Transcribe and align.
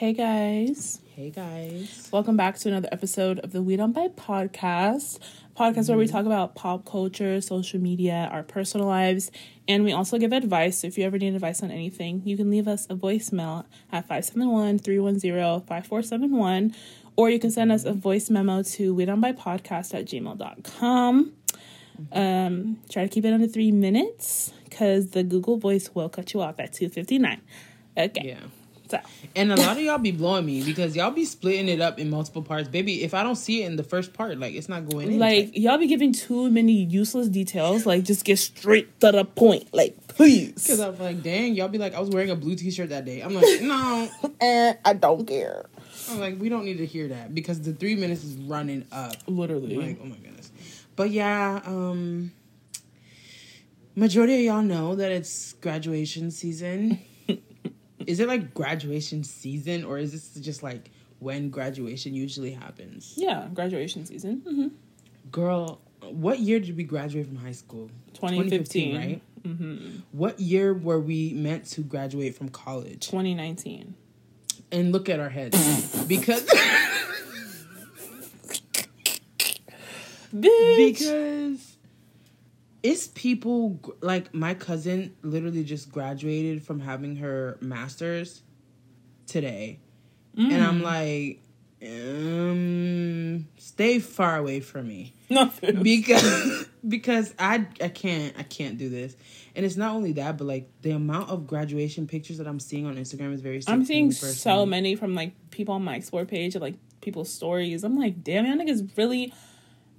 Hey 0.00 0.14
guys. 0.14 1.02
Hey 1.14 1.28
guys. 1.28 2.08
Welcome 2.10 2.34
back 2.34 2.56
to 2.60 2.70
another 2.70 2.88
episode 2.90 3.38
of 3.40 3.52
the 3.52 3.60
We 3.60 3.76
Don't 3.76 3.92
Buy 3.92 4.08
podcast. 4.08 5.18
Podcast 5.54 5.54
mm-hmm. 5.54 5.88
where 5.88 5.98
we 5.98 6.06
talk 6.06 6.24
about 6.24 6.54
pop 6.54 6.86
culture, 6.86 7.38
social 7.42 7.78
media, 7.78 8.30
our 8.32 8.42
personal 8.42 8.86
lives, 8.86 9.30
and 9.68 9.84
we 9.84 9.92
also 9.92 10.16
give 10.16 10.32
advice. 10.32 10.78
So 10.78 10.86
if 10.86 10.96
you 10.96 11.04
ever 11.04 11.18
need 11.18 11.34
advice 11.34 11.62
on 11.62 11.70
anything, 11.70 12.22
you 12.24 12.38
can 12.38 12.48
leave 12.48 12.66
us 12.66 12.86
a 12.88 12.94
voicemail 12.94 13.66
at 13.92 14.08
571-310-5471 14.08 16.74
or 17.16 17.28
you 17.28 17.38
can 17.38 17.50
send 17.50 17.70
us 17.70 17.84
a 17.84 17.92
voice 17.92 18.30
memo 18.30 18.62
to 18.62 18.94
we 18.94 19.04
don't 19.04 19.20
buy 19.20 19.32
podcast 19.32 19.92
at 19.92 20.06
gmail.com. 20.06 21.32
Um, 22.10 22.78
try 22.88 23.02
to 23.02 23.08
keep 23.10 23.26
it 23.26 23.34
under 23.34 23.48
three 23.48 23.70
minutes 23.70 24.54
because 24.64 25.10
the 25.10 25.22
Google 25.22 25.58
voice 25.58 25.94
will 25.94 26.08
cut 26.08 26.32
you 26.32 26.40
off 26.40 26.58
at 26.58 26.72
259. 26.72 27.42
Okay. 27.98 28.22
Yeah. 28.24 28.40
So. 28.90 29.00
And 29.36 29.52
a 29.52 29.56
lot 29.56 29.76
of 29.76 29.82
y'all 29.82 29.98
be 29.98 30.10
blowing 30.10 30.44
me 30.44 30.64
because 30.64 30.96
y'all 30.96 31.12
be 31.12 31.24
splitting 31.24 31.68
it 31.68 31.80
up 31.80 31.98
in 32.00 32.10
multiple 32.10 32.42
parts. 32.42 32.68
Baby, 32.68 33.04
if 33.04 33.14
I 33.14 33.22
don't 33.22 33.36
see 33.36 33.62
it 33.62 33.66
in 33.66 33.76
the 33.76 33.84
first 33.84 34.12
part, 34.12 34.38
like 34.38 34.54
it's 34.54 34.68
not 34.68 34.88
going 34.88 35.12
in. 35.12 35.18
Like 35.18 35.56
y'all 35.56 35.78
be 35.78 35.86
giving 35.86 36.12
too 36.12 36.50
many 36.50 36.72
useless 36.72 37.28
details. 37.28 37.86
Like 37.86 38.02
just 38.02 38.24
get 38.24 38.38
straight 38.38 38.98
to 39.00 39.12
the 39.12 39.24
point. 39.24 39.72
Like 39.72 39.96
please. 40.08 40.54
Because 40.54 40.80
I'm 40.80 40.98
like, 40.98 41.22
dang, 41.22 41.54
y'all 41.54 41.68
be 41.68 41.78
like, 41.78 41.94
I 41.94 42.00
was 42.00 42.10
wearing 42.10 42.30
a 42.30 42.36
blue 42.36 42.56
t-shirt 42.56 42.88
that 42.88 43.04
day. 43.04 43.20
I'm 43.20 43.34
like, 43.34 43.44
no, 43.62 44.10
and 44.40 44.78
I 44.84 44.92
don't 44.92 45.26
care. 45.26 45.66
I'm 46.10 46.18
like, 46.18 46.40
we 46.40 46.48
don't 46.48 46.64
need 46.64 46.78
to 46.78 46.86
hear 46.86 47.08
that 47.08 47.34
because 47.34 47.60
the 47.60 47.72
three 47.72 47.94
minutes 47.94 48.24
is 48.24 48.36
running 48.36 48.86
up. 48.90 49.14
Literally. 49.26 49.76
Like, 49.76 49.98
oh 50.02 50.06
my 50.06 50.16
goodness. 50.16 50.50
But 50.96 51.10
yeah, 51.10 51.60
um, 51.64 52.32
majority 53.94 54.34
of 54.34 54.40
y'all 54.40 54.62
know 54.62 54.96
that 54.96 55.12
it's 55.12 55.52
graduation 55.54 56.30
season 56.30 57.00
is 58.10 58.18
it 58.18 58.26
like 58.26 58.52
graduation 58.52 59.22
season 59.22 59.84
or 59.84 59.96
is 59.96 60.10
this 60.10 60.34
just 60.44 60.64
like 60.64 60.90
when 61.20 61.48
graduation 61.48 62.12
usually 62.12 62.50
happens? 62.50 63.14
Yeah, 63.16 63.46
graduation 63.54 64.04
season. 64.04 64.42
Mm-hmm. 64.44 64.68
Girl, 65.30 65.80
what 66.02 66.40
year 66.40 66.58
did 66.58 66.76
we 66.76 66.82
graduate 66.82 67.26
from 67.26 67.36
high 67.36 67.52
school? 67.52 67.88
2015, 68.14 68.92
2015 68.92 68.96
right? 68.96 69.22
Mm-hmm. 69.44 69.98
What 70.10 70.40
year 70.40 70.74
were 70.74 70.98
we 70.98 71.34
meant 71.34 71.66
to 71.66 71.82
graduate 71.82 72.34
from 72.34 72.48
college? 72.48 73.06
2019. 73.06 73.94
And 74.72 74.90
look 74.90 75.08
at 75.08 75.20
our 75.20 75.28
heads. 75.28 76.04
because. 76.08 76.44
Because 80.32 81.69
it's 82.82 83.08
people 83.08 83.78
like 84.00 84.34
my 84.34 84.54
cousin 84.54 85.14
literally 85.22 85.64
just 85.64 85.90
graduated 85.92 86.62
from 86.64 86.80
having 86.80 87.16
her 87.16 87.58
master's 87.60 88.42
today. 89.26 89.80
Mm. 90.36 90.52
And 90.52 90.64
I'm 90.64 90.80
mm. 90.80 90.84
like, 90.84 91.42
um, 91.82 93.48
stay 93.56 93.98
far 93.98 94.36
away 94.36 94.60
from 94.60 94.88
me. 94.88 95.14
Nothing. 95.28 95.82
Because 95.82 96.66
because 96.86 97.34
I 97.38 97.66
I 97.80 97.88
can't 97.88 98.34
I 98.38 98.42
can't 98.42 98.78
do 98.78 98.88
this. 98.88 99.16
And 99.54 99.66
it's 99.66 99.76
not 99.76 99.94
only 99.94 100.12
that, 100.12 100.38
but 100.38 100.46
like 100.46 100.70
the 100.82 100.92
amount 100.92 101.30
of 101.30 101.46
graduation 101.46 102.06
pictures 102.06 102.38
that 102.38 102.46
I'm 102.46 102.60
seeing 102.60 102.86
on 102.86 102.96
Instagram 102.96 103.32
is 103.32 103.40
very 103.40 103.60
I'm 103.66 103.84
seeing 103.84 104.12
so 104.12 104.64
many 104.64 104.94
from 104.94 105.14
like 105.14 105.32
people 105.50 105.74
on 105.74 105.84
my 105.84 105.96
explore 105.96 106.24
page 106.24 106.56
like 106.56 106.76
people's 107.00 107.32
stories. 107.32 107.84
I'm 107.84 107.98
like, 107.98 108.22
damn, 108.22 108.46
y'all 108.46 108.56
niggas 108.56 108.96
really 108.96 109.32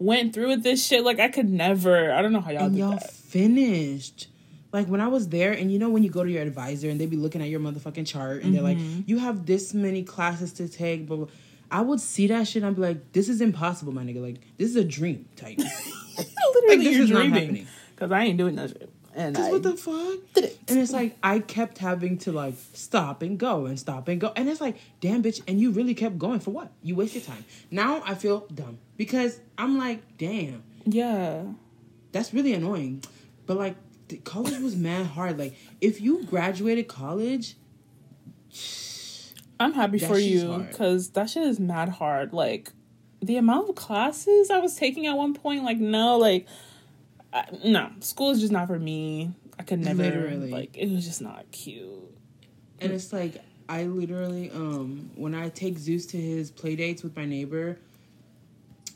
went 0.02 0.34
through 0.34 0.48
with 0.48 0.64
this 0.64 0.86
shit. 0.86 1.04
Like 1.04 1.20
I 1.20 1.30
could 1.30 1.50
never. 1.50 2.12
I 2.12 2.22
don't 2.22 2.34
know 2.34 2.42
how 2.42 2.52
y'all 2.52 2.66
and 2.66 2.74
did 2.74 2.80
y'all 2.80 2.92
that. 2.92 3.12
finished. 3.12 4.28
Like 4.74 4.88
when 4.88 5.02
I 5.02 5.08
was 5.08 5.30
there, 5.30 5.52
and 5.52 5.72
you 5.72 5.80
know 5.80 5.90
when 5.90 6.04
you 6.04 6.10
go 6.10 6.24
to 6.24 6.32
your 6.32 6.42
advisor 6.42 6.90
and 6.90 7.00
they 7.00 7.06
be 7.06 7.18
looking 7.18 7.42
at 7.42 7.50
your 7.50 7.60
motherfucking 7.60 8.08
chart, 8.08 8.38
and 8.38 8.46
mm-hmm. 8.46 8.54
they're 8.54 8.64
like, 8.64 8.78
mm-hmm. 8.78 9.02
"You 9.06 9.20
have 9.20 9.46
this 9.46 9.74
many 9.74 10.04
classes 10.04 10.54
to 10.54 10.70
take," 10.70 11.08
but 11.08 11.28
I 11.70 11.82
would 11.82 12.00
see 12.00 12.28
that 12.28 12.48
shit. 12.48 12.64
and 12.64 12.68
I'd 12.68 12.76
be 12.76 12.82
like, 12.82 13.12
"This 13.12 13.28
is 13.30 13.42
impossible, 13.42 13.94
my 13.94 14.04
nigga. 14.04 14.22
Like 14.22 14.42
this 14.58 14.70
is 14.70 14.76
a 14.76 14.84
dream 14.84 15.28
type." 15.36 15.58
Literally, 16.18 16.68
like, 16.68 16.80
this 16.80 16.94
you're 16.94 17.04
is 17.04 17.10
dreaming 17.10 17.68
because 17.96 18.12
I 18.12 18.24
ain't 18.24 18.38
doing 18.38 18.56
that 18.56 18.70
shit. 18.70 18.90
And 19.16 19.38
I 19.38 19.52
what 19.52 19.64
the 19.64 19.76
fuck? 19.76 20.20
It. 20.36 20.60
And 20.68 20.80
it's 20.80 20.92
like 20.92 21.18
I 21.22 21.40
kept 21.40 21.78
having 21.78 22.18
to 22.20 22.32
like 22.32 22.56
stop 22.74 23.22
and 23.22 23.38
go 23.38 23.66
and 23.66 23.80
stop 23.80 24.08
and 24.08 24.20
go. 24.20 24.32
And 24.36 24.50
it's 24.50 24.62
like, 24.62 24.78
damn 25.00 25.22
bitch, 25.24 25.42
and 25.48 25.60
you 25.60 25.72
really 25.72 25.94
kept 25.94 26.18
going 26.18 26.40
for 26.40 26.52
what? 26.52 26.72
You 26.82 26.96
wasted 26.96 27.26
time. 27.26 27.46
Now 27.70 28.02
I 28.06 28.16
feel 28.16 28.48
dumb. 28.54 28.80
Because 28.98 29.40
I'm 29.58 29.78
like, 29.78 30.18
damn. 30.18 30.64
Yeah. 30.86 31.44
That's 32.12 32.34
really 32.34 32.54
annoying. 32.54 33.04
But 33.46 33.58
like 33.58 33.76
college 34.24 34.60
was 34.60 34.76
mad 34.76 35.08
hard. 35.08 35.38
Like 35.38 35.56
if 35.80 36.02
you 36.02 36.24
graduated 36.26 36.88
college 36.88 37.56
I'm 39.62 39.74
happy 39.74 40.00
for 40.00 40.18
you 40.18 40.66
because 40.70 41.12
that 41.12 41.30
shit 41.30 41.44
is 41.44 41.60
mad 41.60 41.90
hard. 41.90 42.34
Like 42.34 42.72
the 43.22 43.38
amount 43.38 43.70
of 43.70 43.76
classes 43.76 44.50
I 44.50 44.58
was 44.58 44.76
taking 44.76 45.06
at 45.06 45.16
one 45.16 45.34
point, 45.34 45.64
like 45.64 45.78
no, 45.78 46.18
like 46.18 46.48
I, 47.34 47.46
no, 47.64 47.90
school 48.00 48.32
is 48.32 48.42
just 48.42 48.52
not 48.52 48.68
for 48.68 48.80
me. 48.80 49.32
I 49.58 49.64
could 49.64 49.80
never 49.80 50.04
literally 50.04 50.50
like 50.52 50.78
it 50.78 50.90
was 50.90 51.06
just 51.06 51.22
not 51.22 51.50
cute. 51.52 51.90
And 52.80 52.92
it's 52.92 53.14
like 53.14 53.36
I 53.70 53.84
literally 53.84 54.50
um 54.52 55.12
when 55.16 55.36
I 55.36 55.50
take 55.50 55.78
Zeus 55.78 56.06
to 56.08 56.18
his 56.18 56.52
play 56.52 56.76
dates 56.76 57.04
with 57.04 57.16
my 57.16 57.26
neighbor, 57.26 57.78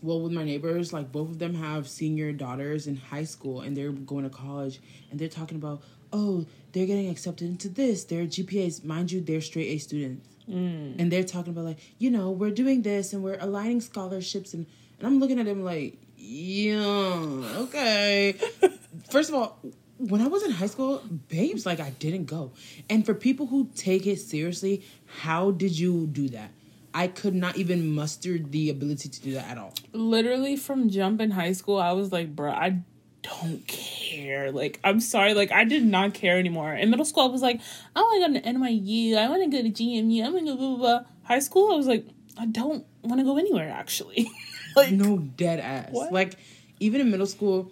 well 0.01 0.21
with 0.21 0.31
my 0.31 0.43
neighbors, 0.43 0.91
like 0.91 1.11
both 1.11 1.29
of 1.29 1.39
them 1.39 1.53
have 1.53 1.87
senior 1.87 2.31
daughters 2.31 2.87
in 2.87 2.97
high 2.97 3.23
school 3.23 3.61
and 3.61 3.75
they're 3.75 3.91
going 3.91 4.23
to 4.23 4.29
college 4.29 4.79
and 5.11 5.19
they're 5.19 5.27
talking 5.27 5.57
about, 5.57 5.81
"Oh, 6.11 6.45
they're 6.71 6.87
getting 6.87 7.09
accepted 7.09 7.47
into 7.47 7.69
this. 7.69 8.03
Their 8.05 8.25
GPAs, 8.25 8.83
mind 8.83 9.11
you, 9.11 9.21
they're 9.21 9.41
straight 9.41 9.67
A 9.67 9.77
students." 9.77 10.35
Mm. 10.49 10.99
And 10.99 11.11
they're 11.11 11.23
talking 11.23 11.53
about 11.53 11.65
like, 11.65 11.79
you 11.97 12.11
know, 12.11 12.31
we're 12.31 12.51
doing 12.51 12.81
this 12.81 13.13
and 13.13 13.23
we're 13.23 13.37
aligning 13.39 13.81
scholarships 13.81 14.53
and 14.53 14.65
and 14.97 15.07
I'm 15.07 15.19
looking 15.19 15.39
at 15.39 15.45
them 15.45 15.63
like, 15.63 15.97
yeah, 16.25 17.59
okay. 17.59 18.35
First 19.09 19.29
of 19.29 19.35
all, 19.35 19.59
when 19.97 20.21
I 20.21 20.27
was 20.27 20.43
in 20.43 20.51
high 20.51 20.65
school, 20.67 21.03
babes, 21.27 21.65
like 21.65 21.79
I 21.79 21.91
didn't 21.91 22.25
go. 22.25 22.51
And 22.89 23.05
for 23.05 23.13
people 23.13 23.45
who 23.45 23.69
take 23.75 24.07
it 24.07 24.19
seriously, 24.19 24.83
how 25.21 25.51
did 25.51 25.77
you 25.77 26.07
do 26.07 26.29
that? 26.29 26.51
I 26.93 27.07
could 27.07 27.35
not 27.35 27.57
even 27.57 27.93
muster 27.93 28.37
the 28.37 28.69
ability 28.69 29.09
to 29.09 29.21
do 29.21 29.33
that 29.33 29.49
at 29.49 29.57
all. 29.57 29.73
Literally 29.93 30.55
from 30.55 30.89
jump 30.89 31.21
in 31.21 31.31
high 31.31 31.51
school, 31.51 31.77
I 31.77 31.91
was 31.91 32.11
like, 32.11 32.35
bro, 32.35 32.51
I 32.51 32.79
don't 33.21 33.65
care. 33.67 34.51
Like, 34.51 34.79
I'm 34.83 34.99
sorry, 34.99 35.33
like 35.33 35.51
I 35.51 35.65
did 35.65 35.85
not 35.85 36.13
care 36.13 36.37
anymore. 36.39 36.73
In 36.73 36.89
middle 36.89 37.05
school, 37.05 37.23
I 37.23 37.31
was 37.31 37.41
like, 37.41 37.61
I 37.95 38.01
want 38.01 38.33
to 38.33 38.39
go 38.39 38.45
to 38.45 38.57
NYU, 38.57 39.17
I 39.17 39.29
want 39.29 39.43
to 39.43 39.57
go 39.57 39.61
to 39.61 39.69
GMU, 39.69 40.25
I'm 40.25 40.33
gonna 40.33 40.45
go 40.45 40.55
blah, 40.55 40.67
blah, 40.67 40.77
blah. 40.77 40.99
High 41.23 41.39
school, 41.39 41.71
I 41.71 41.75
was 41.75 41.87
like, 41.87 42.05
I 42.37 42.45
don't 42.45 42.85
want 43.03 43.19
to 43.19 43.25
go 43.25 43.37
anywhere 43.37 43.69
actually. 43.69 44.29
like 44.83 44.91
no 44.91 45.17
dead 45.17 45.59
ass. 45.59 45.89
What? 45.91 46.11
Like 46.11 46.35
even 46.79 47.01
in 47.01 47.11
middle 47.11 47.27
school, 47.27 47.71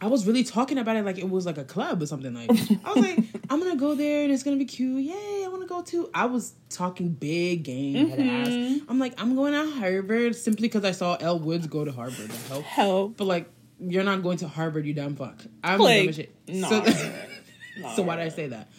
I 0.00 0.06
was 0.06 0.26
really 0.26 0.44
talking 0.44 0.78
about 0.78 0.96
it 0.96 1.04
like 1.04 1.18
it 1.18 1.28
was 1.28 1.44
like 1.46 1.58
a 1.58 1.64
club 1.64 2.02
or 2.02 2.06
something. 2.06 2.34
Like 2.34 2.50
I 2.84 2.92
was 2.92 3.04
like, 3.04 3.18
I'm 3.50 3.60
gonna 3.60 3.76
go 3.76 3.94
there 3.94 4.24
and 4.24 4.32
it's 4.32 4.42
gonna 4.42 4.56
be 4.56 4.64
cute. 4.64 5.04
Yay, 5.04 5.44
I 5.44 5.48
want 5.48 5.62
to 5.62 5.68
go 5.68 5.82
too. 5.82 6.10
I 6.14 6.26
was 6.26 6.54
talking 6.68 7.10
big 7.10 7.64
game 7.64 8.10
mm-hmm. 8.10 8.28
ass. 8.28 8.80
I'm 8.88 8.98
like, 8.98 9.20
I'm 9.20 9.36
going 9.36 9.52
to 9.52 9.70
Harvard 9.78 10.36
simply 10.36 10.68
because 10.68 10.84
I 10.84 10.92
saw 10.92 11.16
Elle 11.16 11.38
Woods 11.40 11.66
go 11.66 11.84
to 11.84 11.92
Harvard. 11.92 12.30
Help, 12.48 12.64
help. 12.64 13.16
But 13.16 13.26
like, 13.26 13.50
you're 13.78 14.04
not 14.04 14.22
going 14.22 14.38
to 14.38 14.48
Harvard, 14.48 14.86
you 14.86 14.94
dumb 14.94 15.16
fuck. 15.16 15.42
I'm 15.62 15.80
like, 15.80 16.04
dumb 16.04 16.12
shit. 16.12 16.34
No, 16.48 16.68
so, 16.68 16.84
so 17.96 18.02
why 18.02 18.16
did 18.16 18.26
I 18.26 18.28
say 18.28 18.48
that? 18.48 18.70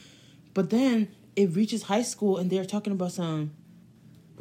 But 0.53 0.69
then 0.69 1.09
it 1.35 1.55
reaches 1.55 1.83
high 1.83 2.01
school 2.01 2.37
and 2.37 2.49
they're 2.49 2.65
talking 2.65 2.93
about 2.93 3.11
some 3.11 3.51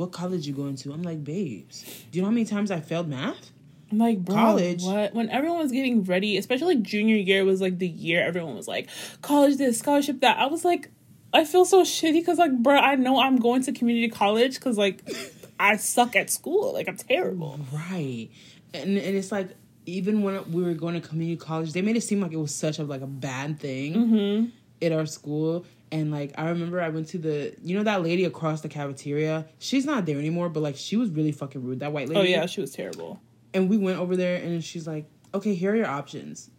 what 0.00 0.12
college 0.12 0.47
you 0.47 0.55
going 0.55 0.77
to? 0.77 0.93
I'm 0.93 1.03
like, 1.03 1.22
babes, 1.22 1.83
do 2.11 2.19
you 2.19 2.22
know 2.22 2.28
how 2.28 2.33
many 2.33 2.47
times 2.47 2.71
I 2.71 2.81
failed 2.81 3.09
math? 3.09 3.53
I'm 3.93 3.99
like, 3.99 4.19
bro, 4.19 4.34
college. 4.34 4.83
What? 4.83 5.15
When 5.15 5.28
everyone 5.28 5.59
was 5.59 5.72
getting 5.72 6.05
ready, 6.05 6.38
especially 6.38 6.77
like 6.77 6.83
junior 6.83 7.16
year 7.16 7.44
was 7.44 7.61
like 7.61 7.78
the 7.78 7.88
year 7.88 8.25
everyone 8.25 8.56
was 8.56 8.66
like, 8.66 8.88
college 9.21 9.59
this, 9.59 9.78
scholarship 9.78 10.21
that. 10.21 10.38
I 10.38 10.47
was 10.47 10.65
like, 10.65 10.91
I 11.33 11.44
feel 11.44 11.65
so 11.65 11.83
shitty 11.83 12.15
because 12.15 12.38
like, 12.38 12.56
bro, 12.62 12.77
I 12.77 12.94
know 12.94 13.21
I'm 13.21 13.37
going 13.37 13.62
to 13.65 13.72
community 13.72 14.09
college 14.09 14.55
because 14.55 14.79
like, 14.79 15.02
I 15.61 15.76
suck 15.76 16.17
at 16.17 16.31
school. 16.31 16.73
Like, 16.73 16.88
I'm 16.88 16.97
terrible. 16.97 17.61
Right, 17.73 18.31
and 18.73 18.97
and 18.97 19.17
it's 19.17 19.31
like 19.31 19.50
even 19.87 20.23
when 20.23 20.50
we 20.50 20.62
were 20.62 20.75
going 20.75 21.00
to 21.00 21.06
community 21.06 21.37
college, 21.37 21.73
they 21.73 21.82
made 21.82 21.97
it 21.97 22.02
seem 22.02 22.20
like 22.20 22.32
it 22.32 22.38
was 22.38 22.55
such 22.55 22.79
a 22.79 22.85
like 22.85 23.02
a 23.02 23.06
bad 23.06 23.61
thing 23.61 23.94
mm-hmm. 23.94 24.47
at 24.81 24.93
our 24.93 25.05
school. 25.05 25.67
And 25.92 26.10
like 26.10 26.32
I 26.38 26.48
remember 26.48 26.81
I 26.81 26.88
went 26.88 27.08
to 27.08 27.19
the 27.19 27.54
you 27.62 27.76
know 27.76 27.84
that 27.84 28.02
lady 28.02 28.25
across 28.25 28.60
the 28.60 28.69
cafeteria. 28.69 29.46
She's 29.58 29.84
not 29.84 30.06
there 30.06 30.19
anymore, 30.19 30.48
but 30.48 30.62
like 30.62 30.76
she 30.76 30.96
was 30.96 31.10
really 31.10 31.32
fucking 31.32 31.64
rude. 31.64 31.81
That 31.81 31.92
white 31.92 32.08
oh, 32.08 32.14
lady. 32.14 32.34
Oh 32.34 32.38
yeah, 32.38 32.46
she 32.46 32.60
was 32.60 32.70
terrible. 32.70 33.20
And 33.52 33.69
we 33.69 33.76
went 33.76 33.98
over 33.98 34.16
there 34.16 34.37
and 34.37 34.62
she's 34.62 34.87
like, 34.87 35.06
"Okay, 35.34 35.54
here 35.54 35.72
are 35.72 35.76
your 35.76 35.88
options. 35.88 36.50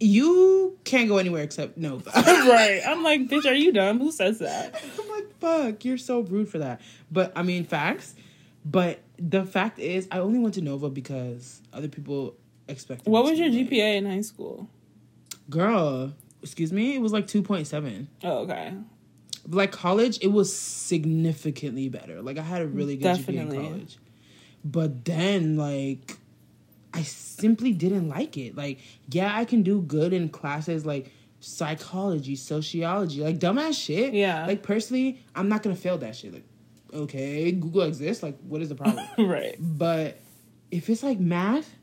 You 0.00 0.76
can't 0.82 1.08
go 1.08 1.18
anywhere 1.18 1.44
except 1.44 1.76
Nova." 1.76 2.10
right. 2.16 2.80
I'm 2.84 3.04
like, 3.04 3.28
"Bitch, 3.28 3.46
are 3.46 3.54
you 3.54 3.72
dumb? 3.72 4.00
Who 4.00 4.10
says 4.10 4.40
that?" 4.40 4.82
I'm 5.00 5.08
like, 5.08 5.38
"Fuck, 5.38 5.84
you're 5.84 5.98
so 5.98 6.20
rude 6.20 6.48
for 6.48 6.58
that." 6.58 6.80
But 7.10 7.32
I 7.36 7.42
mean, 7.42 7.64
facts. 7.64 8.16
But 8.64 9.00
the 9.16 9.44
fact 9.44 9.78
is, 9.78 10.08
I 10.10 10.18
only 10.18 10.40
went 10.40 10.54
to 10.54 10.60
Nova 10.60 10.90
because 10.90 11.62
other 11.72 11.88
people 11.88 12.34
expected. 12.66 13.10
What 13.10 13.24
was 13.24 13.38
your 13.38 13.48
GPA 13.48 13.96
in 13.96 14.06
high 14.06 14.20
school? 14.22 14.68
Girl, 15.50 16.12
excuse 16.42 16.72
me, 16.72 16.94
it 16.94 17.00
was 17.00 17.12
like 17.12 17.26
2.7. 17.26 18.06
Oh, 18.24 18.38
okay. 18.38 18.74
like 19.48 19.72
college, 19.72 20.18
it 20.22 20.28
was 20.28 20.54
significantly 20.54 21.88
better. 21.88 22.20
Like 22.22 22.38
I 22.38 22.42
had 22.42 22.62
a 22.62 22.66
really 22.66 22.96
good 22.96 23.16
GPA 23.16 23.34
in 23.34 23.50
college. 23.50 23.98
But 24.64 25.04
then 25.04 25.56
like 25.56 26.18
I 26.94 27.02
simply 27.02 27.72
didn't 27.72 28.08
like 28.08 28.36
it. 28.36 28.56
Like, 28.56 28.80
yeah, 29.08 29.36
I 29.36 29.44
can 29.44 29.62
do 29.62 29.80
good 29.80 30.12
in 30.12 30.28
classes 30.28 30.84
like 30.84 31.10
psychology, 31.40 32.36
sociology, 32.36 33.22
like 33.22 33.38
dumbass 33.38 33.82
shit. 33.82 34.14
Yeah. 34.14 34.46
Like 34.46 34.62
personally, 34.62 35.22
I'm 35.34 35.48
not 35.48 35.62
gonna 35.62 35.76
fail 35.76 35.98
that 35.98 36.16
shit. 36.16 36.34
Like, 36.34 36.44
okay, 36.92 37.50
Google 37.52 37.82
exists. 37.82 38.22
Like, 38.22 38.38
what 38.40 38.62
is 38.62 38.68
the 38.68 38.74
problem? 38.74 39.06
right. 39.18 39.56
but 39.58 40.18
if 40.70 40.88
it's 40.88 41.02
like 41.02 41.18
math, 41.18 41.74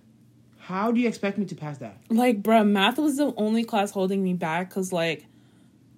how 0.69 0.91
do 0.91 1.01
you 1.01 1.07
expect 1.07 1.39
me 1.39 1.45
to 1.45 1.55
pass 1.55 1.79
that? 1.79 1.97
Like, 2.09 2.43
bruh, 2.43 2.67
math 2.67 2.99
was 2.99 3.17
the 3.17 3.33
only 3.37 3.63
class 3.63 3.89
holding 3.89 4.21
me 4.21 4.35
back 4.35 4.69
because, 4.69 4.93
like, 4.93 5.25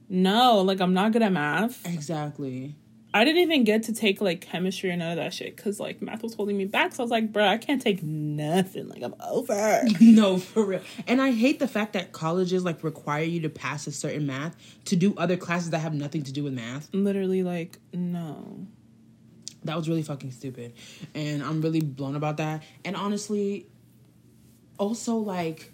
no, 0.08 0.62
like, 0.62 0.80
I'm 0.80 0.94
not 0.94 1.12
good 1.12 1.22
at 1.22 1.34
math. 1.34 1.86
Exactly. 1.86 2.76
I 3.14 3.26
didn't 3.26 3.42
even 3.42 3.66
get 3.66 3.84
to 3.84 3.94
take, 3.94 4.22
like, 4.22 4.40
chemistry 4.40 4.90
or 4.90 4.96
none 4.96 5.12
of 5.12 5.18
that 5.18 5.34
shit 5.34 5.58
because, 5.58 5.82
like, 5.82 6.02
math 6.02 6.24
was 6.24 6.36
holding 6.36 6.56
me 6.56 6.64
back. 6.64 6.94
So 6.94 7.04
I 7.04 7.06
was 7.06 7.12
like, 7.12 7.34
bruh, 7.34 7.50
I 7.50 7.58
can't 7.58 7.82
take 7.82 8.02
nothing. 8.02 8.88
Like, 8.88 9.04
I'm 9.04 9.14
over. 9.20 9.84
no, 10.00 10.38
for 10.38 10.64
real. 10.64 10.82
And 11.06 11.22
I 11.22 11.32
hate 11.32 11.60
the 11.60 11.68
fact 11.68 11.92
that 11.92 12.14
colleges 12.14 12.64
like 12.64 12.82
require 12.82 13.24
you 13.24 13.42
to 13.42 13.50
pass 13.50 13.88
a 13.88 13.92
certain 13.92 14.26
math 14.26 14.56
to 14.86 14.96
do 14.96 15.14
other 15.18 15.36
classes 15.36 15.72
that 15.72 15.80
have 15.80 15.94
nothing 15.94 16.24
to 16.24 16.32
do 16.32 16.46
with 16.46 16.54
math. 16.54 16.88
Literally, 16.94 17.44
like, 17.44 17.78
no. 17.92 18.68
That 19.66 19.76
was 19.76 19.90
really 19.90 20.04
fucking 20.04 20.32
stupid. 20.32 20.74
And 21.14 21.44
I'm 21.44 21.62
really 21.62 21.82
blown 21.82 22.16
about 22.16 22.38
that. 22.38 22.64
And 22.86 22.96
honestly, 22.96 23.68
also 24.81 25.16
like, 25.18 25.72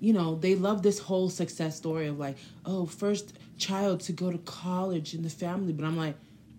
you 0.00 0.12
know, 0.12 0.34
they 0.34 0.56
love 0.56 0.82
this 0.82 0.98
whole 0.98 1.30
success 1.30 1.76
story 1.76 2.08
of 2.08 2.18
like, 2.18 2.36
oh, 2.66 2.84
first 2.84 3.38
child 3.58 4.00
to 4.00 4.12
go 4.12 4.32
to 4.32 4.38
college 4.38 5.14
in 5.14 5.22
the 5.22 5.30
family. 5.30 5.72
But 5.72 5.84
I'm 5.86 5.96
like, 5.96 6.16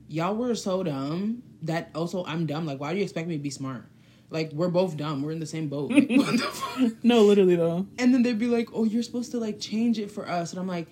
y'all 0.08 0.36
were 0.36 0.56
so 0.56 0.84
dumb 0.84 1.44
that 1.64 1.90
also 1.94 2.24
I'm 2.26 2.46
dumb. 2.46 2.66
Like, 2.66 2.80
why 2.80 2.94
do 2.94 2.98
you 2.98 3.04
expect 3.04 3.28
me 3.28 3.36
to 3.36 3.44
be 3.44 3.50
smart? 3.50 3.84
Like, 4.30 4.54
we're 4.54 4.70
both 4.70 4.96
dumb. 4.96 5.22
We're 5.22 5.34
in 5.34 5.42
the 5.42 5.46
same 5.46 5.68
boat. 5.68 5.92
Like, 5.92 6.10
what 6.10 6.32
the 6.32 6.38
fuck? 6.54 7.04
No, 7.04 7.24
literally, 7.24 7.58
though. 7.58 7.86
And 8.00 8.14
then 8.14 8.24
they'd 8.24 8.40
be 8.40 8.48
like, 8.48 8.70
"Oh, 8.74 8.86
you're 8.86 9.04
supposed 9.04 9.32
to 9.32 9.40
like 9.40 9.60
change 9.60 10.00
it 10.00 10.10
for 10.10 10.26
us." 10.30 10.52
And 10.52 10.60
I'm 10.62 10.68
like, 10.70 10.88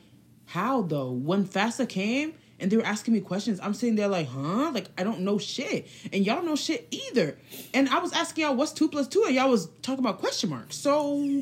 "How 0.48 0.82
though?" 0.82 1.12
When 1.12 1.46
FAFSA 1.46 1.88
came 1.88 2.34
and 2.60 2.70
they 2.72 2.78
were 2.78 2.86
asking 2.86 3.14
me 3.14 3.22
questions, 3.22 3.60
I'm 3.62 3.74
sitting 3.74 3.96
there 3.96 4.08
like, 4.08 4.28
"Huh?" 4.28 4.72
Like 4.74 4.88
I 4.98 5.04
don't 5.04 5.22
know 5.22 5.38
shit, 5.38 5.88
and 6.14 6.26
y'all 6.26 6.36
don't 6.38 6.46
know 6.46 6.56
shit 6.56 6.88
either. 6.92 7.38
And 7.74 7.90
I 7.90 8.00
was 8.00 8.14
asking 8.14 8.44
y'all 8.44 8.56
what's 8.56 8.72
two 8.72 8.88
plus 8.90 9.08
two, 9.08 9.24
and 9.26 9.36
y'all 9.36 9.50
was 9.50 9.68
talking 9.82 10.04
about 10.04 10.20
question 10.20 10.50
marks. 10.50 10.76
So, 10.76 11.42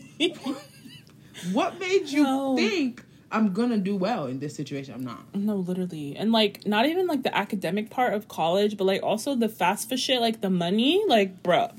what 1.52 1.80
made 1.80 2.08
you 2.10 2.24
No. 2.28 2.56
think 2.56 3.04
I'm 3.32 3.52
gonna 3.54 3.78
do 3.78 3.96
well 3.96 4.28
in 4.28 4.40
this 4.40 4.56
situation? 4.56 4.94
I'm 4.94 5.04
not. 5.04 5.36
No, 5.36 5.58
literally. 5.58 6.16
And 6.16 6.32
like 6.32 6.66
not 6.66 6.86
even 6.86 7.08
like 7.08 7.24
the 7.24 7.36
academic 7.36 7.90
part 7.90 8.14
of 8.14 8.28
college, 8.28 8.78
but 8.78 8.86
like 8.86 9.04
also 9.04 9.36
the 9.36 9.48
FAFSA 9.50 9.98
shit, 9.98 10.22
like 10.22 10.42
the 10.42 10.50
money, 10.50 11.04
like 11.08 11.44
bruh. 11.44 11.74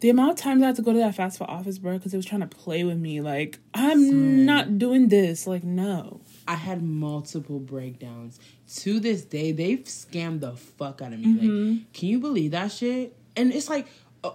The 0.00 0.10
amount 0.10 0.30
of 0.30 0.36
times 0.36 0.62
I 0.62 0.66
had 0.66 0.76
to 0.76 0.82
go 0.82 0.92
to 0.92 0.98
that 1.00 1.16
FAFSA 1.16 1.42
office, 1.48 1.78
bro, 1.78 1.98
because 1.98 2.14
it 2.14 2.16
was 2.16 2.24
trying 2.24 2.42
to 2.42 2.46
play 2.46 2.84
with 2.84 2.98
me. 2.98 3.20
Like, 3.20 3.58
I'm 3.74 4.46
not 4.46 4.78
doing 4.78 5.08
this. 5.08 5.44
Like, 5.44 5.64
no. 5.64 6.20
I 6.48 6.54
had 6.54 6.82
multiple 6.82 7.58
breakdowns. 7.60 8.40
To 8.78 8.98
this 9.00 9.22
day, 9.22 9.52
they've 9.52 9.84
scammed 9.84 10.40
the 10.40 10.52
fuck 10.52 11.02
out 11.02 11.12
of 11.12 11.20
me. 11.20 11.26
Like, 11.34 11.92
can 11.92 12.08
you 12.08 12.18
believe 12.18 12.52
that 12.52 12.72
shit? 12.72 13.14
And 13.36 13.52
it's 13.52 13.68
like, 13.68 13.86
uh, 14.24 14.30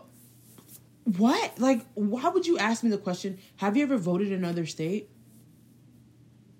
what? 1.06 1.60
Like, 1.60 1.83
why 1.95 2.30
would 2.30 2.45
you 2.45 2.60
ask 2.60 2.83
me 2.83 2.92
the 2.92 3.00
question? 3.00 3.39
Have 3.57 3.75
you 3.75 3.81
ever 3.81 3.98
voted 3.98 4.27
in 4.27 4.36
another 4.36 4.68
state? 4.68 5.10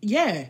Yeah. 0.02 0.48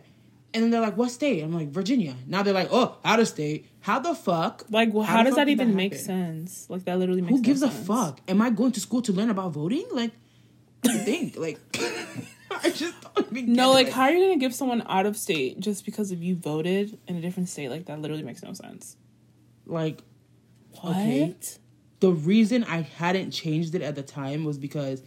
And 0.54 0.62
then 0.62 0.70
they're 0.70 0.80
like, 0.80 0.96
what 0.96 1.10
state? 1.10 1.42
I'm 1.42 1.52
like, 1.52 1.68
Virginia. 1.68 2.14
Now 2.26 2.42
they're 2.42 2.54
like, 2.54 2.68
oh, 2.70 2.96
out 3.04 3.20
of 3.20 3.28
state. 3.28 3.66
How 3.80 3.98
the 3.98 4.14
fuck? 4.14 4.64
Like, 4.70 4.94
well, 4.94 5.02
how, 5.02 5.18
the 5.18 5.24
does 5.24 5.36
that 5.36 5.50
even 5.50 5.76
make 5.76 5.96
sense? 5.96 6.66
Like, 6.70 6.84
that 6.84 6.98
literally 6.98 7.20
makes 7.20 7.32
Who 7.32 7.36
no 7.38 7.42
gives 7.42 7.62
a 7.62 7.70
sense. 7.70 7.86
fuck? 7.86 8.20
Am 8.26 8.40
I 8.40 8.48
going 8.48 8.72
to 8.72 8.80
school 8.80 9.02
to 9.02 9.12
learn 9.12 9.28
about 9.28 9.52
voting? 9.52 9.84
Like, 9.92 10.12
what 10.80 10.92
do 10.92 10.98
you 10.98 11.04
think? 11.04 11.36
Like, 11.36 11.58
I 12.62 12.70
just 12.70 12.94
don't 13.14 13.32
even 13.32 13.52
No, 13.52 13.72
get 13.72 13.80
it. 13.80 13.84
like, 13.84 13.88
how 13.94 14.02
are 14.04 14.10
you 14.12 14.24
gonna 14.24 14.38
give 14.38 14.54
someone 14.54 14.82
out 14.86 15.06
of 15.06 15.16
state 15.16 15.60
just 15.60 15.84
because 15.84 16.12
if 16.12 16.20
you 16.20 16.36
voted 16.36 16.98
in 17.06 17.16
a 17.16 17.20
different 17.20 17.48
state? 17.48 17.68
Like, 17.68 17.86
that 17.86 18.00
literally 18.00 18.22
makes 18.22 18.42
no 18.42 18.52
sense. 18.52 18.96
like, 19.66 20.02
What? 20.80 20.96
Okay. 20.96 21.34
the 22.00 22.12
reason 22.12 22.64
I 22.64 22.82
hadn't 22.82 23.30
changed 23.30 23.74
it 23.74 23.82
at 23.82 23.94
the 23.94 24.02
time 24.02 24.44
was 24.44 24.58
because 24.58 25.02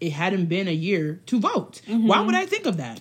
it 0.00 0.10
hadn't 0.12 0.46
been 0.46 0.68
a 0.68 0.74
year 0.74 1.20
to 1.26 1.40
vote. 1.40 1.80
Why 1.86 1.94
mm-hmm. 1.94 2.26
would 2.26 2.34
I 2.34 2.46
think 2.46 2.66
of 2.66 2.76
that? 2.76 3.00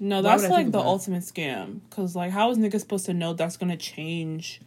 No, 0.00 0.22
that's 0.22 0.48
like 0.48 0.70
the 0.70 0.80
ultimate 0.80 1.22
scam. 1.22 1.80
Cause 1.90 2.16
like, 2.16 2.30
how 2.30 2.50
is 2.50 2.58
niggas 2.58 2.80
supposed 2.80 3.06
to 3.06 3.14
know 3.14 3.32
that's 3.32 3.56
gonna 3.56 3.76
change 3.76 4.60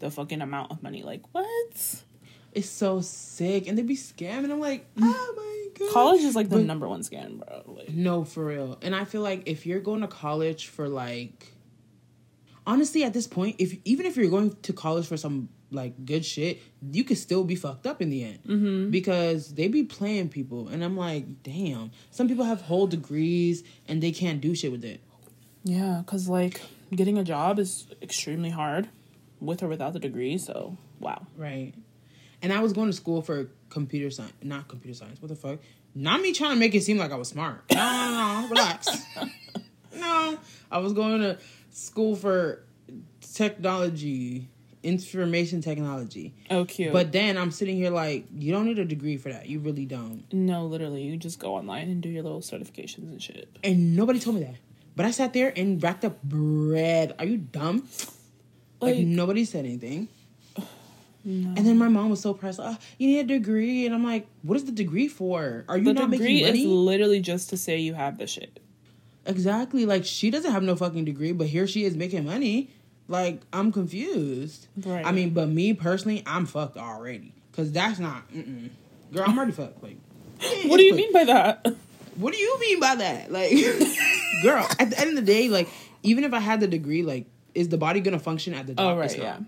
the 0.00 0.10
fucking 0.10 0.40
amount 0.40 0.70
of 0.70 0.82
money? 0.82 1.02
Like, 1.02 1.22
what? 1.32 2.04
It's 2.52 2.68
so 2.68 3.00
sick, 3.00 3.66
and 3.66 3.76
they 3.76 3.82
be 3.82 3.96
scamming. 3.96 4.50
I'm 4.50 4.60
like, 4.60 4.92
mm. 4.94 5.02
oh 5.02 5.34
my 5.36 5.53
god. 5.78 5.92
College 5.92 6.22
is 6.22 6.34
like 6.36 6.48
the 6.48 6.56
But- 6.56 6.66
number 6.66 6.88
one 6.88 7.02
scam, 7.02 7.38
bro. 7.38 7.62
Like, 7.76 7.90
No, 7.90 8.24
for 8.24 8.44
real. 8.44 8.78
And 8.82 8.94
I 8.94 9.04
feel 9.04 9.20
like 9.22 9.42
if 9.46 9.66
you're 9.66 9.80
going 9.80 10.00
to 10.02 10.08
college 10.08 10.68
for 10.68 10.88
like, 10.88 11.52
honestly, 12.66 13.04
at 13.04 13.12
this 13.12 13.26
point, 13.26 13.56
if 13.58 13.76
even 13.84 14.06
if 14.06 14.16
you're 14.16 14.30
going 14.30 14.56
to 14.62 14.72
college 14.72 15.06
for 15.06 15.16
some 15.16 15.48
like 15.70 16.04
good 16.04 16.24
shit, 16.24 16.60
you 16.92 17.02
could 17.04 17.18
still 17.18 17.42
be 17.44 17.56
fucked 17.56 17.86
up 17.86 18.00
in 18.00 18.08
the 18.10 18.24
end 18.24 18.38
mm-hmm. 18.46 18.90
because 18.90 19.54
they 19.54 19.66
be 19.68 19.82
playing 19.82 20.28
people, 20.28 20.68
and 20.68 20.84
I'm 20.84 20.96
like, 20.96 21.42
damn. 21.42 21.90
Some 22.10 22.28
people 22.28 22.44
have 22.44 22.60
whole 22.62 22.86
degrees 22.86 23.64
and 23.88 24.02
they 24.02 24.12
can't 24.12 24.40
do 24.40 24.54
shit 24.54 24.70
with 24.70 24.84
it. 24.84 25.00
yeah, 25.64 26.02
cause 26.06 26.28
like 26.28 26.60
getting 26.94 27.18
a 27.18 27.24
job 27.24 27.58
is 27.58 27.88
extremely 28.02 28.50
hard, 28.50 28.88
with 29.40 29.62
or 29.62 29.68
without 29.68 29.92
the 29.94 29.98
degree. 29.98 30.38
So 30.38 30.76
wow. 31.00 31.26
Right. 31.36 31.72
And 32.40 32.52
I 32.52 32.60
was 32.60 32.72
going 32.72 32.88
to 32.88 32.92
school 32.92 33.20
for 33.22 33.48
computer 33.74 34.08
science, 34.10 34.32
not 34.42 34.68
computer 34.68 34.96
science. 34.96 35.20
What 35.20 35.28
the 35.28 35.34
fuck? 35.36 35.58
Not 35.94 36.20
me 36.22 36.32
trying 36.32 36.52
to 36.52 36.56
make 36.56 36.74
it 36.74 36.82
seem 36.82 36.96
like 36.96 37.12
I 37.12 37.16
was 37.16 37.28
smart. 37.28 37.64
No, 37.72 37.76
no, 37.76 38.40
no, 38.42 38.48
relax. 38.48 38.88
no, 39.96 40.38
I 40.70 40.78
was 40.78 40.92
going 40.92 41.20
to 41.20 41.38
school 41.70 42.14
for 42.16 42.64
technology, 43.34 44.48
information 44.82 45.60
technology. 45.60 46.34
Oh, 46.50 46.64
cute. 46.64 46.92
But 46.92 47.12
then 47.12 47.36
I'm 47.36 47.50
sitting 47.50 47.76
here 47.76 47.90
like, 47.90 48.26
you 48.34 48.52
don't 48.52 48.66
need 48.66 48.78
a 48.78 48.84
degree 48.84 49.16
for 49.16 49.30
that. 49.30 49.48
You 49.48 49.58
really 49.60 49.86
don't. 49.86 50.24
no, 50.32 50.66
literally, 50.66 51.02
you 51.02 51.16
just 51.16 51.38
go 51.38 51.54
online 51.56 51.90
and 51.90 52.00
do 52.00 52.08
your 52.08 52.22
little 52.22 52.40
certifications 52.40 53.08
and 53.10 53.22
shit. 53.22 53.48
And 53.62 53.96
nobody 53.96 54.18
told 54.20 54.36
me 54.36 54.44
that. 54.44 54.56
But 54.96 55.06
I 55.06 55.10
sat 55.10 55.32
there 55.32 55.52
and 55.56 55.82
racked 55.82 56.04
up 56.04 56.22
bread. 56.22 57.14
Are 57.18 57.24
you 57.24 57.38
dumb? 57.38 57.88
Like, 58.80 58.96
Like, 58.96 59.06
nobody 59.06 59.44
said 59.44 59.64
anything. 59.64 60.08
No. 61.24 61.48
And 61.56 61.66
then 61.66 61.78
my 61.78 61.88
mom 61.88 62.10
was 62.10 62.20
so 62.20 62.34
pressed. 62.34 62.60
Oh, 62.62 62.76
you 62.98 63.06
need 63.06 63.20
a 63.20 63.38
degree, 63.38 63.86
and 63.86 63.94
I'm 63.94 64.04
like, 64.04 64.26
"What 64.42 64.56
is 64.56 64.64
the 64.64 64.72
degree 64.72 65.08
for? 65.08 65.64
Are 65.68 65.78
you 65.78 65.84
the 65.84 65.94
not 65.94 66.10
degree 66.10 66.42
making 66.42 66.46
money?" 66.46 66.60
is 66.60 66.66
literally 66.66 67.20
just 67.20 67.50
to 67.50 67.56
say 67.56 67.78
you 67.78 67.94
have 67.94 68.18
the 68.18 68.26
shit. 68.26 68.60
exactly. 69.26 69.86
Like 69.86 70.04
she 70.04 70.30
doesn't 70.30 70.52
have 70.52 70.62
no 70.62 70.76
fucking 70.76 71.04
degree, 71.04 71.32
but 71.32 71.46
here 71.46 71.66
she 71.66 71.84
is 71.84 71.96
making 71.96 72.24
money. 72.26 72.70
Like 73.08 73.40
I'm 73.52 73.72
confused. 73.72 74.66
Right. 74.76 75.04
I 75.04 75.12
mean, 75.12 75.30
but 75.30 75.48
me 75.48 75.72
personally, 75.74 76.22
I'm 76.26 76.46
fucked 76.46 76.76
already. 76.76 77.32
Cause 77.52 77.70
that's 77.70 78.00
not, 78.00 78.28
mm-mm. 78.32 78.68
girl. 79.12 79.24
I'm 79.26 79.36
already 79.36 79.52
fucked. 79.52 79.80
Like, 79.82 79.96
What 80.66 80.76
do 80.78 80.82
you 80.82 80.94
mean 80.94 81.12
by 81.12 81.24
that? 81.24 81.64
What 82.16 82.32
do 82.34 82.38
you 82.38 82.58
mean 82.58 82.80
by 82.80 82.96
that? 82.96 83.30
Like, 83.30 83.50
girl. 84.42 84.66
At 84.78 84.90
the 84.90 84.98
end 85.00 85.10
of 85.10 85.16
the 85.16 85.22
day, 85.22 85.48
like, 85.48 85.68
even 86.02 86.24
if 86.24 86.32
I 86.34 86.40
had 86.40 86.58
the 86.60 86.66
degree, 86.66 87.02
like, 87.04 87.26
is 87.54 87.68
the 87.68 87.78
body 87.78 88.00
gonna 88.00 88.18
function 88.18 88.54
at 88.54 88.66
the 88.66 88.74
job? 88.74 88.96
Oh 88.96 88.98
right, 88.98 89.16
yeah. 89.16 89.38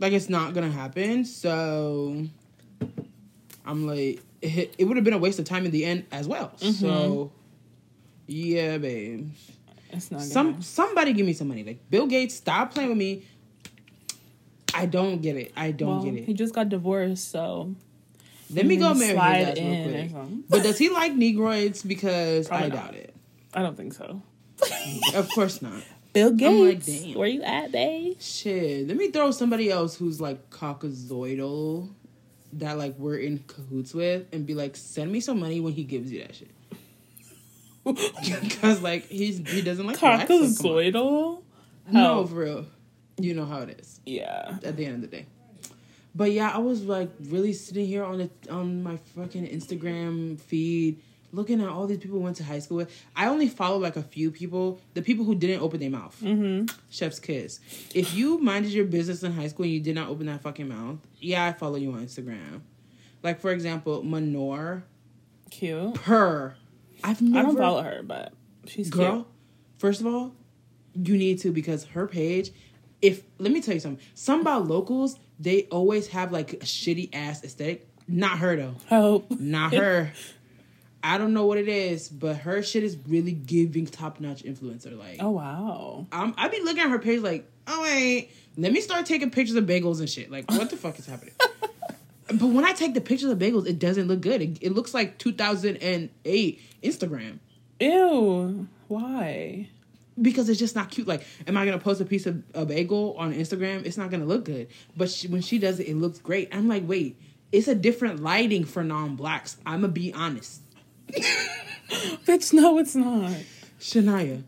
Like 0.00 0.12
it's 0.12 0.28
not 0.28 0.54
gonna 0.54 0.70
happen. 0.70 1.24
So 1.24 2.26
i'm 3.66 3.86
like 3.86 4.22
it, 4.40 4.74
it 4.78 4.84
would 4.84 4.96
have 4.96 5.04
been 5.04 5.12
a 5.12 5.18
waste 5.18 5.38
of 5.38 5.44
time 5.44 5.64
in 5.66 5.70
the 5.70 5.84
end 5.84 6.06
as 6.10 6.26
well. 6.26 6.52
Mm-hmm. 6.58 6.72
So 6.72 7.32
yeah 8.26 8.78
babes 8.78 9.50
It's 9.90 10.10
not 10.10 10.18
gonna 10.18 10.30
some 10.30 10.62
somebody 10.62 11.12
give 11.12 11.26
me 11.26 11.34
some 11.34 11.48
money. 11.48 11.62
Like 11.62 11.88
bill 11.90 12.06
gates 12.06 12.34
stop 12.34 12.72
playing 12.72 12.88
with 12.88 12.98
me. 12.98 13.24
I 14.72 14.86
don't 14.86 15.20
get 15.20 15.36
it. 15.36 15.52
I 15.56 15.72
don't 15.72 15.88
well, 15.88 16.04
get 16.04 16.14
it. 16.14 16.24
He 16.24 16.32
just 16.32 16.54
got 16.54 16.68
divorced, 16.68 17.30
so 17.30 17.74
let 18.52 18.66
me 18.66 18.76
go 18.76 18.94
marry 18.94 19.10
his 19.44 19.48
ass 19.48 19.58
real 19.58 20.08
quick. 20.08 20.28
but 20.48 20.62
does 20.62 20.78
he 20.78 20.88
like 20.90 21.12
negroids? 21.12 21.86
Because 21.86 22.48
Probably 22.48 22.66
i 22.66 22.68
not. 22.68 22.76
doubt 22.76 22.94
it. 22.94 23.14
I 23.52 23.62
don't 23.62 23.76
think 23.76 23.92
so. 23.94 24.22
of 25.14 25.28
course 25.30 25.60
not 25.62 25.82
Bill 26.12 26.28
like, 26.30 26.36
Gates, 26.38 26.86
damn. 27.02 27.14
where 27.18 27.28
you 27.28 27.42
at, 27.42 27.70
babe? 27.72 28.16
Shit, 28.20 28.88
let 28.88 28.96
me 28.96 29.10
throw 29.10 29.30
somebody 29.30 29.70
else 29.70 29.96
who's 29.96 30.20
like 30.20 30.50
caucasoidal 30.50 31.88
that 32.54 32.76
like 32.78 32.96
we're 32.98 33.16
in 33.18 33.38
cahoots 33.46 33.94
with 33.94 34.26
and 34.32 34.44
be 34.46 34.54
like, 34.54 34.76
send 34.76 35.12
me 35.12 35.20
some 35.20 35.38
money 35.38 35.60
when 35.60 35.72
he 35.72 35.84
gives 35.84 36.10
you 36.12 36.20
that 36.22 36.34
shit. 36.34 36.50
Because 37.84 38.82
like 38.82 39.06
he's 39.08 39.38
he 39.48 39.62
doesn't 39.62 39.86
like 39.86 39.98
blacks, 39.98 40.28
so. 40.28 40.42
Caucasoidal? 40.44 41.42
No, 41.90 42.26
for 42.26 42.34
real. 42.34 42.66
You 43.18 43.34
know 43.34 43.46
how 43.46 43.60
it 43.60 43.80
is 43.80 44.00
Yeah. 44.04 44.58
at 44.62 44.76
the 44.76 44.84
end 44.86 44.96
of 44.96 45.00
the 45.10 45.16
day. 45.16 45.26
But 46.14 46.32
yeah, 46.32 46.50
I 46.54 46.58
was 46.58 46.82
like 46.84 47.10
really 47.28 47.52
sitting 47.52 47.86
here 47.86 48.04
on 48.04 48.20
it 48.20 48.30
on 48.50 48.82
my 48.82 48.98
fucking 49.16 49.46
Instagram 49.46 50.38
feed, 50.40 51.00
looking 51.32 51.60
at 51.60 51.68
all 51.68 51.86
these 51.86 51.98
people 51.98 52.18
went 52.18 52.36
to 52.36 52.44
high 52.44 52.58
school 52.58 52.78
with. 52.78 53.04
I 53.14 53.26
only 53.26 53.48
follow 53.48 53.78
like 53.78 53.96
a 53.96 54.02
few 54.02 54.30
people, 54.30 54.80
the 54.94 55.02
people 55.02 55.24
who 55.24 55.34
didn't 55.34 55.62
open 55.62 55.80
their 55.80 55.90
mouth. 55.90 56.16
Mm-hmm. 56.22 56.74
Chef's 56.90 57.18
kiss. 57.18 57.60
If 57.94 58.14
you 58.14 58.38
minded 58.38 58.72
your 58.72 58.84
business 58.84 59.22
in 59.22 59.32
high 59.32 59.48
school 59.48 59.64
and 59.64 59.72
you 59.72 59.80
did 59.80 59.94
not 59.94 60.08
open 60.08 60.26
that 60.26 60.42
fucking 60.42 60.68
mouth, 60.68 60.98
yeah, 61.18 61.46
I 61.46 61.52
follow 61.52 61.76
you 61.76 61.92
on 61.92 62.04
Instagram. 62.04 62.62
Like 63.22 63.40
for 63.40 63.50
example, 63.50 64.02
Manor 64.02 64.84
Cute. 65.50 65.94
Per. 65.94 66.54
I've 67.02 67.20
never 67.20 67.38
I 67.38 67.42
don't 67.42 67.56
follow 67.58 67.82
her, 67.82 68.02
but 68.02 68.32
she's 68.66 68.90
girl. 68.90 69.12
cute. 69.12 69.26
First 69.78 70.00
of 70.00 70.06
all, 70.06 70.34
you 70.94 71.16
need 71.16 71.38
to 71.40 71.52
because 71.52 71.84
her 71.86 72.06
page. 72.06 72.50
If 73.02 73.22
let 73.38 73.50
me 73.52 73.62
tell 73.62 73.74
you 73.74 73.80
something, 73.80 74.04
some 74.14 74.42
about 74.42 74.68
locals 74.68 75.18
they 75.38 75.62
always 75.64 76.08
have 76.08 76.32
like 76.32 76.52
a 76.52 76.58
shitty 76.58 77.08
ass 77.14 77.42
aesthetic. 77.42 77.88
Not 78.06 78.38
her 78.38 78.56
though. 78.56 78.74
Hope. 78.88 79.30
Not 79.40 79.72
her. 79.74 80.12
I 81.02 81.18
don't 81.18 81.32
know 81.32 81.46
what 81.46 81.58
it 81.58 81.68
is, 81.68 82.08
but 82.08 82.36
her 82.38 82.62
shit 82.62 82.84
is 82.84 82.96
really 83.08 83.32
giving 83.32 83.86
top 83.86 84.20
notch 84.20 84.42
influencer. 84.42 84.98
Like, 84.98 85.16
Oh 85.20 85.30
wow. 85.30 86.06
I'm, 86.12 86.34
I 86.36 86.48
be 86.48 86.60
looking 86.62 86.82
at 86.82 86.90
her 86.90 86.98
page 86.98 87.20
like, 87.20 87.50
oh 87.66 87.82
wait, 87.82 88.30
let 88.56 88.72
me 88.72 88.80
start 88.80 89.06
taking 89.06 89.30
pictures 89.30 89.56
of 89.56 89.64
bagels 89.64 90.00
and 90.00 90.08
shit. 90.10 90.30
Like, 90.30 90.50
what 90.50 90.70
the 90.70 90.76
fuck 90.76 90.98
is 90.98 91.06
happening? 91.06 91.34
But 92.32 92.46
when 92.46 92.64
I 92.64 92.72
take 92.72 92.94
the 92.94 93.00
pictures 93.00 93.28
of 93.28 93.38
bagels, 93.40 93.66
it 93.66 93.80
doesn't 93.80 94.06
look 94.06 94.20
good. 94.20 94.40
It, 94.40 94.58
it 94.60 94.72
looks 94.72 94.94
like 94.94 95.18
2008 95.18 96.60
Instagram 96.80 97.38
Ew. 97.80 98.68
Why? 98.86 99.68
because 100.20 100.48
it's 100.48 100.58
just 100.58 100.74
not 100.74 100.90
cute. 100.90 101.06
Like, 101.08 101.24
am 101.46 101.56
I 101.56 101.64
gonna 101.64 101.78
post 101.78 102.00
a 102.00 102.04
piece 102.04 102.26
of 102.26 102.42
a 102.54 102.66
bagel 102.66 103.14
on 103.18 103.32
Instagram? 103.32 103.84
It's 103.86 103.96
not 103.96 104.10
gonna 104.10 104.26
look 104.26 104.44
good. 104.44 104.68
But 104.96 105.10
she, 105.10 105.28
when 105.28 105.40
she 105.40 105.58
does 105.58 105.80
it, 105.80 105.88
it 105.88 105.96
looks 105.96 106.18
great. 106.18 106.54
I'm 106.54 106.68
like, 106.68 106.86
wait, 106.86 107.18
it's 107.52 107.68
a 107.68 107.74
different 107.74 108.22
lighting 108.22 108.64
for 108.64 108.84
non-blacks. 108.84 109.56
I'm 109.64 109.80
gonna 109.80 109.92
be 109.92 110.12
honest. 110.12 110.60
Bitch, 112.26 112.52
no, 112.52 112.78
it's 112.78 112.94
not. 112.94 113.32
Shania, 113.78 114.44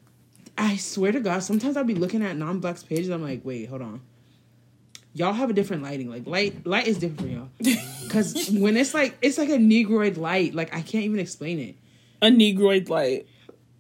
I 0.57 0.77
swear 0.77 1.13
to 1.13 1.21
God, 1.21 1.43
sometimes 1.43 1.77
I'll 1.77 1.85
be 1.85 1.95
looking 1.95 2.23
at 2.23 2.37
non-blacks 2.37 2.83
pages. 2.83 3.09
I'm 3.09 3.23
like, 3.23 3.41
wait, 3.45 3.69
hold 3.69 3.83
on. 3.83 4.01
Y'all 5.15 5.33
have 5.33 5.51
a 5.51 5.53
different 5.53 5.83
lighting. 5.83 6.09
Like 6.09 6.27
light, 6.27 6.67
light 6.67 6.87
is 6.87 6.99
different 6.99 7.21
for 7.21 7.27
y'all. 7.27 7.49
Because 8.03 8.51
when 8.51 8.77
it's 8.77 8.93
like, 8.93 9.17
it's 9.23 9.39
like 9.39 9.49
a 9.49 9.59
negroid 9.59 10.19
light. 10.19 10.55
Like 10.55 10.75
I 10.75 10.83
can't 10.83 11.05
even 11.05 11.19
explain 11.19 11.59
it. 11.59 11.77
A 12.21 12.31
negroid 12.31 12.91
light. 12.91 13.27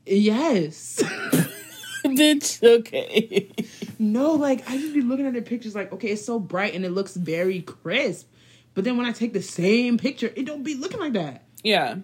Yes. 0.06 1.02
Bitch, 2.04 2.62
okay. 2.62 3.50
no, 3.98 4.32
like 4.32 4.68
I 4.68 4.76
just 4.78 4.94
be 4.94 5.02
looking 5.02 5.26
at 5.26 5.34
the 5.34 5.42
pictures. 5.42 5.74
Like, 5.74 5.92
okay, 5.92 6.08
it's 6.08 6.24
so 6.24 6.38
bright 6.40 6.74
and 6.74 6.84
it 6.84 6.90
looks 6.90 7.14
very 7.14 7.60
crisp. 7.62 8.28
But 8.74 8.84
then 8.84 8.96
when 8.96 9.06
I 9.06 9.12
take 9.12 9.32
the 9.32 9.42
same 9.42 9.98
picture, 9.98 10.32
it 10.34 10.46
don't 10.46 10.62
be 10.62 10.74
looking 10.74 10.98
like 10.98 11.12
that. 11.12 11.44
Yeah. 11.62 11.96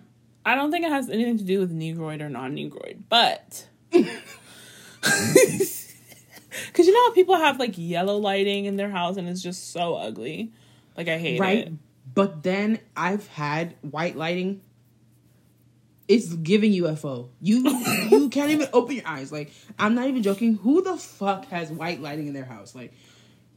I 0.49 0.55
don't 0.55 0.71
think 0.71 0.87
it 0.87 0.90
has 0.90 1.11
anything 1.11 1.37
to 1.38 1.45
do 1.45 1.61
with 1.61 1.71
negroid 1.71 2.23
or 2.23 2.31
non 2.31 2.55
negroid, 2.55 3.05
but. 3.09 3.67
Because 6.67 6.87
you 6.87 6.93
know 6.93 7.05
how 7.05 7.12
people 7.12 7.37
have 7.37 7.59
like 7.59 7.75
yellow 7.76 8.17
lighting 8.17 8.64
in 8.64 8.76
their 8.76 8.90
house 8.90 9.17
and 9.17 9.28
it's 9.28 9.43
just 9.43 9.73
so 9.73 9.95
ugly? 9.95 10.52
Like, 10.97 11.09
I 11.09 11.19
hate 11.19 11.38
right? 11.38 11.67
it. 11.67 11.73
But 12.14 12.43
then 12.43 12.81
I've 12.97 13.26
had 13.28 13.76
white 13.83 14.17
lighting. 14.17 14.61
It's 16.09 16.33
giving 16.33 16.73
UFO. 16.73 17.28
You 17.40 17.69
you 18.11 18.28
can't 18.33 18.50
even 18.50 18.69
open 18.73 18.97
your 18.97 19.07
eyes. 19.07 19.31
Like 19.31 19.52
I'm 19.78 19.95
not 19.95 20.09
even 20.09 20.23
joking. 20.23 20.55
Who 20.55 20.83
the 20.83 20.97
fuck 20.97 21.47
has 21.47 21.71
white 21.71 22.00
lighting 22.00 22.26
in 22.26 22.33
their 22.33 22.47
house? 22.47 22.75
Like 22.75 22.93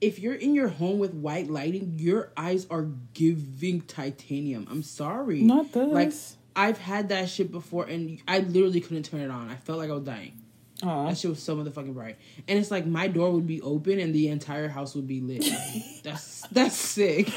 if 0.01 0.19
you're 0.19 0.36
in 0.36 0.53
your 0.53 0.67
home 0.67 1.00
with 1.00 1.13
white 1.13 1.50
lighting, 1.50 1.93
your 1.98 2.31
eyes 2.36 2.67
are 2.69 2.88
giving 3.13 3.81
titanium. 3.81 4.67
I'm 4.69 4.83
sorry. 4.83 5.41
Not 5.41 5.71
this. 5.71 5.88
Like 5.88 6.12
I've 6.55 6.77
had 6.77 7.10
that 7.10 7.29
shit 7.29 7.51
before 7.51 7.86
and 7.86 8.22
I 8.27 8.39
literally 8.39 8.81
couldn't 8.81 9.03
turn 9.03 9.22
it 9.22 9.31
on. 9.31 9.50
I 9.50 9.55
felt 9.55 9.79
like 9.79 9.89
I 9.89 9.93
was 9.93 10.03
dying. 10.03 10.41
Aw. 10.84 11.08
That 11.08 11.17
shit 11.17 11.29
was 11.29 11.41
so 11.41 11.55
motherfucking 11.55 11.93
bright. 11.93 12.17
And 12.48 12.58
it's 12.58 12.72
like 12.72 12.86
my 12.86 13.08
door 13.08 13.31
would 13.31 13.48
be 13.48 13.62
open 13.62 14.00
and 14.00 14.13
the 14.13 14.29
entire 14.29 14.67
house 14.67 14.96
would 14.96 15.08
be 15.08 15.22
lit. 15.22 15.46
that's 16.03 16.41
that's 16.51 16.75
sick. 16.75 17.31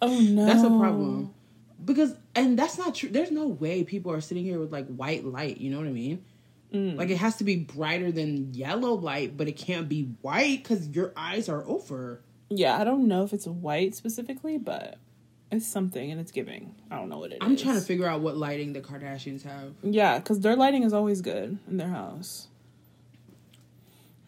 Oh 0.00 0.20
no. 0.20 0.46
That's 0.46 0.62
a 0.62 0.68
problem. 0.68 1.34
Because 1.84 2.14
and 2.34 2.58
that's 2.58 2.78
not 2.78 2.94
true. 2.94 3.08
There's 3.08 3.30
no 3.30 3.46
way 3.46 3.84
people 3.84 4.12
are 4.12 4.20
sitting 4.20 4.44
here 4.44 4.58
with 4.58 4.72
like 4.72 4.86
white 4.86 5.24
light, 5.24 5.58
you 5.58 5.70
know 5.70 5.78
what 5.78 5.88
I 5.88 5.92
mean? 5.92 6.24
Mm. 6.72 6.96
Like 6.96 7.10
it 7.10 7.18
has 7.18 7.36
to 7.36 7.44
be 7.44 7.56
brighter 7.56 8.10
than 8.10 8.54
yellow 8.54 8.94
light, 8.94 9.36
but 9.36 9.48
it 9.48 9.56
can't 9.56 9.88
be 9.88 10.14
white 10.22 10.64
cuz 10.64 10.88
your 10.88 11.12
eyes 11.16 11.48
are 11.48 11.66
over. 11.66 12.22
Yeah, 12.48 12.78
I 12.78 12.84
don't 12.84 13.08
know 13.08 13.24
if 13.24 13.32
it's 13.32 13.46
white 13.46 13.94
specifically, 13.94 14.58
but 14.58 14.98
it's 15.54 15.66
something 15.66 16.10
and 16.10 16.20
it's 16.20 16.32
giving. 16.32 16.74
I 16.90 16.96
don't 16.98 17.08
know 17.08 17.18
what 17.18 17.32
it 17.32 17.38
I'm 17.40 17.54
is. 17.54 17.62
trying 17.62 17.74
to 17.76 17.80
figure 17.80 18.06
out 18.06 18.20
what 18.20 18.36
lighting 18.36 18.72
the 18.72 18.80
Kardashians 18.80 19.42
have. 19.44 19.72
Yeah, 19.82 20.18
because 20.18 20.40
their 20.40 20.56
lighting 20.56 20.82
is 20.82 20.92
always 20.92 21.20
good 21.20 21.58
in 21.68 21.76
their 21.76 21.88
house. 21.88 22.48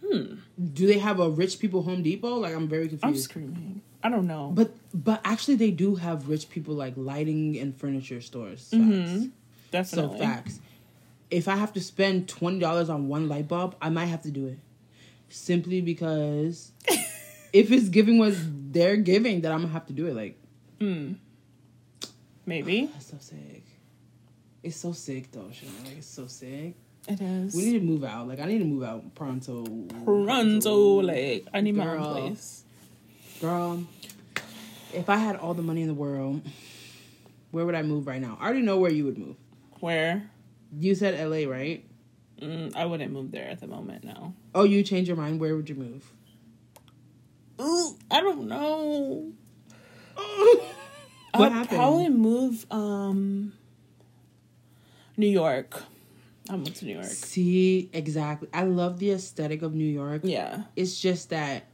Hmm. 0.04 0.34
Do 0.72 0.86
they 0.86 0.98
have 0.98 1.18
a 1.20 1.28
rich 1.28 1.58
people 1.58 1.82
Home 1.82 2.02
Depot? 2.02 2.36
Like 2.36 2.54
I'm 2.54 2.68
very 2.68 2.88
confused. 2.88 3.04
I'm 3.04 3.16
screaming. 3.16 3.82
I 4.02 4.08
don't 4.08 4.26
know. 4.26 4.52
But 4.54 4.72
but 4.94 5.20
actually 5.24 5.56
they 5.56 5.70
do 5.70 5.96
have 5.96 6.28
rich 6.28 6.48
people 6.48 6.74
like 6.74 6.94
lighting 6.96 7.58
and 7.58 7.76
furniture 7.76 8.20
stores. 8.20 8.68
Facts. 8.70 8.74
Mhm. 8.74 9.32
So 9.86 10.10
facts. 10.10 10.60
If 11.30 11.48
I 11.48 11.56
have 11.56 11.72
to 11.72 11.80
spend 11.80 12.28
twenty 12.28 12.60
dollars 12.60 12.88
on 12.88 13.08
one 13.08 13.28
light 13.28 13.48
bulb, 13.48 13.74
I 13.82 13.90
might 13.90 14.06
have 14.06 14.22
to 14.22 14.30
do 14.30 14.46
it. 14.46 14.58
Simply 15.28 15.80
because 15.80 16.70
if 17.52 17.72
it's 17.72 17.88
giving 17.88 18.18
what 18.18 18.34
they're 18.72 18.96
giving, 18.96 19.40
then 19.40 19.50
I'm 19.50 19.62
gonna 19.62 19.72
have 19.72 19.86
to 19.86 19.92
do 19.92 20.06
it. 20.06 20.14
Like 20.14 20.38
Hmm. 20.80 21.12
Maybe. 22.44 22.86
that's 22.92 23.06
so 23.06 23.16
sick. 23.20 23.64
It's 24.62 24.76
so 24.76 24.92
sick 24.92 25.30
though, 25.32 25.50
Shana. 25.52 25.84
Like 25.84 25.98
it's 25.98 26.06
so 26.06 26.26
sick. 26.26 26.74
It 27.08 27.20
is. 27.20 27.54
We 27.54 27.66
need 27.66 27.78
to 27.78 27.84
move 27.84 28.04
out. 28.04 28.26
Like 28.26 28.40
I 28.40 28.46
need 28.46 28.58
to 28.58 28.64
move 28.64 28.82
out 28.82 29.14
pronto. 29.14 29.64
Pronto, 30.04 31.00
like 31.02 31.46
I 31.54 31.60
need 31.60 31.76
my 31.76 31.86
own 31.96 32.30
place. 32.30 32.64
Girl, 33.40 33.84
if 34.92 35.08
I 35.08 35.16
had 35.16 35.36
all 35.36 35.54
the 35.54 35.62
money 35.62 35.82
in 35.82 35.88
the 35.88 35.94
world, 35.94 36.42
where 37.50 37.64
would 37.64 37.74
I 37.74 37.82
move 37.82 38.06
right 38.06 38.20
now? 38.20 38.38
I 38.40 38.46
already 38.46 38.62
know 38.62 38.78
where 38.78 38.90
you 38.90 39.04
would 39.04 39.18
move. 39.18 39.36
Where? 39.80 40.30
You 40.78 40.94
said 40.94 41.14
LA, 41.18 41.48
right? 41.48 41.84
Mm, 42.40 42.74
I 42.74 42.86
wouldn't 42.86 43.12
move 43.12 43.30
there 43.30 43.48
at 43.48 43.60
the 43.60 43.66
moment. 43.66 44.04
No. 44.04 44.34
Oh, 44.54 44.64
you 44.64 44.82
changed 44.82 45.08
your 45.08 45.16
mind. 45.16 45.40
Where 45.40 45.54
would 45.54 45.68
you 45.68 45.74
move? 45.74 46.10
Ooh, 47.60 47.96
I 48.10 48.20
don't 48.20 48.48
know. 48.48 49.32
What 50.16 50.62
I'd 51.34 51.52
happened? 51.52 51.78
probably 51.78 52.08
move 52.08 52.66
um 52.70 53.52
New 55.16 55.28
York. 55.28 55.82
I 56.48 56.56
moved 56.56 56.76
to 56.76 56.84
New 56.84 56.94
York. 56.94 57.06
See, 57.06 57.90
exactly. 57.92 58.48
I 58.54 58.62
love 58.62 58.98
the 58.98 59.10
aesthetic 59.10 59.62
of 59.62 59.74
New 59.74 59.84
York. 59.84 60.20
Yeah. 60.24 60.62
It's 60.76 61.00
just 61.00 61.30
that 61.30 61.64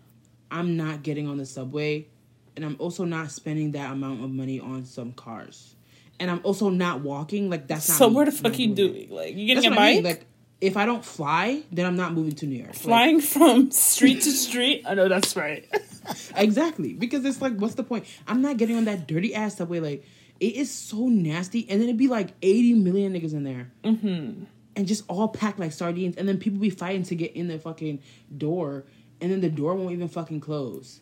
I'm 0.51 0.77
not 0.77 1.03
getting 1.03 1.29
on 1.29 1.37
the 1.37 1.45
subway, 1.45 2.09
and 2.57 2.65
I'm 2.65 2.77
also 2.79 3.05
not 3.05 3.31
spending 3.31 3.73
that 3.73 3.93
amount 3.93 4.25
of 4.25 4.31
money 4.31 4.61
on 4.61 4.85
some 4.85 5.13
cars, 5.13 5.75
and 6.21 6.31
I'm 6.31 6.41
also 6.43 6.69
not 6.69 7.01
walking. 7.01 7.51
Like 7.51 7.67
that's 7.69 7.89
not. 7.89 7.99
So 7.99 8.09
me. 8.09 8.17
what 8.17 8.27
the 8.27 8.33
fuck 8.33 8.59
you 8.59 8.75
doing 8.75 8.97
it. 8.97 9.11
Like 9.11 9.37
you 9.37 9.55
That's 9.55 9.65
getting 9.67 9.77
a 9.77 9.81
what 9.81 9.89
I 9.89 9.95
mean. 9.95 10.05
Like 10.05 10.27
if 10.63 10.77
I 10.77 10.87
don't 10.87 11.05
fly, 11.05 11.63
then 11.73 11.87
I'm 11.87 11.97
not 11.97 12.13
moving 12.15 12.37
to 12.37 12.47
New 12.47 12.57
York. 12.57 12.69
Like, 12.69 12.79
Flying 12.79 13.21
from 13.21 13.71
street 13.73 14.23
to 14.23 14.31
street? 14.31 14.85
I 14.87 14.95
know 14.95 15.09
that's 15.09 15.37
right. 15.37 15.69
Exactly. 16.37 16.93
Because 16.95 17.25
it's 17.25 17.41
like, 17.43 17.55
what's 17.57 17.75
the 17.75 17.85
point? 17.85 18.05
I'm 18.27 18.43
not 18.43 18.57
getting 18.57 18.77
on 18.77 18.85
that 18.87 19.07
dirty 19.07 19.35
ass 19.35 19.57
subway. 19.57 19.81
Like, 19.81 20.05
it 20.41 20.55
is 20.57 20.71
so 20.71 21.09
nasty. 21.09 21.69
And 21.69 21.81
then 21.81 21.89
it'd 21.89 21.99
be 21.99 22.09
like 22.09 22.31
80 22.43 22.75
million 22.75 23.13
niggas 23.13 23.33
in 23.33 23.45
there. 23.45 23.71
mm-hmm. 23.85 24.45
And 24.75 24.87
just 24.89 25.05
all 25.09 25.29
packed 25.29 25.59
like 25.59 25.73
sardines. 25.73 26.17
And 26.17 26.27
then 26.27 26.39
people 26.39 26.59
be 26.59 26.71
fighting 26.71 27.03
to 27.05 27.15
get 27.15 27.33
in 27.37 27.47
the 27.49 27.59
fucking 27.59 28.01
door. 28.37 28.85
And 29.21 29.31
then 29.31 29.41
the 29.43 29.51
door 29.51 29.75
won't 29.75 29.93
even 29.93 30.09
fucking 30.09 30.41
close. 30.41 31.01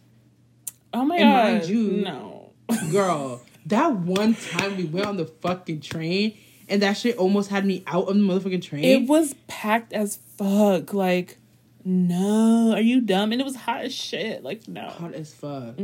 Oh 0.93 1.05
my 1.05 1.17
And 1.17 1.25
god. 1.25 1.45
mind 1.53 1.69
you- 1.69 2.03
no. 2.03 2.53
Girl, 2.93 3.41
that 3.67 3.95
one 3.95 4.35
time 4.35 4.77
we 4.77 4.85
went 4.85 5.07
on 5.07 5.17
the 5.17 5.27
fucking 5.27 5.81
train 5.81 6.37
and 6.69 6.83
that 6.83 6.95
shit 6.95 7.17
almost 7.17 7.51
had 7.51 7.65
me 7.67 7.83
out 7.87 8.09
of 8.09 8.15
the 8.17 8.21
motherfucking 8.21 8.63
train. 8.63 8.85
It 8.85 9.09
was 9.09 9.35
packed 9.49 9.93
as 9.93 10.19
fuck. 10.37 10.93
Like, 10.95 11.39
no. 11.85 12.73
Are 12.73 12.81
you 12.81 13.01
dumb? 13.01 13.33
And 13.33 13.41
it 13.41 13.45
was 13.45 13.57
hot 13.57 13.83
as 13.83 13.95
shit. 13.95 14.43
Like, 14.43 14.69
no. 14.69 14.89
hot 14.89 15.15
as 15.15 15.33
fuck. 15.33 15.77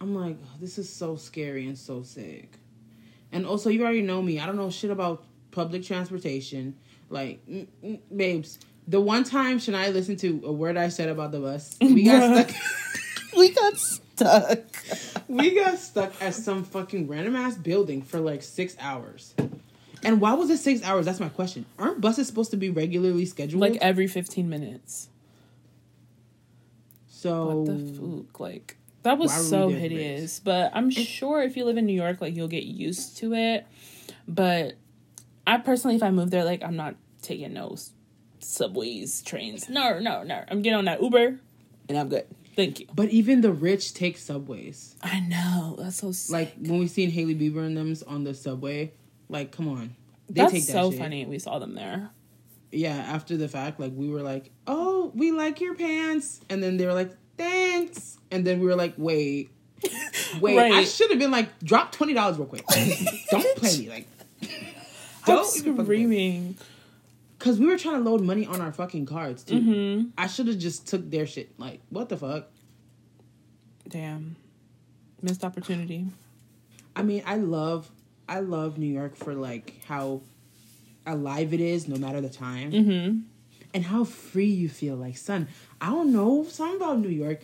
I'm 0.00 0.14
like, 0.14 0.36
this 0.60 0.78
is 0.78 0.88
so 0.88 1.16
scary 1.16 1.66
and 1.66 1.76
so 1.76 2.02
sick. 2.02 2.52
And 3.32 3.46
also, 3.46 3.70
you 3.70 3.82
already 3.82 4.02
know 4.02 4.22
me. 4.22 4.40
I 4.40 4.46
don't 4.46 4.56
know 4.56 4.70
shit 4.70 4.90
about 4.90 5.24
public 5.50 5.84
transportation. 5.84 6.76
Like, 7.08 7.44
mm, 7.46 7.66
mm, 7.84 8.00
babes, 8.14 8.58
the 8.88 9.00
one 9.00 9.24
time 9.24 9.58
Shania 9.58 9.92
listened 9.92 10.18
to 10.20 10.42
a 10.44 10.52
word 10.52 10.76
I 10.76 10.88
said 10.88 11.08
about 11.08 11.32
the 11.32 11.40
bus, 11.40 11.76
we 11.80 12.04
got 12.04 12.48
stuck. 12.48 12.56
We 13.36 13.50
got 13.50 13.76
stuck. 13.76 14.58
we 15.28 15.54
got 15.54 15.78
stuck 15.78 16.12
at 16.20 16.34
some 16.34 16.64
fucking 16.64 17.06
random 17.06 17.36
ass 17.36 17.56
building 17.56 18.02
for 18.02 18.18
like 18.18 18.42
six 18.42 18.76
hours. 18.80 19.34
And 20.02 20.20
why 20.20 20.32
was 20.34 20.50
it 20.50 20.58
six 20.58 20.82
hours? 20.82 21.06
That's 21.06 21.20
my 21.20 21.28
question. 21.28 21.66
Aren't 21.78 22.00
buses 22.00 22.26
supposed 22.26 22.50
to 22.52 22.56
be 22.56 22.70
regularly 22.70 23.26
scheduled? 23.26 23.60
Like 23.60 23.76
every 23.80 24.06
15 24.06 24.48
minutes. 24.48 25.08
so 27.08 27.46
What 27.46 27.66
the 27.66 28.24
fuck? 28.24 28.40
Like, 28.40 28.76
that 29.02 29.18
was 29.18 29.30
Why 29.30 29.38
were 29.38 29.66
we 29.66 29.74
so 29.74 29.78
hideous. 29.78 30.40
But 30.40 30.72
I'm 30.74 30.90
sure 30.90 31.42
if 31.42 31.56
you 31.56 31.64
live 31.64 31.76
in 31.76 31.86
New 31.86 31.94
York, 31.94 32.20
like, 32.20 32.34
you'll 32.34 32.48
get 32.48 32.64
used 32.64 33.18
to 33.18 33.34
it. 33.34 33.66
But 34.26 34.74
I 35.46 35.58
personally, 35.58 35.96
if 35.96 36.02
I 36.02 36.10
move 36.10 36.30
there, 36.30 36.44
like 36.44 36.62
I'm 36.62 36.76
not 36.76 36.94
taking 37.22 37.52
no 37.52 37.76
subways, 38.38 39.22
trains. 39.22 39.68
No, 39.68 39.98
no, 39.98 40.22
no. 40.22 40.44
I'm 40.48 40.62
getting 40.62 40.78
on 40.78 40.84
that 40.86 41.02
Uber, 41.02 41.38
and 41.88 41.98
I'm 41.98 42.08
good. 42.08 42.26
Thank 42.56 42.80
you. 42.80 42.86
But 42.94 43.08
even 43.10 43.40
the 43.40 43.52
rich 43.52 43.94
take 43.94 44.18
subways. 44.18 44.96
I 45.02 45.20
know 45.20 45.76
that's 45.78 45.96
so 45.96 46.12
sick. 46.12 46.32
Like 46.32 46.54
when 46.58 46.78
we 46.78 46.88
seen 46.88 47.10
Hailey 47.10 47.34
Bieber 47.34 47.64
and 47.64 47.76
them 47.76 47.94
on 48.06 48.24
the 48.24 48.34
subway, 48.34 48.92
like 49.30 49.52
come 49.52 49.68
on, 49.68 49.94
they 50.28 50.40
that's 50.42 50.52
take 50.52 50.66
that 50.66 50.72
so 50.72 50.90
shit. 50.90 51.00
funny. 51.00 51.24
We 51.26 51.38
saw 51.38 51.58
them 51.58 51.74
there. 51.74 52.10
Yeah, 52.72 52.94
after 52.96 53.36
the 53.36 53.48
fact, 53.48 53.80
like 53.80 53.92
we 53.94 54.08
were 54.10 54.22
like, 54.22 54.50
"Oh, 54.66 55.10
we 55.14 55.32
like 55.32 55.60
your 55.60 55.74
pants," 55.74 56.40
and 56.48 56.62
then 56.62 56.76
they 56.76 56.86
were 56.86 56.94
like, 56.94 57.10
"Thanks," 57.36 58.18
and 58.30 58.46
then 58.46 58.60
we 58.60 58.66
were 58.66 58.76
like, 58.76 58.94
"Wait, 58.96 59.50
wait, 60.40 60.58
I 60.58 60.84
should 60.84 61.10
have 61.10 61.18
been 61.18 61.30
like, 61.32 61.58
drop 61.60 61.90
twenty 61.92 62.14
dollars 62.14 62.36
real 62.38 62.46
quick. 62.46 62.64
Don't 63.30 63.56
play 63.56 63.78
me, 63.78 63.88
like." 63.88 64.06
I'm 64.42 64.48
Don't 65.36 65.46
fucking- 65.46 65.84
screaming. 65.84 66.56
Cause 67.40 67.58
we 67.58 67.64
were 67.66 67.78
trying 67.78 67.96
to 67.96 68.10
load 68.10 68.20
money 68.20 68.44
on 68.46 68.60
our 68.60 68.70
fucking 68.70 69.06
cards 69.06 69.42
too. 69.44 69.54
Mm-hmm. 69.60 70.08
I 70.18 70.26
should 70.26 70.46
have 70.46 70.58
just 70.58 70.86
took 70.86 71.10
their 71.10 71.26
shit. 71.26 71.58
Like, 71.58 71.80
what 71.88 72.10
the 72.10 72.18
fuck? 72.18 72.48
Damn, 73.88 74.36
missed 75.22 75.42
opportunity. 75.44 76.06
I 76.94 77.02
mean, 77.02 77.22
I 77.26 77.36
love, 77.36 77.90
I 78.30 78.40
love 78.40 78.78
New 78.78 78.86
York 78.86 79.16
for 79.16 79.34
like 79.34 79.82
how 79.86 80.22
alive 81.04 81.52
it 81.52 81.60
is, 81.60 81.88
no 81.88 81.96
matter 81.96 82.20
the 82.20 82.28
time, 82.30 82.70
Mm-hmm. 82.72 83.18
and 83.74 83.84
how 83.84 84.04
free 84.04 84.46
you 84.46 84.68
feel. 84.68 84.94
Like, 84.96 85.16
son, 85.16 85.48
I 85.80 85.86
don't 85.90 86.12
know 86.12 86.44
something 86.44 86.76
about 86.76 87.00
New 87.00 87.08
York. 87.08 87.40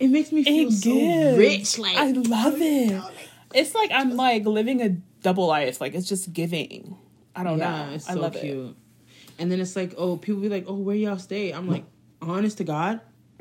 It 0.00 0.08
makes 0.08 0.32
me 0.32 0.42
feel 0.42 0.70
so 0.72 1.36
rich. 1.36 1.78
Like, 1.78 1.96
I 1.98 2.10
love 2.12 2.56
it. 2.60 3.00
It's 3.54 3.74
like 3.74 3.90
I'm 3.92 4.16
like 4.16 4.44
living 4.46 4.80
a 4.82 4.88
double 5.22 5.46
life. 5.46 5.80
Like 5.80 5.94
it's 5.94 6.08
just 6.08 6.32
giving. 6.32 6.96
I 7.34 7.44
don't 7.44 7.58
yeah, 7.58 7.86
know. 7.86 7.92
it's 7.94 8.08
I 8.08 8.14
so 8.14 8.20
love 8.20 8.32
cute. 8.34 8.74
And 9.38 9.52
then 9.52 9.60
it's 9.60 9.76
like, 9.76 9.92
oh, 9.98 10.16
people 10.16 10.40
be 10.40 10.48
like, 10.48 10.64
oh, 10.66 10.74
where 10.76 10.96
y'all 10.96 11.18
stay? 11.18 11.52
I'm 11.52 11.68
like, 11.68 11.84
honest 12.22 12.56
to 12.58 12.64
God. 12.64 13.00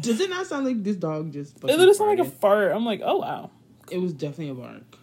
Does 0.00 0.20
it 0.20 0.30
not 0.30 0.46
sound 0.46 0.64
like 0.64 0.82
this 0.82 0.96
dog 0.96 1.32
just? 1.32 1.58
it. 1.58 1.64
It 1.64 1.66
literally 1.66 1.92
sounded 1.94 2.18
like 2.18 2.28
a 2.28 2.30
fart. 2.30 2.72
I'm 2.72 2.86
like, 2.86 3.02
oh 3.04 3.18
wow. 3.18 3.50
It 3.90 3.98
was 3.98 4.12
definitely 4.12 4.50
a 4.50 4.54
bark. 4.54 4.98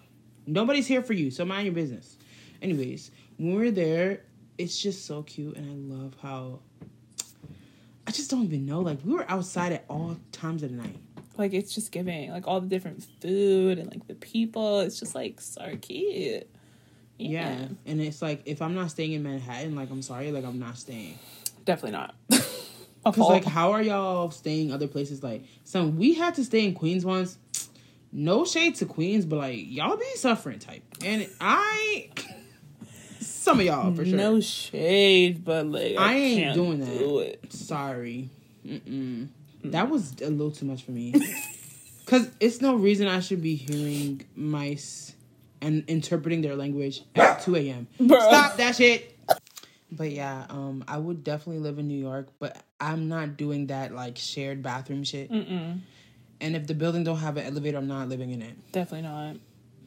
Nobody's 0.47 0.87
here 0.87 1.01
for 1.01 1.13
you, 1.13 1.31
so 1.31 1.45
mind 1.45 1.65
your 1.65 1.75
business. 1.75 2.17
Anyways, 2.61 3.11
when 3.37 3.55
we're 3.55 3.71
there, 3.71 4.21
it's 4.57 4.79
just 4.79 5.05
so 5.05 5.23
cute, 5.23 5.55
and 5.55 5.69
I 5.69 5.95
love 5.95 6.15
how. 6.21 6.59
I 8.07 8.11
just 8.11 8.31
don't 8.31 8.43
even 8.43 8.65
know. 8.65 8.81
Like 8.81 8.99
we 9.05 9.13
were 9.13 9.29
outside 9.29 9.71
at 9.71 9.85
all 9.87 10.17
times 10.31 10.63
of 10.63 10.71
the 10.71 10.77
night. 10.77 10.97
Like 11.37 11.53
it's 11.53 11.73
just 11.73 11.91
giving. 11.91 12.31
Like 12.31 12.47
all 12.47 12.59
the 12.59 12.67
different 12.67 13.05
food 13.21 13.77
and 13.77 13.89
like 13.91 14.07
the 14.07 14.15
people. 14.15 14.79
It's 14.79 14.99
just 14.99 15.13
like 15.13 15.39
so 15.39 15.77
cute. 15.81 16.47
Yeah. 17.17 17.67
and 17.85 18.01
it's 18.01 18.21
like 18.21 18.41
if 18.45 18.61
I'm 18.61 18.73
not 18.73 18.91
staying 18.91 19.11
in 19.11 19.23
Manhattan, 19.23 19.75
like 19.75 19.91
I'm 19.91 20.01
sorry, 20.01 20.31
like 20.31 20.45
I'm 20.45 20.57
not 20.57 20.77
staying. 20.77 21.19
Definitely 21.65 21.91
not. 21.91 22.15
Because 23.03 23.29
like, 23.29 23.45
how 23.45 23.71
are 23.71 23.81
y'all 23.81 24.29
staying 24.29 24.73
other 24.73 24.87
places? 24.87 25.23
Like, 25.23 25.45
some 25.63 25.97
we 25.97 26.13
had 26.13 26.35
to 26.35 26.43
stay 26.43 26.65
in 26.65 26.73
Queens 26.73 27.05
once. 27.05 27.37
No 28.11 28.45
shade 28.45 28.75
to 28.75 28.85
Queens, 28.85 29.25
but 29.25 29.37
like 29.37 29.59
y'all 29.59 29.97
be 29.97 30.05
suffering 30.15 30.59
type, 30.59 30.83
and 31.03 31.27
I, 31.39 32.09
some 33.19 33.59
of 33.59 33.65
y'all 33.65 33.93
for 33.93 34.05
sure. 34.05 34.17
No 34.17 34.39
shade, 34.39 35.45
but 35.45 35.67
like 35.67 35.95
I, 35.97 36.13
I 36.13 36.15
ain't 36.15 36.55
doing 36.55 36.79
that. 36.79 36.97
Do 36.97 37.19
it. 37.19 37.53
Sorry. 37.53 38.29
Mm-mm. 38.65 39.27
That 39.65 39.89
was 39.89 40.15
a 40.21 40.29
little 40.29 40.51
too 40.51 40.65
much 40.65 40.83
for 40.83 40.91
me. 40.91 41.13
Because 42.09 42.27
it's 42.39 42.59
no 42.59 42.73
reason 42.73 43.07
I 43.07 43.19
should 43.19 43.43
be 43.43 43.53
hearing 43.53 44.25
mice 44.35 45.13
and 45.61 45.83
interpreting 45.87 46.41
their 46.41 46.55
language 46.55 47.03
at 47.13 47.41
2 47.43 47.55
a.m. 47.57 47.87
Stop 48.03 48.57
that 48.57 48.75
shit. 48.75 49.15
But 49.91 50.09
yeah, 50.09 50.47
um, 50.49 50.83
I 50.87 50.97
would 50.97 51.23
definitely 51.23 51.61
live 51.61 51.77
in 51.77 51.87
New 51.87 51.99
York, 51.99 52.29
but 52.39 52.57
I'm 52.81 53.09
not 53.09 53.37
doing 53.37 53.67
that 53.67 53.93
like 53.93 54.17
shared 54.17 54.63
bathroom 54.63 55.03
shit. 55.03 55.31
Mm-mm. 55.31 55.81
And 56.41 56.55
if 56.55 56.67
the 56.67 56.73
building 56.73 57.03
don't 57.03 57.17
have 57.17 57.37
an 57.37 57.45
elevator, 57.45 57.77
I'm 57.77 57.87
not 57.87 58.07
living 58.07 58.31
in 58.31 58.41
it. 58.41 58.71
Definitely 58.71 59.07
not. 59.09 59.35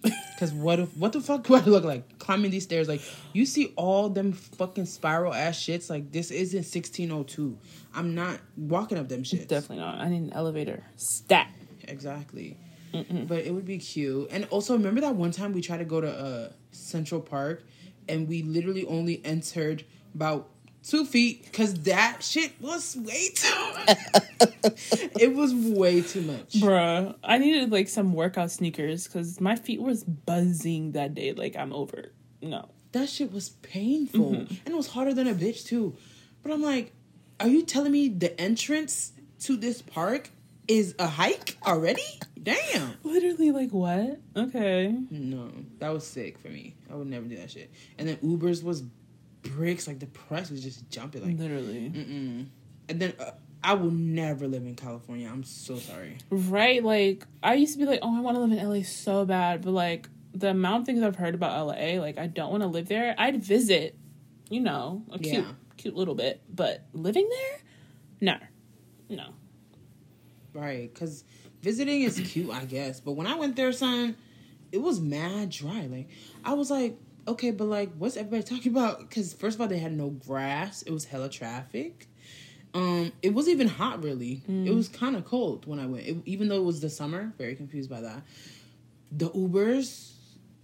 Cause 0.38 0.52
what 0.52 0.80
if 0.80 0.96
what 0.96 1.12
the 1.12 1.20
fuck 1.20 1.44
do 1.46 1.54
I 1.54 1.60
look 1.60 1.84
like 1.84 2.18
climbing 2.18 2.50
these 2.50 2.64
stairs? 2.64 2.88
Like 2.88 3.02
you 3.32 3.46
see 3.46 3.72
all 3.76 4.08
them 4.08 4.32
fucking 4.32 4.86
spiral 4.86 5.32
ass 5.32 5.56
shits. 5.56 5.88
Like 5.88 6.10
this 6.10 6.30
isn't 6.30 6.58
1602. 6.58 7.56
I'm 7.94 8.14
not 8.14 8.40
walking 8.56 8.98
up 8.98 9.08
them 9.08 9.22
shits. 9.22 9.46
Definitely 9.46 9.78
not. 9.84 9.98
I 10.00 10.08
need 10.08 10.22
an 10.22 10.32
elevator. 10.32 10.84
Stat. 10.96 11.48
Exactly. 11.86 12.58
But 12.92 13.46
it 13.46 13.54
would 13.54 13.64
be 13.64 13.78
cute. 13.78 14.28
And 14.30 14.44
also 14.50 14.74
remember 14.74 15.00
that 15.00 15.14
one 15.14 15.30
time 15.30 15.52
we 15.52 15.62
tried 15.62 15.78
to 15.78 15.84
go 15.84 16.00
to 16.00 16.10
uh 16.10 16.52
Central 16.72 17.20
Park 17.20 17.64
and 18.08 18.28
we 18.28 18.42
literally 18.42 18.84
only 18.86 19.24
entered 19.24 19.84
about 20.14 20.48
two 20.86 21.04
feet 21.04 21.44
because 21.44 21.74
that 21.82 22.22
shit 22.22 22.52
was 22.60 22.96
way 22.96 23.28
too 23.34 23.72
it 24.64 25.34
was 25.34 25.54
way 25.54 26.02
too 26.02 26.22
much. 26.22 26.54
Bruh, 26.54 27.14
I 27.22 27.38
needed 27.38 27.70
like 27.70 27.88
some 27.88 28.12
workout 28.12 28.50
sneakers 28.50 29.06
because 29.06 29.40
my 29.40 29.56
feet 29.56 29.80
was 29.80 30.04
buzzing 30.04 30.92
that 30.92 31.14
day. 31.14 31.32
Like 31.32 31.56
I'm 31.56 31.72
over. 31.72 32.12
No. 32.40 32.68
That 32.92 33.08
shit 33.08 33.32
was 33.32 33.50
painful. 33.50 34.32
Mm-hmm. 34.32 34.54
And 34.66 34.74
it 34.74 34.76
was 34.76 34.88
harder 34.88 35.14
than 35.14 35.26
a 35.26 35.34
bitch 35.34 35.64
too. 35.64 35.96
But 36.42 36.52
I'm 36.52 36.62
like, 36.62 36.92
are 37.40 37.48
you 37.48 37.62
telling 37.62 37.92
me 37.92 38.08
the 38.08 38.38
entrance 38.40 39.12
to 39.40 39.56
this 39.56 39.80
park 39.80 40.30
is 40.68 40.94
a 40.98 41.06
hike 41.06 41.56
already? 41.66 42.02
Damn. 42.40 42.94
Literally, 43.02 43.50
like 43.50 43.70
what? 43.70 44.20
Okay. 44.36 44.94
No, 45.10 45.50
that 45.78 45.92
was 45.92 46.06
sick 46.06 46.38
for 46.38 46.48
me. 46.48 46.74
I 46.90 46.96
would 46.96 47.06
never 47.06 47.26
do 47.26 47.36
that 47.36 47.50
shit. 47.50 47.70
And 47.98 48.08
then 48.08 48.16
Ubers 48.16 48.62
was 48.62 48.82
bricks. 49.42 49.86
Like 49.86 49.98
the 49.98 50.06
price 50.06 50.50
was 50.50 50.62
just 50.62 50.88
jumping. 50.90 51.24
Like, 51.26 51.38
Literally. 51.38 51.90
mm-mm. 51.94 52.46
And 52.88 53.00
then 53.00 53.14
uh, 53.18 53.30
I 53.64 53.74
will 53.74 53.90
never 53.90 54.48
live 54.48 54.62
in 54.64 54.74
California. 54.74 55.28
I'm 55.32 55.44
so 55.44 55.76
sorry. 55.76 56.18
Right? 56.30 56.82
Like 56.82 57.26
I 57.42 57.54
used 57.54 57.74
to 57.74 57.78
be 57.78 57.84
like, 57.86 58.00
oh, 58.02 58.16
I 58.16 58.20
want 58.20 58.36
to 58.36 58.40
live 58.42 58.52
in 58.58 58.68
LA 58.68 58.82
so 58.82 59.24
bad, 59.24 59.62
but 59.62 59.70
like 59.72 60.08
the 60.34 60.48
amount 60.50 60.82
of 60.82 60.86
things 60.86 61.02
I've 61.02 61.16
heard 61.16 61.34
about 61.34 61.66
LA, 61.66 62.00
like 62.00 62.18
I 62.18 62.26
don't 62.26 62.50
want 62.50 62.62
to 62.62 62.66
live 62.66 62.88
there. 62.88 63.14
I'd 63.18 63.42
visit, 63.42 63.96
you 64.48 64.60
know, 64.60 65.04
a 65.12 65.18
cute, 65.18 65.34
Yeah. 65.44 65.52
cute 65.76 65.94
little 65.94 66.14
bit, 66.14 66.40
but 66.52 66.84
living 66.92 67.28
there, 67.28 67.58
no, 68.20 69.16
no. 69.16 69.26
Right, 70.54 70.92
because 70.92 71.24
visiting 71.62 72.02
is 72.02 72.20
cute, 72.24 72.50
I 72.50 72.64
guess. 72.64 73.00
But 73.00 73.12
when 73.12 73.26
I 73.26 73.34
went 73.36 73.56
there, 73.56 73.72
son, 73.72 74.16
it 74.70 74.78
was 74.82 75.00
mad 75.00 75.50
dry. 75.50 75.86
Like, 75.86 76.08
I 76.44 76.54
was 76.54 76.70
like, 76.70 76.96
okay, 77.28 77.50
but 77.50 77.64
like, 77.64 77.90
what's 77.98 78.16
everybody 78.16 78.42
talking 78.42 78.72
about? 78.72 79.00
Because 79.00 79.32
first 79.32 79.56
of 79.56 79.60
all, 79.60 79.68
they 79.68 79.78
had 79.78 79.92
no 79.92 80.10
grass. 80.10 80.82
It 80.82 80.90
was 80.92 81.04
hella 81.06 81.28
traffic. 81.28 82.08
Um, 82.74 83.12
it 83.22 83.34
wasn't 83.34 83.54
even 83.56 83.68
hot 83.68 84.02
really. 84.02 84.42
It 84.48 84.74
was 84.74 84.88
kind 84.88 85.14
of 85.14 85.24
cold 85.26 85.66
when 85.66 85.78
I 85.78 85.86
went, 85.86 86.06
it, 86.06 86.16
even 86.24 86.48
though 86.48 86.56
it 86.56 86.64
was 86.64 86.80
the 86.80 86.88
summer. 86.90 87.32
Very 87.36 87.54
confused 87.54 87.90
by 87.90 88.00
that. 88.00 88.22
The 89.10 89.28
Ubers, 89.30 90.12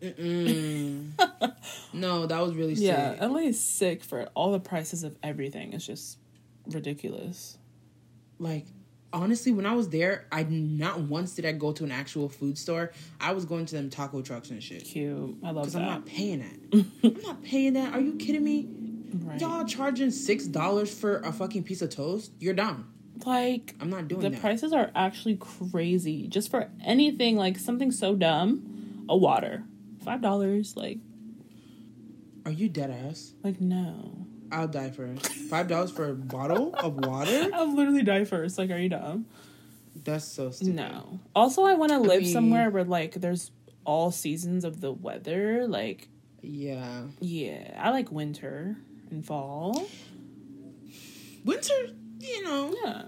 no, 1.92 2.26
that 2.26 2.40
was 2.40 2.54
really 2.54 2.74
Yeah, 2.74 3.12
sick. 3.12 3.20
LA 3.22 3.36
is 3.38 3.60
sick 3.60 4.02
for 4.02 4.24
all 4.34 4.52
the 4.52 4.60
prices 4.60 5.04
of 5.04 5.16
everything. 5.22 5.72
It's 5.74 5.86
just 5.86 6.18
ridiculous. 6.66 7.58
like 8.38 8.66
honestly 9.12 9.52
when 9.52 9.64
i 9.66 9.74
was 9.74 9.88
there 9.88 10.26
i 10.30 10.42
not 10.44 11.00
once 11.00 11.34
did 11.34 11.46
i 11.46 11.52
go 11.52 11.72
to 11.72 11.84
an 11.84 11.90
actual 11.90 12.28
food 12.28 12.58
store. 12.58 12.92
I 13.20 13.32
was 13.32 13.44
going 13.44 13.66
to 13.66 13.74
them 13.74 13.90
taco 13.90 14.22
trucks 14.22 14.50
and 14.50 14.62
shit. 14.62 14.84
Cute. 14.84 15.36
I 15.42 15.50
love 15.50 15.54
that. 15.54 15.60
because 15.62 15.74
i'm 15.76 15.86
not 15.86 16.06
paying 16.06 16.40
that. 16.40 16.86
I'm 17.04 17.22
not 17.22 17.42
paying 17.42 17.72
that. 17.74 17.94
Are 17.94 18.00
you 18.00 18.14
kidding 18.16 18.44
me? 18.44 18.68
Right. 19.10 19.40
y'all 19.40 19.64
charging 19.64 20.10
six 20.10 20.46
dollars 20.46 20.92
for 20.92 21.18
a 21.20 21.32
fucking 21.32 21.64
piece 21.64 21.80
of 21.80 21.90
toast? 21.90 22.32
You're 22.38 22.54
dumb. 22.54 22.92
Like 23.24 23.74
i'm 23.80 23.90
not 23.90 24.08
doing 24.08 24.20
that. 24.20 24.30
the 24.30 24.34
that. 24.36 24.40
prices 24.40 24.72
are 24.72 24.90
actually 24.94 25.36
crazy. 25.36 26.28
Just 26.28 26.50
for 26.50 26.68
anything 26.84 27.36
like 27.36 27.58
something 27.58 27.90
so 27.90 28.14
dumb 28.14 29.06
a 29.08 29.16
water. 29.16 29.64
Five 30.04 30.20
dollars 30.20 30.76
like. 30.76 30.98
Are 32.44 32.52
you 32.52 32.68
dead 32.68 32.90
ass? 32.90 33.34
Like 33.42 33.60
no 33.60 34.27
i'll 34.52 34.68
die 34.68 34.90
first 34.90 35.26
five 35.26 35.68
dollars 35.68 35.90
for 35.90 36.08
a 36.08 36.14
bottle 36.14 36.74
of 36.74 36.94
water? 37.04 37.48
I'll 37.54 37.74
literally 37.74 38.02
die 38.02 38.24
first 38.24 38.58
like 38.58 38.70
are 38.70 38.78
you 38.78 38.88
dumb? 38.88 39.26
That's 40.04 40.24
so 40.24 40.50
stupid. 40.50 40.74
No. 40.76 41.20
Also 41.34 41.64
i 41.64 41.74
want 41.74 41.92
to 41.92 41.98
live 41.98 42.22
mean- 42.22 42.32
somewhere 42.32 42.70
where 42.70 42.84
like 42.84 43.14
there's 43.14 43.50
all 43.84 44.10
seasons 44.10 44.64
of 44.64 44.80
the 44.80 44.92
weather 44.92 45.66
like 45.66 46.08
yeah. 46.42 47.02
Yeah 47.20 47.74
i 47.82 47.90
like 47.90 48.10
winter 48.12 48.76
and 49.10 49.24
fall. 49.24 49.86
Winter 51.44 51.74
you 52.20 52.42
know. 52.44 52.74
Yeah. 52.84 53.02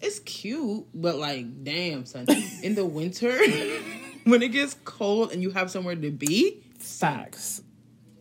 It's 0.00 0.18
cute, 0.20 0.84
but 0.94 1.16
like, 1.16 1.64
damn, 1.64 2.04
son. 2.04 2.26
In 2.62 2.74
the 2.74 2.84
winter, 2.84 3.32
when 4.24 4.42
it 4.42 4.48
gets 4.48 4.76
cold 4.84 5.32
and 5.32 5.42
you 5.42 5.50
have 5.50 5.70
somewhere 5.70 5.96
to 5.96 6.10
be, 6.10 6.62
facts 6.78 7.62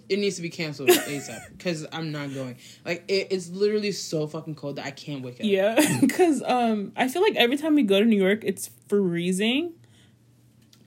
it 0.10 0.20
needs 0.20 0.36
to 0.38 0.42
be 0.42 0.50
canceled 0.50 0.90
ASAP. 0.90 1.42
Because 1.58 1.86
I'm 1.92 2.12
not 2.12 2.34
going. 2.34 2.58
Like, 2.86 3.06
it, 3.08 3.28
it's 3.32 3.50
literally 3.50 3.92
so 3.92 4.28
fucking 4.28 4.56
cold 4.56 4.76
that 4.78 4.86
I 4.86 4.92
can't 4.92 5.22
wake 5.24 5.36
up. 5.36 5.40
yeah 5.42 5.76
because 6.02 6.42
um 6.44 6.92
i 6.96 7.08
feel 7.08 7.22
like 7.22 7.36
every 7.36 7.58
time 7.58 7.76
we 7.76 7.84
go 7.84 8.00
to 8.00 8.06
new 8.06 8.22
york 8.22 8.42
it's 8.44 8.70
freezing 8.88 9.74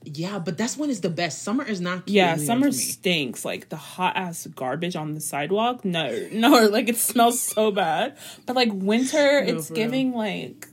Yeah, 0.05 0.39
but 0.39 0.57
that's 0.57 0.77
when 0.77 0.89
it's 0.89 1.01
the 1.01 1.09
best. 1.09 1.43
Summer 1.43 1.63
is 1.65 1.81
not. 1.81 2.07
Yeah, 2.07 2.33
in 2.33 2.39
New 2.39 2.45
York 2.45 2.47
summer 2.47 2.71
stinks. 2.71 3.43
Like 3.43 3.67
the 3.69 3.75
hot 3.75 4.15
ass 4.15 4.47
garbage 4.47 4.95
on 4.95 5.13
the 5.13 5.19
sidewalk. 5.21 5.83
No, 5.83 6.07
no, 6.31 6.67
like 6.67 6.87
it 6.87 6.95
smells 6.97 7.39
so 7.41 7.69
bad. 7.71 8.17
But 8.45 8.55
like 8.55 8.69
winter, 8.73 9.43
No, 9.43 9.57
it's 9.57 9.67
for 9.67 9.73
real. 9.75 9.83
giving 9.83 10.13
like 10.13 10.67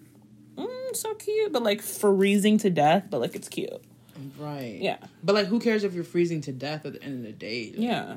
mm, 0.56 0.94
so 0.96 1.12
cute, 1.14 1.52
but 1.52 1.62
like 1.64 1.82
freezing 1.82 2.58
to 2.58 2.70
death. 2.70 3.04
But 3.10 3.20
like 3.20 3.34
it's 3.34 3.48
cute. 3.48 3.82
Right. 4.38 4.78
Yeah, 4.80 4.98
But 5.22 5.34
like, 5.34 5.46
who 5.48 5.58
cares 5.60 5.84
if 5.84 5.92
you're 5.92 6.04
freezing 6.04 6.40
to 6.42 6.52
death 6.52 6.86
at 6.86 6.94
the 6.94 7.02
end 7.02 7.16
of 7.20 7.24
the 7.26 7.32
day? 7.32 7.72
Like, 7.74 7.80
yeah. 7.82 8.16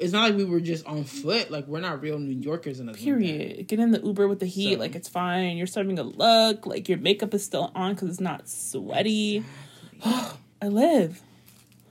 It's 0.00 0.12
not 0.12 0.28
like 0.30 0.36
we 0.36 0.44
were 0.44 0.60
just 0.60 0.86
on 0.86 1.04
foot. 1.04 1.50
Like 1.50 1.66
we're 1.66 1.80
not 1.80 2.00
real 2.02 2.18
New 2.18 2.32
Yorkers 2.40 2.80
and 2.80 2.92
Period. 2.94 3.66
Get 3.68 3.78
in 3.78 3.90
the 3.92 4.00
Uber 4.00 4.26
with 4.28 4.40
the 4.40 4.46
heat. 4.46 4.74
So- 4.74 4.80
Like 4.80 4.94
it's 4.94 5.08
fine. 5.08 5.56
You're 5.56 5.66
starting 5.66 5.96
to 5.96 6.02
look 6.02 6.66
like 6.66 6.88
your 6.88 6.98
makeup 6.98 7.34
is 7.34 7.44
still 7.44 7.70
on 7.74 7.94
because 7.94 8.08
it's 8.10 8.20
not 8.20 8.48
sweaty. 8.48 9.44
I 10.04 10.68
live. 10.68 11.20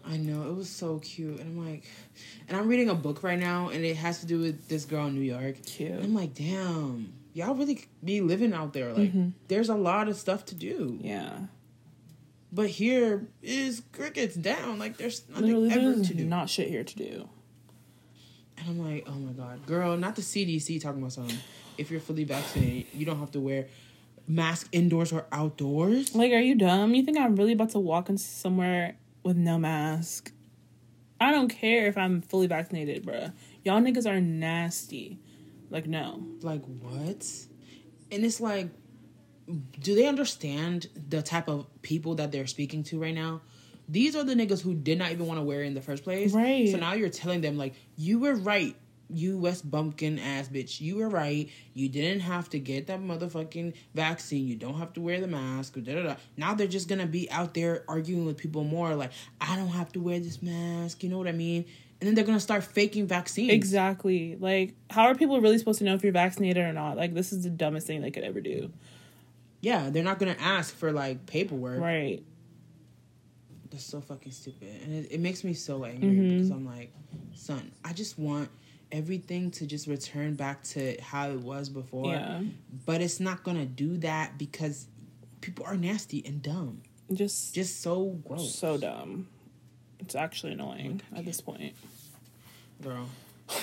I 0.06 0.17
know 0.17 0.50
it 0.50 0.56
was 0.56 0.69
so 0.69 0.98
cute, 1.00 1.39
and 1.39 1.60
I'm 1.60 1.72
like, 1.72 1.84
and 2.48 2.58
I'm 2.58 2.67
reading 2.67 2.89
a 2.89 2.95
book 2.95 3.22
right 3.22 3.38
now, 3.38 3.69
and 3.69 3.86
it 3.86 3.95
has 3.98 4.22
to 4.22 4.26
do 4.26 4.39
with 4.39 4.67
this 4.67 4.86
girl 4.86 5.06
in 5.06 5.13
New 5.13 5.22
York. 5.22 5.58
And 5.58 5.65
Cute. 5.65 5.91
I'm 6.04 6.15
like, 6.15 6.34
damn, 6.34 7.13
y'all 7.34 7.54
really 7.54 7.86
be 8.04 8.22
living 8.22 8.52
out 8.54 8.74
there. 8.74 8.91
Like, 8.91 9.13
Mhm. 9.13 9.34
there's 9.50 9.69
a 9.69 9.76
lot 9.76 10.08
of 10.08 10.15
stuff 10.17 10.45
to 10.45 10.56
do. 10.56 10.98
Yeah. 11.04 11.38
But 12.52 12.69
here 12.72 13.28
is 13.43 13.84
crickets 13.91 14.34
down. 14.34 14.80
Like, 14.80 14.98
there's 14.98 15.22
nothing 15.30 15.45
Literally, 15.45 15.69
ever 15.72 15.95
there's 15.95 16.08
to 16.08 16.13
do. 16.15 16.26
not 16.26 16.50
shit 16.50 16.69
here 16.69 16.84
to 16.84 16.95
do. 16.95 17.30
And 18.60 18.69
I'm 18.69 18.93
like, 18.93 19.06
oh 19.08 19.13
my 19.13 19.32
god, 19.32 19.65
girl, 19.65 19.95
not 19.98 20.15
the 20.15 20.22
CDC 20.22 20.82
talking 20.82 21.00
about 21.00 21.13
something. 21.13 21.38
If 21.78 21.89
you're 21.89 22.02
fully 22.02 22.26
vaccinated, 22.26 22.88
you 22.93 23.06
don't 23.06 23.19
have 23.19 23.32
to 23.32 23.39
wear 23.39 23.67
mask 24.28 24.67
indoors 24.72 25.12
or 25.12 25.26
outdoors. 25.32 26.13
Like, 26.13 26.32
are 26.32 26.39
you 26.39 26.56
dumb? 26.56 26.93
You 26.93 27.04
think 27.04 27.17
I'm 27.17 27.36
really 27.36 27.54
about 27.54 27.69
to 27.72 27.80
walk 27.80 28.10
into 28.10 28.24
somewhere 28.24 28.98
with 29.24 29.38
no 29.38 29.58
mask? 29.58 30.32
I 31.22 31.32
don't 31.32 31.50
care 31.50 31.88
if 31.88 31.98
I'm 31.98 32.22
fully 32.22 32.48
vaccinated, 32.48 33.06
bruh. 33.06 33.34
Y'all 33.63 33.82
niggas 33.82 34.10
are 34.10 34.22
nasty. 34.22 35.19
Like, 35.69 35.88
no. 35.88 36.24
Like 36.41 36.63
what? 36.65 37.28
And 38.12 38.26
it's 38.26 38.39
like, 38.39 38.69
do 39.80 39.95
they 39.95 40.06
understand 40.06 40.88
the 41.10 41.22
type 41.22 41.48
of 41.48 41.67
people 41.82 42.15
that 42.15 42.32
they're 42.32 42.48
speaking 42.48 42.84
to 42.84 43.00
right 43.00 43.15
now? 43.15 43.41
These 43.89 44.15
are 44.15 44.23
the 44.23 44.36
niggas 44.36 44.62
who 44.62 44.75
did 44.75 44.99
not 44.99 45.12
even 45.12 45.25
want 45.25 45.39
to 45.39 45.43
wear 45.43 45.63
it 45.63 45.67
in 45.67 45.73
the 45.73 45.82
first 45.82 46.04
place. 46.04 46.32
Right. 46.32 46.69
So 46.69 46.78
now 46.78 46.93
you're 46.93 47.10
telling 47.10 47.41
them 47.41 47.58
like, 47.58 47.73
you 47.97 48.19
were 48.19 48.36
right, 48.36 48.75
you 49.10 49.39
West 49.39 49.69
Bumpkin 49.69 50.19
ass 50.19 50.47
bitch. 50.47 50.80
You 50.80 50.97
were 50.97 51.10
right. 51.10 51.49
You 51.73 51.89
didn't 51.89 52.21
have 52.21 52.49
to 52.52 52.60
get 52.60 52.88
that 52.88 53.02
motherfucking 53.02 53.73
vaccine. 53.95 54.47
You 54.47 54.56
don't 54.56 54.75
have 54.75 54.93
to 54.93 55.02
wear 55.02 55.19
the 55.19 55.28
mask. 55.28 55.73
Da, 55.73 55.95
da, 55.95 56.04
da. 56.04 56.15
Now 56.38 56.54
they're 56.54 56.67
just 56.67 56.88
gonna 56.88 57.08
be 57.08 57.30
out 57.32 57.56
there 57.56 57.84
arguing 57.88 58.25
with 58.25 58.38
people 58.38 58.63
more. 58.63 58.93
Like, 58.93 59.12
I 59.41 59.56
don't 59.56 59.69
have 59.69 59.91
to 59.93 59.99
wear 59.99 60.19
this 60.19 60.41
mask. 60.43 61.04
You 61.04 61.10
know 61.10 61.17
what 61.17 61.28
I 61.28 61.32
mean? 61.32 61.65
And 61.99 62.08
then 62.08 62.13
they're 62.13 62.23
gonna 62.23 62.39
start 62.39 62.63
faking 62.63 63.08
vaccines. 63.08 63.52
Exactly. 63.52 64.38
Like, 64.39 64.75
how 64.91 65.06
are 65.06 65.15
people 65.15 65.41
really 65.41 65.58
supposed 65.58 65.80
to 65.80 65.86
know 65.86 65.95
if 65.95 66.04
you're 66.04 66.13
vaccinated 66.13 66.63
or 66.63 66.73
not? 66.73 66.95
Like, 66.95 67.15
this 67.15 67.34
is 67.34 67.43
the 67.43 67.49
dumbest 67.49 67.88
thing 67.88 68.02
they 68.02 68.12
could 68.12 68.23
ever 68.23 68.39
do. 68.39 68.71
Yeah, 69.62 69.89
they're 69.89 70.04
not 70.04 70.19
gonna 70.19 70.38
ask 70.39 70.75
for 70.75 70.91
like 70.91 71.25
paperwork. 71.25 71.82
Right. 71.82 72.23
That's 73.72 73.84
so 73.84 74.02
fucking 74.02 74.32
stupid, 74.32 74.82
and 74.84 74.94
it, 74.94 75.12
it 75.12 75.20
makes 75.20 75.44
me 75.44 75.54
so 75.54 75.84
angry 75.86 76.10
Mhm. 76.10 76.30
because 76.38 76.50
I'm 76.50 76.66
like, 76.66 76.92
son, 77.36 77.72
I 77.86 77.94
just 77.94 78.18
want 78.18 78.50
everything 78.92 79.52
to 79.52 79.68
just 79.68 79.86
return 79.86 80.34
back 80.34 80.64
to 80.64 80.98
how 81.02 81.30
it 81.30 81.40
was 81.42 81.70
before. 81.70 82.12
Yeah. 82.14 82.42
But 82.88 83.02
it's 83.02 83.20
not 83.20 83.44
gonna 83.44 83.68
do 83.68 83.98
that 83.98 84.38
because 84.40 84.88
people 85.42 85.66
are 85.66 85.78
nasty 85.78 86.24
and 86.26 86.42
dumb, 86.42 86.82
Just, 87.14 87.54
just 87.54 87.82
so 87.82 88.06
gross. 88.28 88.56
so 88.56 88.78
dumb. 88.78 89.28
It's 90.00 90.16
actually 90.16 90.54
annoying 90.54 91.02
at 91.16 91.26
this 91.26 91.40
point. 91.42 91.74
girl. 92.82 93.08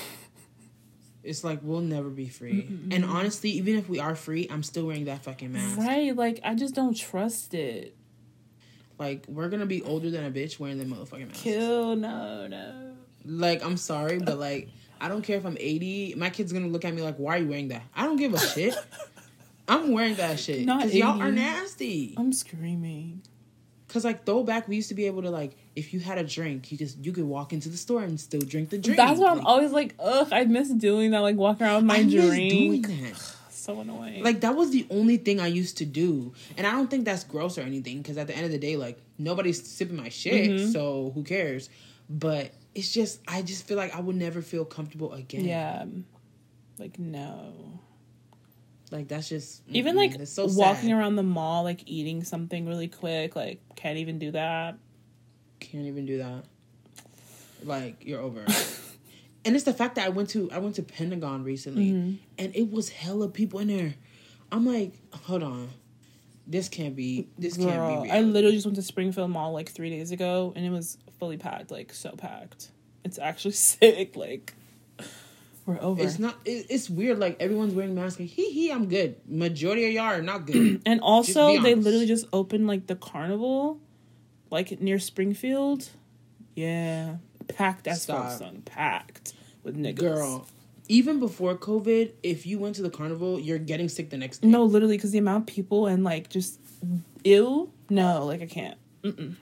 It's 1.24 1.42
like 1.42 1.58
we'll 1.62 1.80
never 1.80 2.08
be 2.08 2.28
free. 2.28 2.68
And 2.92 3.04
honestly, 3.04 3.50
even 3.50 3.74
if 3.76 3.88
we 3.88 3.98
are 3.98 4.14
free, 4.14 4.46
I'm 4.48 4.62
still 4.62 4.86
wearing 4.86 5.06
that 5.06 5.24
fucking 5.24 5.52
mask. 5.52 5.76
Right. 5.76 6.14
Like, 6.14 6.38
I 6.44 6.54
just 6.54 6.72
don't 6.74 6.96
trust 6.96 7.52
it. 7.52 7.96
Like 8.98 9.26
we're 9.28 9.48
gonna 9.48 9.66
be 9.66 9.82
older 9.82 10.10
than 10.10 10.24
a 10.24 10.30
bitch 10.30 10.58
wearing 10.58 10.78
the 10.78 10.84
motherfucking 10.84 11.28
mask. 11.28 11.42
Kill. 11.42 11.96
No, 11.96 12.46
no. 12.46 12.92
Like, 13.24 13.64
I'm 13.64 13.76
sorry, 13.76 14.18
but 14.20 14.38
like, 14.38 14.68
I 15.00 15.08
don't 15.08 15.22
care 15.22 15.36
if 15.36 15.44
I'm 15.44 15.56
80. 15.58 16.14
My 16.16 16.30
kid's 16.30 16.52
gonna 16.52 16.68
look 16.68 16.84
at 16.84 16.94
me 16.94 17.02
like, 17.02 17.16
why 17.16 17.36
are 17.36 17.38
you 17.40 17.48
wearing 17.48 17.68
that? 17.68 17.82
I 17.94 18.04
don't 18.04 18.16
give 18.16 18.32
a 18.34 18.38
shit. 18.38 18.74
I'm 19.68 19.92
wearing 19.92 20.14
that 20.14 20.38
shit. 20.40 20.64
Not 20.64 20.92
y'all 20.94 21.20
are 21.20 21.32
nasty. 21.32 22.14
I'm 22.16 22.32
screaming. 22.32 23.22
Cause 23.88 24.04
like 24.04 24.26
throwback, 24.26 24.68
we 24.68 24.76
used 24.76 24.88
to 24.88 24.94
be 24.94 25.06
able 25.06 25.22
to 25.22 25.30
like, 25.30 25.56
if 25.74 25.94
you 25.94 26.00
had 26.00 26.18
a 26.18 26.24
drink, 26.24 26.72
you 26.72 26.78
just 26.78 26.98
you 27.04 27.12
could 27.12 27.24
walk 27.24 27.52
into 27.52 27.68
the 27.68 27.76
store 27.76 28.02
and 28.02 28.18
still 28.20 28.40
drink 28.40 28.70
the 28.70 28.78
drink. 28.78 28.96
That's 28.96 29.18
why 29.18 29.30
I'm 29.30 29.46
always 29.46 29.70
like, 29.70 29.94
ugh, 29.98 30.28
I 30.32 30.44
miss 30.44 30.70
doing 30.70 31.12
that, 31.12 31.20
like 31.20 31.36
walking 31.36 31.66
around 31.66 31.76
with 31.76 31.84
my 31.84 31.96
I 31.98 32.02
miss 32.02 32.12
doing 32.12 32.82
drink. 32.82 33.14
So 33.66 33.80
annoying. 33.80 34.22
Like 34.22 34.40
that 34.42 34.54
was 34.54 34.70
the 34.70 34.86
only 34.90 35.16
thing 35.16 35.40
I 35.40 35.48
used 35.48 35.76
to 35.78 35.84
do, 35.84 36.32
and 36.56 36.66
I 36.66 36.70
don't 36.70 36.88
think 36.88 37.04
that's 37.04 37.24
gross 37.24 37.58
or 37.58 37.62
anything. 37.62 37.98
Because 37.98 38.16
at 38.16 38.26
the 38.28 38.36
end 38.36 38.46
of 38.46 38.52
the 38.52 38.58
day, 38.58 38.76
like 38.76 38.98
nobody's 39.18 39.62
sipping 39.68 39.96
my 39.96 40.08
shit, 40.08 40.50
Mhm. 40.50 40.72
so 40.72 41.10
who 41.14 41.22
cares? 41.24 41.68
But 42.08 42.52
it's 42.74 42.92
just, 42.92 43.20
I 43.26 43.42
just 43.42 43.66
feel 43.66 43.76
like 43.76 43.92
I 43.94 44.00
would 44.00 44.14
never 44.16 44.40
feel 44.42 44.64
comfortable 44.64 45.12
again. 45.12 45.44
yeah. 45.44 45.84
Like 46.78 46.98
no. 46.98 47.80
like 48.92 49.08
that's 49.08 49.28
just 49.28 49.62
Even 49.68 49.96
like 49.96 50.14
so 50.28 50.44
walking 50.46 50.90
sad. 50.90 50.92
around 50.98 51.16
the 51.16 51.22
mall, 51.24 51.64
like 51.64 51.80
eating 51.86 52.22
something 52.22 52.66
really 52.66 52.86
quick, 52.86 53.34
like 53.34 53.60
can't 53.74 53.98
even 53.98 54.18
do 54.20 54.30
that. 54.32 54.78
can't 55.58 55.86
even 55.86 56.06
do 56.06 56.18
that. 56.18 56.44
Like 57.64 58.04
you're 58.06 58.20
over. 58.20 58.44
and 59.46 59.54
it's 59.56 59.64
the 59.64 59.72
fact 59.72 59.94
that 59.94 60.04
I 60.04 60.10
went 60.10 60.28
to 60.30 60.50
I 60.52 60.58
went 60.58 60.74
to 60.74 60.82
Pentagon 60.82 61.42
recently, 61.44 61.92
Mm-hmm. 61.92 62.14
and 62.38 62.54
it 62.54 62.70
was 62.70 62.90
hella 62.90 63.28
people 63.28 63.60
in 63.60 63.68
there. 63.68 63.94
I'm 64.52 64.66
like, 64.66 64.92
hold 65.12 65.42
on, 65.42 65.70
this 66.46 66.68
can't 66.68 66.94
be. 66.94 67.28
This 67.38 67.56
can't 67.56 67.70
Girl, 67.70 68.02
be. 68.02 68.10
I 68.10 68.20
literally 68.20 68.56
just 68.56 68.66
went 68.66 68.76
to 68.76 68.82
Springfield 68.82 69.30
Mall 69.30 69.52
like 69.52 69.70
three 69.70 69.88
days 69.90 70.10
ago, 70.10 70.52
and 70.54 70.64
it 70.66 70.70
was 70.70 70.98
fully 71.18 71.36
packed, 71.38 71.70
like 71.70 71.92
so 71.94 72.10
packed. 72.12 72.68
It's 73.04 73.18
actually 73.18 73.52
sick. 73.70 74.14
Like 74.16 74.54
we're 75.64 75.80
over. 75.80 76.00
It's 76.02 76.18
not. 76.20 76.36
It, 76.44 76.66
it's 76.70 76.88
weird. 76.88 77.18
Like 77.18 77.36
everyone's 77.40 77.74
wearing 77.74 77.94
masks. 77.94 78.20
Like, 78.20 78.28
hee 78.28 78.50
hee, 78.52 78.70
I'm 78.70 78.88
good. 78.88 79.16
Majority 79.26 79.86
of 79.86 79.92
y'all 79.92 80.04
are 80.04 80.22
not 80.22 80.46
good. 80.46 80.82
And 80.86 81.00
also, 81.00 81.60
they 81.60 81.74
literally 81.74 82.06
just 82.06 82.26
opened 82.32 82.66
like 82.68 82.86
the 82.86 82.94
carnival, 82.96 83.80
like 84.50 84.80
near 84.80 84.98
Springfield. 85.00 85.88
Yeah, 86.54 87.16
packed 87.48 87.86
as 87.86 88.06
fuck, 88.06 88.38
son. 88.38 88.62
Packed 88.64 89.34
with 89.62 89.76
niggas. 89.76 89.96
Girl, 89.98 90.46
even 90.88 91.18
before 91.18 91.56
COVID, 91.56 92.12
if 92.22 92.46
you 92.46 92.58
went 92.58 92.76
to 92.76 92.82
the 92.82 92.90
carnival, 92.90 93.40
you're 93.40 93.58
getting 93.58 93.88
sick 93.88 94.10
the 94.10 94.16
next 94.16 94.38
day. 94.38 94.48
No, 94.48 94.64
literally, 94.64 94.96
because 94.96 95.12
the 95.12 95.18
amount 95.18 95.48
of 95.48 95.54
people 95.54 95.86
and 95.86 96.04
like 96.04 96.28
just 96.30 96.60
ill. 97.24 97.70
No, 97.90 98.24
like 98.24 98.42
I 98.42 98.46
can't. 98.46 98.78
Mm-mm. 99.02 99.34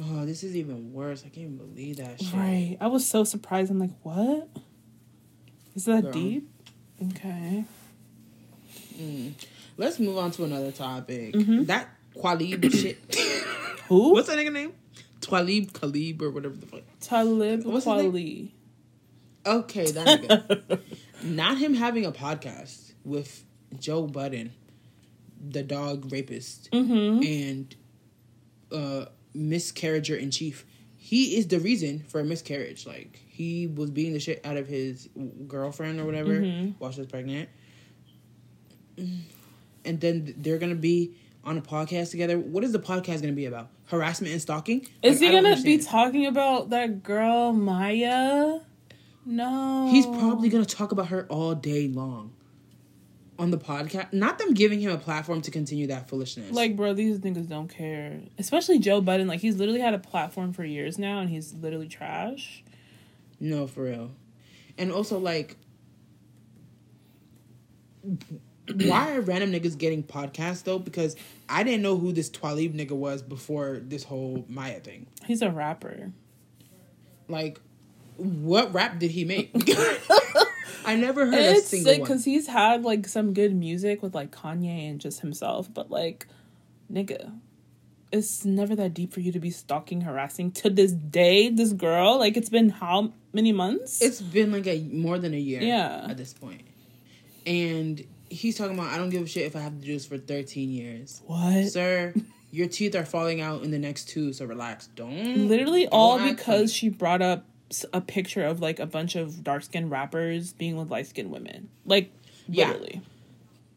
Oh, 0.00 0.24
this 0.24 0.44
is 0.44 0.56
even 0.56 0.92
worse. 0.92 1.22
I 1.22 1.28
can't 1.28 1.38
even 1.38 1.56
believe 1.56 1.96
that 1.96 2.20
shit. 2.20 2.32
Right. 2.32 2.76
I 2.80 2.86
was 2.86 3.04
so 3.06 3.24
surprised. 3.24 3.70
I'm 3.70 3.80
like, 3.80 3.90
what? 4.02 4.48
Is 5.74 5.86
that 5.86 6.02
Girl. 6.04 6.12
deep? 6.12 6.48
Okay. 7.10 7.64
Mm. 8.96 9.32
Let's 9.76 9.98
move 9.98 10.18
on 10.18 10.30
to 10.32 10.44
another 10.44 10.72
topic. 10.72 11.34
Mhm. 11.34 11.66
That 11.66 11.88
Qualib 12.16 12.70
shit. 12.72 12.98
Who? 13.88 14.12
What's 14.12 14.28
that 14.28 14.38
nigga 14.38 14.52
name? 14.52 14.72
Twalib 15.20 15.72
Khalib 15.72 16.22
or 16.22 16.30
whatever 16.30 16.56
the 16.56 16.66
fuck. 16.66 16.82
Talib 17.00 17.64
What's 17.64 17.84
his 17.86 17.94
name? 17.94 18.12
Kweli. 18.12 18.50
Okay, 19.46 19.90
that. 19.92 20.80
Not 21.22 21.58
him 21.58 21.74
having 21.74 22.04
a 22.06 22.12
podcast 22.12 22.92
with 23.04 23.44
Joe 23.78 24.06
Budden, 24.06 24.52
the 25.40 25.62
dog 25.62 26.12
rapist, 26.12 26.70
mm-hmm. 26.70 27.22
and 27.24 27.76
uh 28.70 29.06
miscarriager 29.34 30.18
in 30.18 30.30
chief. 30.30 30.64
He 30.96 31.36
is 31.38 31.46
the 31.48 31.58
reason 31.58 32.04
for 32.08 32.20
a 32.20 32.24
miscarriage. 32.24 32.86
Like 32.86 33.18
he 33.26 33.66
was 33.66 33.90
beating 33.90 34.12
the 34.12 34.20
shit 34.20 34.44
out 34.44 34.56
of 34.56 34.66
his 34.68 35.08
girlfriend 35.46 36.00
or 36.00 36.04
whatever 36.04 36.40
Mhm. 36.40 36.74
while 36.78 36.90
she 36.92 37.00
was 37.00 37.08
pregnant. 37.08 37.48
And 38.96 40.00
then 40.00 40.34
they're 40.36 40.58
gonna 40.58 40.74
be 40.74 41.14
on 41.44 41.56
a 41.58 41.62
podcast 41.62 42.10
together. 42.10 42.38
What 42.38 42.64
is 42.64 42.72
the 42.72 42.78
podcast 42.78 43.20
gonna 43.22 43.32
be 43.32 43.46
about? 43.46 43.70
Harassment 43.86 44.32
and 44.32 44.42
stalking? 44.42 44.86
Is 45.02 45.20
Like, 45.20 45.30
he 45.30 45.36
gonna 45.36 45.42
be 45.42 45.48
understand. 45.74 45.82
talking 45.82 46.26
about 46.26 46.70
that 46.70 47.02
girl 47.02 47.52
Maya? 47.52 48.60
No. 49.24 49.88
He's 49.90 50.06
probably 50.06 50.48
gonna 50.48 50.64
talk 50.64 50.92
about 50.92 51.08
her 51.08 51.26
all 51.28 51.54
day 51.54 51.88
long 51.88 52.32
on 53.38 53.50
the 53.50 53.58
podcast. 53.58 54.12
Not 54.12 54.38
them 54.38 54.52
giving 54.52 54.80
him 54.80 54.90
a 54.90 54.98
platform 54.98 55.40
to 55.42 55.50
continue 55.50 55.86
that 55.88 56.08
foolishness. 56.08 56.50
like, 56.50 56.76
bro. 56.76 56.92
These 56.92 57.20
niggas 57.20 57.48
don't 57.48 57.68
care. 57.68 58.20
Especially 58.38 58.78
Joe 58.78 59.00
Budden. 59.00 59.28
Like, 59.28 59.40
he's 59.40 59.56
literally 59.56 59.80
had 59.80 59.94
a 59.94 59.98
platform 59.98 60.52
for 60.52 60.64
years 60.64 60.98
now, 60.98 61.20
and 61.20 61.30
he's 61.30 61.54
literally 61.54 61.88
trash. 61.88 62.64
no, 63.40 63.66
for 63.66 63.84
real. 63.84 64.10
And 64.76 64.90
also, 64.92 65.18
like, 65.18 65.56
why 68.74 69.14
are 69.16 69.20
random 69.20 69.52
niggas 69.52 69.76
getting 69.78 70.02
podcasts 70.02 70.64
though? 70.64 70.78
Because 70.78 71.16
I 71.48 71.62
didn't 71.62 71.82
know 71.82 71.96
who 71.96 72.12
this 72.12 72.30
Twalib 72.30 72.74
nigga 72.74 72.92
was 72.92 73.22
before 73.22 73.80
this 73.82 74.04
whole 74.04 74.44
Maya 74.48 74.80
thing. 74.80 75.06
He's 75.24 75.42
a 75.42 75.50
rapper. 75.50 76.12
Like, 77.28 77.60
what 78.16 78.72
rap 78.72 78.98
did 78.98 79.10
he 79.10 79.24
make? 79.24 79.50
I 80.84 80.96
never 80.96 81.26
heard 81.26 81.34
a 81.34 81.52
it's 81.56 81.68
single 81.68 81.92
like 81.92 82.00
one. 82.00 82.08
because 82.08 82.24
he's 82.24 82.46
had 82.46 82.82
like 82.82 83.06
some 83.06 83.34
good 83.34 83.54
music 83.54 84.02
with 84.02 84.14
like 84.14 84.30
Kanye 84.30 84.88
and 84.90 85.00
just 85.00 85.20
himself, 85.20 85.72
but 85.72 85.90
like, 85.90 86.26
nigga, 86.90 87.32
it's 88.10 88.44
never 88.44 88.74
that 88.76 88.94
deep 88.94 89.12
for 89.12 89.20
you 89.20 89.32
to 89.32 89.40
be 89.40 89.50
stalking, 89.50 90.00
harassing 90.02 90.50
to 90.52 90.70
this 90.70 90.92
day. 90.92 91.50
This 91.50 91.72
girl, 91.72 92.18
like, 92.18 92.36
it's 92.36 92.48
been 92.48 92.70
how 92.70 93.12
many 93.32 93.52
months? 93.52 94.00
It's 94.00 94.22
been 94.22 94.50
like 94.50 94.66
a 94.66 94.80
more 94.90 95.18
than 95.18 95.34
a 95.34 95.38
year. 95.38 95.60
Yeah. 95.60 96.06
At 96.08 96.16
this 96.16 96.32
point, 96.32 96.62
and 97.46 98.02
he's 98.30 98.56
talking 98.56 98.78
about 98.78 98.92
I 98.92 98.98
don't 98.98 99.10
give 99.10 99.22
a 99.22 99.26
shit 99.26 99.44
if 99.46 99.56
I 99.56 99.60
have 99.60 99.78
to 99.80 99.86
do 99.86 99.92
this 99.92 100.06
for 100.06 100.18
thirteen 100.18 100.70
years, 100.70 101.20
what? 101.26 101.66
sir. 101.68 102.14
Your 102.50 102.66
teeth 102.66 102.94
are 102.94 103.04
falling 103.04 103.40
out 103.42 103.62
in 103.62 103.70
the 103.70 103.78
next 103.78 104.08
two, 104.08 104.32
so 104.32 104.46
relax. 104.46 104.86
Don't 104.88 105.48
Literally 105.48 105.82
don't 105.82 105.92
all 105.92 106.18
because 106.28 106.72
she 106.72 106.88
brought 106.88 107.20
up 107.20 107.44
a 107.92 108.00
picture 108.00 108.42
of 108.44 108.60
like 108.60 108.78
a 108.78 108.86
bunch 108.86 109.16
of 109.16 109.44
dark 109.44 109.62
skinned 109.64 109.90
rappers 109.90 110.54
being 110.54 110.76
with 110.76 110.90
light 110.90 111.06
skinned 111.06 111.30
women. 111.30 111.68
Like, 111.84 112.10
Yeah. 112.48 112.68
literally. 112.68 113.02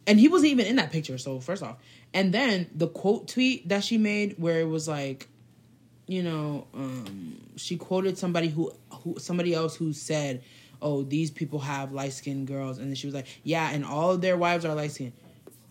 and 0.08 0.18
he 0.22 0.30
wasn't 0.30 0.52
even 0.54 0.66
in 0.68 0.78
that 0.78 0.90
picture. 0.92 1.18
So 1.18 1.42
first 1.42 1.62
off, 1.62 1.76
and 2.14 2.34
then 2.34 2.70
the 2.74 2.88
quote 2.88 3.28
tweet 3.28 3.68
that 3.68 3.84
she 3.84 3.98
made 3.98 4.36
where 4.38 4.62
it 4.62 4.68
was 4.70 4.88
like, 4.88 5.28
you 6.08 6.24
know, 6.24 6.66
um, 6.74 7.42
she 7.58 7.76
quoted 7.76 8.18
somebody 8.18 8.48
who 8.48 8.72
who 8.90 9.20
somebody 9.20 9.54
else 9.54 9.76
who 9.76 9.92
said, 9.92 10.42
"Oh, 10.82 11.04
these 11.04 11.32
people 11.32 11.60
have 11.60 11.92
light 11.92 12.14
skinned 12.14 12.48
girls," 12.48 12.78
and 12.78 12.88
then 12.88 12.96
she 12.96 13.08
was 13.08 13.14
like, 13.14 13.28
"Yeah, 13.44 13.70
and 13.72 13.86
all 13.86 14.12
of 14.12 14.22
their 14.22 14.38
wives 14.38 14.66
are 14.66 14.74
light 14.76 14.92
skinned." 14.92 15.14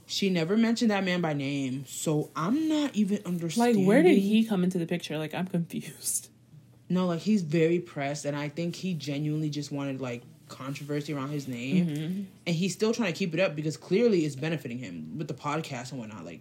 She 0.07 0.29
never 0.29 0.57
mentioned 0.57 0.91
that 0.91 1.05
man 1.05 1.21
by 1.21 1.35
name, 1.35 1.85
so 1.87 2.31
I'm 2.35 2.69
not 2.69 2.97
even 2.97 3.21
understanding. 3.25 3.83
Like, 3.83 3.87
where 3.89 4.03
did 4.03 4.19
he 4.19 4.45
come 4.45 4.65
into 4.65 4.79
the 4.79 4.87
picture? 4.87 5.17
Like, 5.19 5.35
I'm 5.35 5.47
confused. 5.47 6.29
No, 6.89 7.07
like 7.07 7.21
he's 7.21 7.43
very 7.43 7.79
pressed, 7.79 8.25
and 8.25 8.37
I 8.37 8.49
think 8.49 8.75
he 8.75 8.95
genuinely 8.95 9.51
just 9.51 9.71
wanted 9.71 10.01
like 10.01 10.23
controversy 10.49 11.13
around 11.15 11.31
his 11.31 11.47
name, 11.47 11.87
Mm-hmm. 11.87 12.23
and 12.47 12.57
he's 12.57 12.73
still 12.73 12.93
trying 12.93 13.13
to 13.13 13.17
keep 13.19 13.35
it 13.35 13.39
up 13.41 13.55
because 13.55 13.77
clearly 13.77 14.25
it's 14.25 14.35
benefiting 14.35 14.79
him 14.79 15.17
with 15.17 15.29
the 15.29 15.35
podcast 15.35 15.93
and 15.93 16.01
whatnot. 16.01 16.25
Like, 16.25 16.41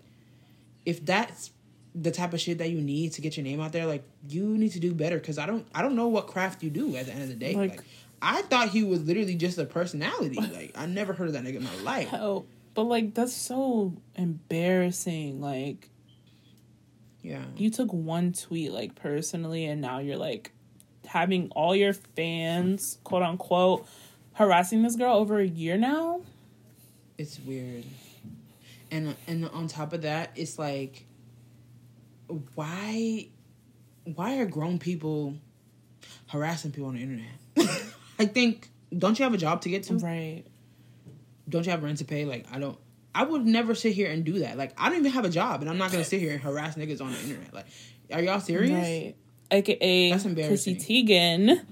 if 0.85 1.05
that's 1.05 1.51
the 1.93 2.09
type 2.11 2.33
of 2.33 2.39
shit 2.39 2.57
that 2.59 2.69
you 2.71 2.81
need 2.81 3.11
to 3.13 3.21
get 3.21 3.37
your 3.37 3.43
name 3.43 3.59
out 3.61 3.71
there, 3.71 3.85
like 3.85 4.03
you 4.27 4.45
need 4.57 4.71
to 4.71 4.79
do 4.79 4.93
better. 4.95 5.17
Because 5.19 5.37
I 5.37 5.45
don't, 5.45 5.67
I 5.75 5.83
don't 5.83 5.95
know 5.95 6.07
what 6.07 6.25
craft 6.27 6.63
you 6.63 6.71
do 6.71 6.95
at 6.95 7.05
the 7.05 7.11
end 7.13 7.21
of 7.23 7.29
the 7.29 7.35
day. 7.35 7.53
Like- 7.55 7.71
Like, 7.77 7.83
I 8.21 8.41
thought 8.43 8.69
he 8.69 8.83
was 8.83 9.03
literally 9.03 9.35
just 9.35 9.57
a 9.57 9.65
personality. 9.65 10.35
Like, 10.35 10.71
I 10.75 10.85
never 10.85 11.13
heard 11.13 11.27
of 11.27 11.33
that 11.33 11.43
nigga 11.43 11.55
in 11.57 11.63
my 11.63 11.75
life. 11.83 12.09
Oh, 12.13 12.45
but 12.73 12.83
like, 12.83 13.13
that's 13.13 13.33
so 13.33 13.93
embarrassing. 14.15 15.39
Like, 15.41 15.89
Yeah, 17.21 17.43
you 17.57 17.69
took 17.69 17.91
one 17.93 18.33
tweet 18.33 18.71
like 18.71 18.95
personally 18.95 19.65
and 19.65 19.81
now 19.81 19.99
you're 19.99 20.17
like 20.17 20.51
having 21.07 21.49
all 21.51 21.75
your 21.75 21.93
fans 21.93 22.99
quote 23.03 23.23
unquote 23.23 23.87
harassing 24.33 24.83
this 24.83 24.95
girl 24.95 25.15
over 25.15 25.39
a 25.39 25.47
year 25.47 25.75
now 25.75 26.21
it's 27.19 27.37
weird. 27.37 27.83
And 28.91 29.15
and 29.27 29.47
on 29.49 29.67
top 29.67 29.91
of 29.93 30.03
that, 30.03 30.31
it's 30.35 30.57
like, 30.57 31.05
why, 32.55 33.27
why 34.05 34.37
are 34.37 34.45
grown 34.45 34.79
people 34.79 35.35
harassing 36.27 36.71
people 36.71 36.87
on 36.87 36.95
the 36.95 37.01
internet? 37.01 37.27
I 38.19 38.25
think 38.25 38.69
don't 38.95 39.17
you 39.17 39.23
have 39.23 39.33
a 39.33 39.37
job 39.37 39.61
to 39.61 39.69
get 39.69 39.83
to? 39.83 39.95
right 39.95 40.43
Don't 41.47 41.65
you 41.65 41.71
have 41.71 41.83
rent 41.83 41.99
to 41.99 42.05
pay? 42.05 42.25
Like 42.25 42.45
I 42.51 42.59
don't. 42.59 42.77
I 43.15 43.23
would 43.23 43.45
never 43.45 43.73
sit 43.73 43.93
here 43.93 44.11
and 44.11 44.23
do 44.23 44.39
that. 44.39 44.57
Like 44.57 44.73
I 44.77 44.89
don't 44.89 44.99
even 44.99 45.11
have 45.11 45.25
a 45.25 45.29
job, 45.29 45.61
and 45.61 45.69
I'm 45.69 45.77
not 45.77 45.91
gonna 45.91 46.03
sit 46.03 46.19
here 46.19 46.31
and 46.33 46.41
harass 46.41 46.75
niggas 46.75 47.01
on 47.01 47.11
the 47.11 47.19
internet. 47.19 47.53
Like, 47.53 47.65
are 48.11 48.21
y'all 48.21 48.39
serious? 48.39 48.71
right 48.71 49.15
aka 49.51 50.11
That's 50.11 50.23
Chrissy. 50.23 50.75
Teigen 50.75 51.65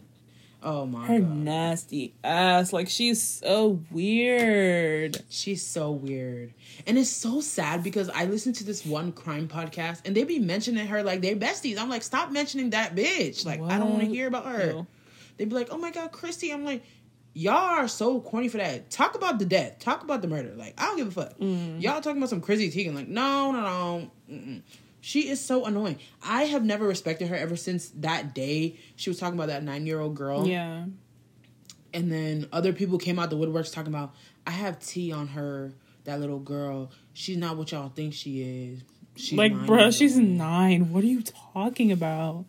Oh 0.64 0.88
my 0.88 1.06
her 1.06 1.20
god, 1.20 1.38
nasty 1.38 2.16
ass 2.24 2.74
like 2.74 2.90
she's 2.90 3.22
so 3.22 3.80
weird 3.92 5.24
she's 5.30 5.64
so 5.64 5.92
weird, 5.92 6.52
and 6.88 6.98
it's 6.98 7.12
so 7.12 7.42
sad 7.42 7.84
because 7.84 8.10
I 8.10 8.26
listen 8.26 8.54
to 8.54 8.64
this 8.64 8.84
one 8.84 9.12
crime 9.12 9.48
podcast, 9.48 10.02
and 10.06 10.16
they 10.16 10.24
be 10.24 10.40
mentioning 10.40 10.88
her 10.88 11.04
like 11.04 11.22
they're 11.22 11.36
besties. 11.36 11.78
I'm 11.78 11.90
like, 11.90 12.02
stop 12.02 12.32
mentioning 12.32 12.72
that 12.72 12.96
bitch. 12.96 13.46
Like 13.46 13.62
I 13.62 13.78
don't 13.78 13.92
want 13.92 14.02
to 14.02 14.10
hear 14.10 14.28
about 14.28 14.46
her. 14.48 14.72
Ew. 14.72 14.88
They 15.38 15.46
be 15.46 15.56
like, 15.56 15.70
oh 15.72 15.78
my 15.78 15.92
god, 15.92 16.12
Christy. 16.12 16.52
I'm 16.52 16.66
like. 16.66 16.84
Y'all 17.34 17.54
are 17.54 17.88
so 17.88 18.20
corny 18.20 18.48
for 18.48 18.58
that. 18.58 18.90
Talk 18.90 19.14
about 19.14 19.38
the 19.38 19.46
death. 19.46 19.78
Talk 19.78 20.02
about 20.02 20.24
the 20.24 20.28
murder. 20.28 20.54
Like 20.56 20.74
I 20.76 20.86
don't 20.86 20.98
give 20.98 21.10
a 21.10 21.12
fuck. 21.12 21.38
Mm. 21.38 21.80
Y'all 21.80 22.02
talking 22.02 22.18
about 22.18 22.30
some 22.30 22.42
Chrissy 22.42 22.72
Teigen. 22.72 22.96
Like 22.96 23.08
no, 23.08 23.52
no, 23.52 23.62
no. 23.62 24.12
Mm-mm. 24.28 24.62
She 25.02 25.30
is 25.30 25.40
so 25.40 25.66
annoying. 25.66 26.00
I 26.24 26.46
have 26.46 26.66
never 26.66 26.88
respected 26.88 27.28
her 27.28 27.36
ever 27.36 27.56
since 27.56 27.90
that 27.98 28.34
day 28.34 28.78
she 28.96 29.12
was 29.12 29.20
talking 29.20 29.36
about 29.38 29.50
that 29.50 29.64
nine 29.64 29.86
year 29.86 30.00
old 30.00 30.16
girl. 30.16 30.48
yeah 30.48 30.86
And 31.94 32.12
then 32.12 32.48
other 32.52 32.74
people 32.74 32.98
came 32.98 33.20
out 33.20 33.30
the 33.30 33.38
woodworks 33.38 33.72
talking 33.72 33.94
about 33.94 34.16
I 34.48 34.52
have 34.52 34.80
tea 34.80 35.12
on 35.12 35.28
her, 35.28 35.74
that 36.06 36.20
little 36.20 36.40
girl. 36.40 36.92
She's 37.14 37.38
not 37.38 37.56
what 37.56 37.72
y'all 37.72 37.90
think 37.90 38.16
she 38.16 38.42
is. 38.42 38.82
She's 39.16 39.38
like 39.38 39.54
bruh 39.54 39.96
she's 39.96 40.18
nine 40.18 40.92
what 40.92 41.04
are 41.04 41.08
you 41.08 41.24
talking 41.54 41.92
about 41.92 42.46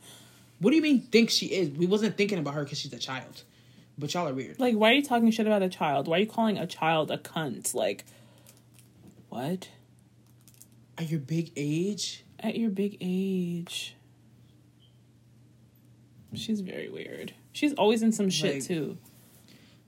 What 0.60 0.70
do 0.70 0.76
you 0.76 0.82
mean 0.82 1.02
think 1.02 1.30
she 1.30 1.46
is? 1.46 1.70
We 1.70 1.86
wasn't 1.86 2.16
thinking 2.16 2.38
about 2.38 2.54
her 2.54 2.64
because 2.64 2.78
she's 2.78 2.92
a 2.92 2.98
child. 2.98 3.42
But 3.96 4.14
y'all 4.14 4.28
are 4.28 4.34
weird. 4.34 4.60
like 4.60 4.76
why 4.76 4.90
are 4.90 4.92
you 4.94 5.02
talking 5.02 5.28
shit 5.32 5.46
about 5.46 5.60
a 5.62 5.68
child 5.68 6.06
why 6.06 6.18
are 6.18 6.20
you 6.20 6.26
calling 6.28 6.56
a 6.56 6.68
child 6.68 7.10
a 7.10 7.18
cunt 7.18 7.74
like 7.74 8.04
what 9.28 9.68
At 10.96 11.10
your 11.10 11.18
big 11.20 11.50
age, 11.56 12.24
at 12.38 12.56
your 12.56 12.70
big 12.70 12.96
age. 13.00 13.96
She's 16.34 16.60
very 16.60 16.88
weird. 16.88 17.32
She's 17.52 17.72
always 17.74 18.02
in 18.02 18.12
some 18.12 18.30
shit 18.30 18.54
Like, 18.56 18.64
too. 18.64 18.98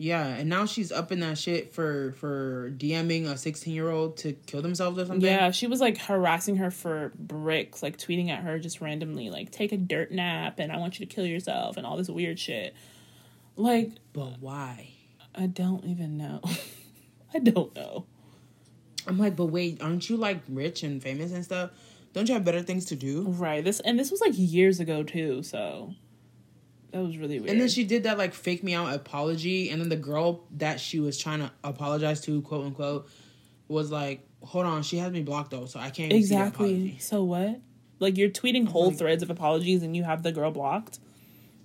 Yeah, 0.01 0.29
and 0.29 0.49
now 0.49 0.65
she's 0.65 0.91
up 0.91 1.13
in 1.13 1.21
that 1.21 1.37
shit 1.37 1.75
for 1.75 2.13
for 2.13 2.73
DMing 2.79 3.27
a 3.27 3.37
16 3.37 3.75
year 3.75 3.91
old 3.91 4.17
to 4.19 4.33
kill 4.33 4.63
themselves 4.63 4.99
or 4.99 5.05
something. 5.05 5.31
Yeah, 5.31 5.51
she 5.51 5.67
was 5.67 5.79
like 5.79 5.99
harassing 5.99 6.57
her 6.57 6.71
for 6.71 7.13
bricks, 7.19 7.83
like 7.83 7.99
tweeting 7.99 8.31
at 8.31 8.43
her 8.43 8.59
just 8.59 8.81
randomly, 8.81 9.29
like 9.29 9.51
take 9.51 9.73
a 9.73 9.77
dirt 9.77 10.11
nap 10.11 10.59
and 10.59 10.73
I 10.73 10.79
want 10.79 10.99
you 10.99 11.05
to 11.05 11.15
kill 11.15 11.27
yourself 11.27 11.77
and 11.77 11.85
all 11.85 11.99
this 11.99 12.09
weird 12.09 12.39
shit. 12.39 12.75
Like 13.57 13.91
But 14.15 14.41
why? 14.41 14.89
I 15.35 15.45
don't 15.45 15.85
even 15.85 16.17
know. 16.17 16.41
I 17.35 17.39
don't 17.39 17.77
know. 17.77 18.07
I'm 19.07 19.19
like, 19.19 19.37
but 19.37 19.47
wait, 19.47 19.83
aren't 19.83 20.09
you 20.09 20.17
like 20.17 20.41
rich 20.49 20.83
and 20.83 21.03
famous 21.03 21.31
and 21.31 21.45
stuff? 21.45 21.73
Don't 22.15 22.27
you 22.27 22.33
have 22.33 22.45
better 22.47 22.63
things 22.63 22.87
to 22.87 22.97
do? 22.97 23.27
Right. 23.29 23.63
This 23.63 23.81
and 23.81 23.99
this 23.99 24.11
was 24.11 24.23
like 24.23 24.33
years 24.35 24.81
ago 24.81 25.03
too, 25.03 25.43
so 25.43 25.95
that 26.93 27.03
was 27.03 27.17
really 27.17 27.39
weird. 27.41 27.51
And 27.51 27.61
then 27.61 27.69
she 27.69 27.85
did 27.85 28.03
that 28.05 28.19
like 28.19 28.35
fake 28.35 28.63
me 28.63 28.75
out 28.75 28.93
apology, 28.93 29.71
and 29.71 29.81
then 29.81 29.89
the 29.89 29.97
girl 29.97 30.45
that 30.57 30.81
she 30.81 31.01
was 31.01 31.19
trying 31.19 31.41
to 31.41 31.51
apologize 31.65 32.21
to, 32.23 32.41
quote 32.43 32.67
unquote, 32.67 33.09
was 33.69 33.91
like, 33.91 34.27
"Hold 34.43 34.67
on, 34.67 34.83
she 34.83 34.99
has 34.99 35.13
me 35.13 35.23
blocked 35.23 35.51
though, 35.51 35.67
so 35.67 35.79
I 35.81 35.91
can't 35.91 36.13
even 36.13 36.23
see 36.23 36.35
exactly. 36.35 36.71
apology." 36.75 36.99
So 36.99 37.25
what? 37.25 37.61
Like 37.99 38.17
you're 38.17 38.31
tweeting 38.31 38.67
whole 38.69 38.89
like- 38.89 38.99
threads 38.99 39.23
of 39.23 39.31
apologies 39.31 39.83
and 39.83 39.95
you 39.97 40.05
have 40.05 40.23
the 40.23 40.33
girl 40.33 40.51
blocked. 40.51 40.99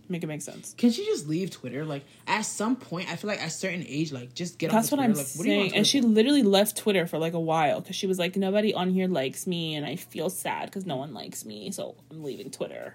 Make 0.08 0.24
it 0.24 0.28
make 0.28 0.44
sense. 0.44 0.76
Can 0.78 0.92
she 0.92 1.04
just 1.06 1.28
leave 1.28 1.50
Twitter? 1.50 1.84
Like 1.84 2.04
at 2.28 2.42
some 2.44 2.76
point, 2.76 3.12
I 3.12 3.16
feel 3.16 3.28
like 3.28 3.42
at 3.42 3.48
a 3.48 3.52
certain 3.52 3.84
age, 3.88 4.12
like 4.12 4.36
just 4.36 4.60
get 4.60 4.70
That's 4.70 4.90
off 4.90 4.92
what 4.92 5.00
of 5.00 5.06
I'm 5.06 5.14
Twitter. 5.14 5.28
like, 5.30 5.36
what 5.38 5.44
do 5.46 5.50
you 5.50 5.58
want 5.58 5.70
saying. 5.72 5.78
And 5.78 5.88
she 5.88 6.02
literally 6.02 6.44
left 6.44 6.78
Twitter 6.78 7.08
for 7.08 7.18
like 7.18 7.34
a 7.34 7.40
while 7.40 7.82
because 7.82 7.96
she 7.96 8.06
was 8.06 8.20
like, 8.20 8.36
nobody 8.36 8.72
on 8.72 8.92
here 8.92 9.08
likes 9.08 9.48
me, 9.48 9.74
and 9.74 9.84
I 9.84 9.96
feel 9.96 10.30
sad 10.30 10.66
because 10.68 10.86
no 10.86 10.96
one 10.96 11.16
likes 11.16 11.44
me, 11.44 11.72
so 11.72 11.96
I'm 12.12 12.24
leaving 12.24 12.52
Twitter. 12.52 12.94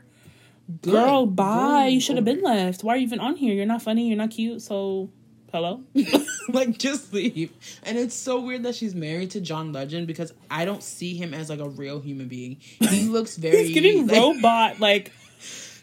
For? 0.83 0.90
Girl, 0.90 1.26
Good. 1.26 1.37
bye. 1.37 1.85
Go- 1.85 1.88
You 1.88 2.00
should 2.00 2.16
have 2.16 2.24
been 2.24 2.42
left. 2.42 2.83
Why 2.85 2.94
are 2.94 2.96
you 2.96 3.02
even 3.04 3.20
on 3.20 3.37
here? 3.37 3.54
You're 3.54 3.66
not 3.66 3.83
funny. 3.83 4.09
You're 4.09 4.16
not 4.18 4.30
cute. 4.30 4.62
So, 4.62 5.11
hello. 5.52 5.83
like 6.48 6.78
just 6.78 7.12
leave. 7.12 7.52
And 7.83 7.98
it's 7.98 8.14
so 8.14 8.40
weird 8.40 8.62
that 8.64 8.74
she's 8.74 8.94
married 8.94 9.30
to 9.33 9.40
John 9.40 9.72
Legend 9.72 10.06
because 10.06 10.33
I 10.50 10.64
don't 10.64 10.83
see 10.83 11.14
him 11.16 11.35
as 11.35 11.48
like 11.50 11.61
a 11.61 11.68
real 11.68 12.00
human 12.00 12.28
being. 12.28 12.56
He 12.61 13.02
looks 13.09 13.37
very 13.37 13.64
He's 13.66 13.74
giving 13.74 14.06
like, 14.06 14.16
robot 14.16 14.80
like. 14.80 15.12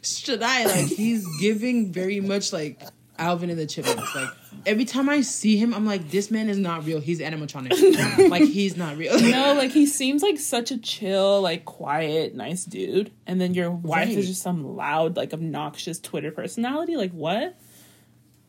should 0.03 0.41
I 0.41 0.65
like 0.65 0.85
he's 0.85 1.25
giving 1.41 1.91
very 1.91 2.21
much 2.21 2.53
like 2.53 2.81
Alvin 3.17 3.49
and 3.49 3.57
the 3.59 3.65
Chipmunks. 3.65 4.13
Like 4.15 4.29
every 4.65 4.85
time 4.85 5.09
I 5.09 5.21
see 5.21 5.57
him, 5.57 5.73
I'm 5.73 5.85
like, 5.85 6.09
this 6.09 6.29
man 6.31 6.49
is 6.49 6.57
not 6.57 6.85
real. 6.85 6.99
He's 6.99 7.19
animatronic. 7.19 8.29
like 8.29 8.43
he's 8.43 8.77
not 8.77 8.97
real. 8.97 9.19
No, 9.19 9.53
like 9.53 9.71
he 9.71 9.85
seems 9.85 10.21
like 10.23 10.39
such 10.39 10.71
a 10.71 10.77
chill, 10.77 11.41
like 11.41 11.65
quiet, 11.65 12.35
nice 12.35 12.65
dude, 12.65 13.11
and 13.25 13.39
then 13.41 13.53
your 13.53 13.71
wife 13.71 14.07
Right. 14.07 14.17
is 14.17 14.27
just 14.27 14.41
some 14.41 14.75
loud, 14.75 15.15
like 15.17 15.33
obnoxious 15.33 15.99
Twitter 15.99 16.31
personality. 16.31 16.95
Like 16.97 17.11
what? 17.11 17.57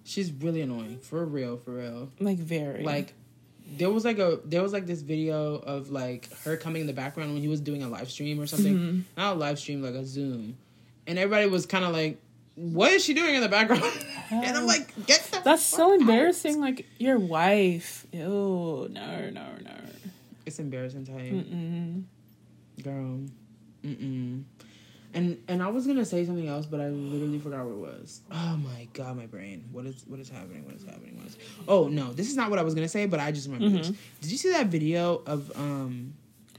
She's 0.05 0.33
really 0.33 0.63
annoying. 0.63 0.99
For 1.01 1.25
real, 1.25 1.59
for 1.59 1.73
real. 1.73 2.11
Like 2.19 2.39
very 2.39 2.83
Like 2.83 3.15
there 3.77 3.91
was 3.91 4.05
like 4.05 4.19
a 4.19 4.41
there 4.47 4.63
was 4.63 4.73
like 4.73 4.87
this 4.87 5.03
video 5.03 5.57
of 5.57 5.91
like 5.91 6.33
her 6.45 6.57
coming 6.57 6.81
in 6.81 6.87
the 6.87 6.95
background 6.95 7.35
when 7.35 7.43
he 7.43 7.49
was 7.49 7.61
doing 7.61 7.83
a 7.83 7.89
live 7.89 8.11
stream 8.11 8.41
or 8.41 8.47
something. 8.47 8.75
Mm-hmm. 8.75 9.01
Not 9.19 9.37
a 9.37 9.39
live 9.39 9.59
stream, 9.59 9.83
like 9.83 9.95
a 9.95 10.07
Zoom. 10.07 10.57
And 11.07 11.19
everybody 11.19 11.49
was 11.49 11.67
kind 11.67 11.85
of 11.85 11.93
like 11.93 12.21
what 12.59 12.93
is 12.93 13.05
she 13.05 13.15
doing 13.15 13.37
in 13.37 13.41
the 13.41 13.49
background? 13.49 13.85
and 14.31 14.57
I'm 14.57 14.67
like, 14.67 14.95
get 15.07 15.23
the 15.31 15.41
That's 15.45 15.63
so 15.63 15.93
out. 15.93 16.01
embarrassing. 16.01 16.61
Like 16.61 16.87
your 16.99 17.19
wife. 17.19 18.07
Ew. 18.13 18.89
No, 18.91 19.31
no, 19.31 19.31
no. 19.31 19.73
It's 20.45 20.59
embarrassing, 20.59 21.07
type. 21.07 21.17
Mm-mm. 21.17 22.05
Girl. 22.83 23.21
Mm-mm. 23.85 24.43
And 25.15 25.43
and 25.49 25.63
I 25.63 25.69
was 25.69 25.87
gonna 25.87 26.05
say 26.05 26.25
something 26.27 26.49
else, 26.49 26.67
but 26.67 26.81
I 26.81 26.89
literally 26.89 27.39
forgot 27.39 27.65
what 27.65 27.73
it 27.73 27.97
was. 27.97 28.21
Oh 28.31 28.57
my 28.57 28.89
god, 28.93 29.17
my 29.17 29.27
brain. 29.27 29.69
What 29.73 29.87
is 29.87 30.05
what 30.07 30.21
is 30.21 30.29
happening? 30.29 30.65
What 30.65 30.75
is 30.75 30.85
happening? 30.85 31.17
What 31.17 31.27
is 31.27 31.37
Oh 31.67 31.89
no, 31.89 32.13
this 32.13 32.29
is 32.29 32.37
not 32.37 32.51
what 32.51 32.59
I 32.59 32.63
was 32.63 32.75
gonna 32.75 32.89
say, 32.89 33.07
but 33.07 33.21
I 33.21 33.33
just 33.33 33.49
remember 33.49 33.79
this. 33.79 33.93
Did 34.21 34.31
you 34.31 34.37
see 34.37 34.51
that 34.51 34.67
video 34.67 35.23
of 35.27 35.51
um 35.57 36.15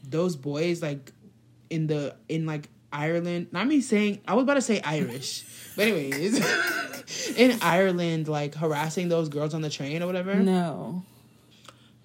those 0.07 0.35
boys 0.35 0.81
like 0.81 1.11
in 1.69 1.87
the 1.87 2.15
in 2.27 2.45
like 2.45 2.69
Ireland? 2.91 3.47
Not 3.51 3.67
me 3.67 3.81
saying 3.81 4.21
I 4.27 4.33
was 4.33 4.43
about 4.43 4.55
to 4.55 4.61
say 4.61 4.81
Irish. 4.81 5.45
but 5.75 5.87
anyways 5.87 6.39
in 7.37 7.57
Ireland, 7.61 8.27
like 8.27 8.55
harassing 8.55 9.09
those 9.09 9.29
girls 9.29 9.53
on 9.53 9.61
the 9.61 9.69
train 9.69 10.03
or 10.03 10.07
whatever. 10.07 10.35
No. 10.35 11.03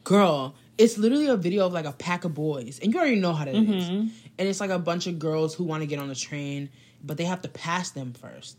Girl, 0.04 0.54
it's 0.76 0.98
literally 0.98 1.28
a 1.28 1.36
video 1.36 1.66
of 1.66 1.72
like 1.72 1.86
a 1.86 1.92
pack 1.92 2.24
of 2.24 2.34
boys, 2.34 2.78
and 2.82 2.92
you 2.92 2.98
already 2.98 3.20
know 3.20 3.32
how 3.32 3.44
that 3.44 3.54
is. 3.54 3.84
Mm-hmm. 3.84 4.08
And 4.38 4.48
it's 4.48 4.60
like 4.60 4.70
a 4.70 4.78
bunch 4.78 5.06
of 5.06 5.18
girls 5.18 5.54
who 5.54 5.64
want 5.64 5.82
to 5.82 5.86
get 5.86 5.98
on 5.98 6.08
the 6.08 6.14
train, 6.14 6.70
but 7.02 7.16
they 7.16 7.24
have 7.24 7.42
to 7.42 7.48
pass 7.48 7.90
them 7.90 8.12
first. 8.12 8.56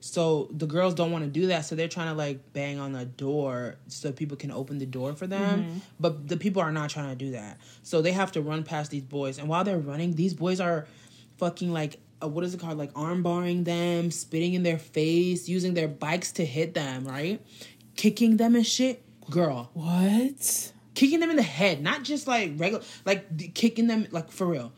So 0.00 0.48
the 0.52 0.66
girls 0.66 0.94
don't 0.94 1.10
want 1.10 1.24
to 1.24 1.30
do 1.30 1.48
that, 1.48 1.64
so 1.64 1.74
they're 1.74 1.88
trying 1.88 2.08
to 2.08 2.14
like 2.14 2.52
bang 2.52 2.78
on 2.78 2.92
the 2.92 3.04
door 3.04 3.76
so 3.88 4.12
people 4.12 4.36
can 4.36 4.52
open 4.52 4.78
the 4.78 4.86
door 4.86 5.14
for 5.14 5.26
them. 5.26 5.64
Mm-hmm. 5.64 5.78
But 5.98 6.28
the 6.28 6.36
people 6.36 6.62
are 6.62 6.70
not 6.70 6.90
trying 6.90 7.10
to 7.10 7.16
do 7.16 7.32
that, 7.32 7.58
so 7.82 8.00
they 8.00 8.12
have 8.12 8.32
to 8.32 8.40
run 8.40 8.62
past 8.62 8.90
these 8.90 9.02
boys. 9.02 9.38
And 9.38 9.48
while 9.48 9.64
they're 9.64 9.78
running, 9.78 10.14
these 10.14 10.34
boys 10.34 10.60
are 10.60 10.86
fucking 11.38 11.72
like 11.72 11.98
uh, 12.22 12.28
what 12.28 12.44
is 12.44 12.52
it 12.54 12.60
called? 12.60 12.76
Like 12.78 12.90
arm 12.96 13.22
barring 13.22 13.64
them, 13.64 14.10
spitting 14.10 14.54
in 14.54 14.62
their 14.64 14.78
face, 14.78 15.48
using 15.48 15.74
their 15.74 15.88
bikes 15.88 16.32
to 16.32 16.44
hit 16.44 16.74
them, 16.74 17.04
right? 17.06 17.40
Kicking 17.96 18.36
them 18.36 18.54
and 18.56 18.66
shit. 18.66 19.02
Girl, 19.30 19.70
What? 19.74 20.72
kicking 20.94 21.20
them 21.20 21.30
in 21.30 21.36
the 21.36 21.42
head, 21.42 21.80
not 21.82 22.02
just 22.02 22.26
like 22.26 22.52
regular, 22.56 22.82
like 23.04 23.36
d- 23.36 23.48
kicking 23.48 23.86
them 23.86 24.06
like 24.10 24.30
for 24.32 24.46
real. 24.46 24.72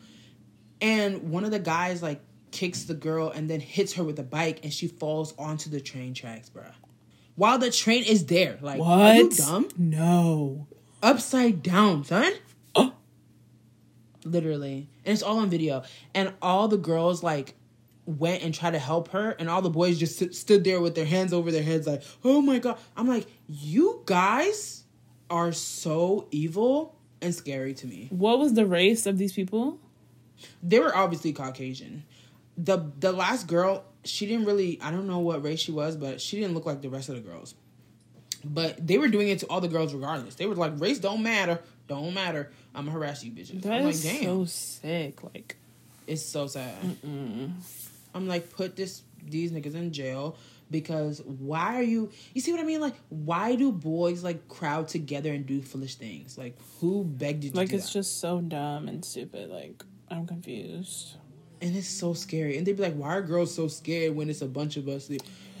And 0.81 1.31
one 1.31 1.43
of 1.45 1.51
the 1.51 1.59
guys 1.59 2.03
like 2.03 2.21
kicks 2.51 2.83
the 2.83 2.93
girl 2.93 3.29
and 3.29 3.49
then 3.49 3.59
hits 3.61 3.93
her 3.93 4.03
with 4.03 4.19
a 4.19 4.23
bike, 4.23 4.59
and 4.63 4.73
she 4.73 4.87
falls 4.87 5.33
onto 5.37 5.69
the 5.69 5.79
train 5.79 6.13
tracks, 6.13 6.49
bruh. 6.49 6.73
While 7.35 7.59
the 7.59 7.71
train 7.71 8.03
is 8.03 8.25
there, 8.25 8.59
like, 8.61 8.77
What? 8.79 8.87
are 8.99 9.15
you 9.15 9.29
dumb? 9.29 9.69
No. 9.77 10.67
Upside 11.01 11.63
down, 11.63 12.03
son. 12.03 12.33
Oh. 12.75 12.93
Literally, 14.25 14.89
and 15.05 15.13
it's 15.13 15.23
all 15.23 15.39
on 15.39 15.49
video. 15.49 15.83
And 16.13 16.33
all 16.41 16.67
the 16.67 16.77
girls 16.77 17.23
like 17.23 17.55
went 18.05 18.43
and 18.43 18.53
tried 18.53 18.71
to 18.71 18.79
help 18.79 19.09
her, 19.09 19.31
and 19.31 19.49
all 19.49 19.61
the 19.61 19.69
boys 19.69 19.99
just 19.99 20.17
sit, 20.17 20.35
stood 20.35 20.63
there 20.63 20.81
with 20.81 20.95
their 20.95 21.05
hands 21.05 21.33
over 21.33 21.51
their 21.51 21.63
heads, 21.63 21.87
like, 21.87 22.03
"Oh 22.23 22.41
my 22.41 22.59
god!" 22.59 22.77
I'm 22.95 23.07
like, 23.07 23.27
you 23.47 24.01
guys 24.05 24.83
are 25.29 25.51
so 25.51 26.27
evil 26.31 26.95
and 27.21 27.33
scary 27.33 27.73
to 27.75 27.87
me. 27.87 28.07
What 28.09 28.39
was 28.39 28.53
the 28.53 28.65
race 28.65 29.05
of 29.05 29.17
these 29.17 29.33
people? 29.33 29.79
They 30.61 30.79
were 30.79 30.95
obviously 30.95 31.33
Caucasian. 31.33 32.03
The 32.57 32.91
the 32.99 33.11
last 33.11 33.47
girl, 33.47 33.85
she 34.03 34.25
didn't 34.25 34.45
really 34.45 34.79
I 34.81 34.91
don't 34.91 35.07
know 35.07 35.19
what 35.19 35.43
race 35.43 35.59
she 35.59 35.71
was, 35.71 35.95
but 35.95 36.19
she 36.19 36.39
didn't 36.39 36.53
look 36.53 36.65
like 36.65 36.81
the 36.81 36.89
rest 36.89 37.09
of 37.09 37.15
the 37.15 37.21
girls. 37.21 37.55
But 38.43 38.85
they 38.85 38.97
were 38.97 39.07
doing 39.07 39.29
it 39.29 39.39
to 39.39 39.47
all 39.47 39.61
the 39.61 39.67
girls 39.67 39.93
regardless. 39.93 40.35
They 40.35 40.47
were 40.47 40.55
like, 40.55 40.79
race 40.79 40.97
don't 40.97 41.21
matter. 41.21 41.59
Don't 41.87 42.13
matter. 42.13 42.51
I'm 42.73 42.85
gonna 42.85 42.91
harass 42.97 43.23
you 43.23 43.31
bitches. 43.31 43.61
That 43.63 43.71
I'm 43.73 43.85
like, 43.85 44.01
damn. 44.01 44.23
so 44.23 44.45
sick. 44.45 45.23
Like, 45.23 45.57
It's 46.07 46.21
so 46.23 46.47
sad. 46.47 46.73
I'm 48.13 48.27
like, 48.27 48.51
put 48.51 48.75
this 48.75 49.03
these 49.23 49.51
niggas 49.51 49.75
in 49.75 49.91
jail 49.93 50.35
because 50.69 51.21
why 51.25 51.75
are 51.75 51.83
you? 51.83 52.09
You 52.33 52.41
see 52.41 52.51
what 52.51 52.61
I 52.61 52.63
mean? 52.63 52.81
Like, 52.81 52.95
why 53.09 53.55
do 53.55 53.71
boys 53.71 54.23
like 54.23 54.47
crowd 54.47 54.87
together 54.87 55.31
and 55.31 55.45
do 55.45 55.61
foolish 55.61 55.95
things? 55.95 56.37
Like, 56.37 56.57
who 56.79 57.03
begged 57.03 57.43
you 57.43 57.51
to 57.51 57.57
like 57.57 57.71
it's 57.73 57.87
that? 57.87 57.91
just 57.93 58.19
so 58.19 58.41
dumb 58.41 58.87
and 58.87 59.03
stupid. 59.03 59.49
Like, 59.49 59.83
I'm 60.09 60.25
confused. 60.27 61.15
and 61.61 61.75
it's 61.75 61.87
so 61.87 62.13
scary. 62.13 62.57
And 62.57 62.65
they'd 62.65 62.75
be 62.77 62.83
like, 62.83 62.95
why 62.95 63.09
are 63.09 63.21
girls 63.21 63.53
so 63.53 63.67
scared 63.67 64.15
when 64.15 64.29
it's 64.29 64.41
a 64.41 64.47
bunch 64.47 64.77
of 64.77 64.87
us? 64.87 65.09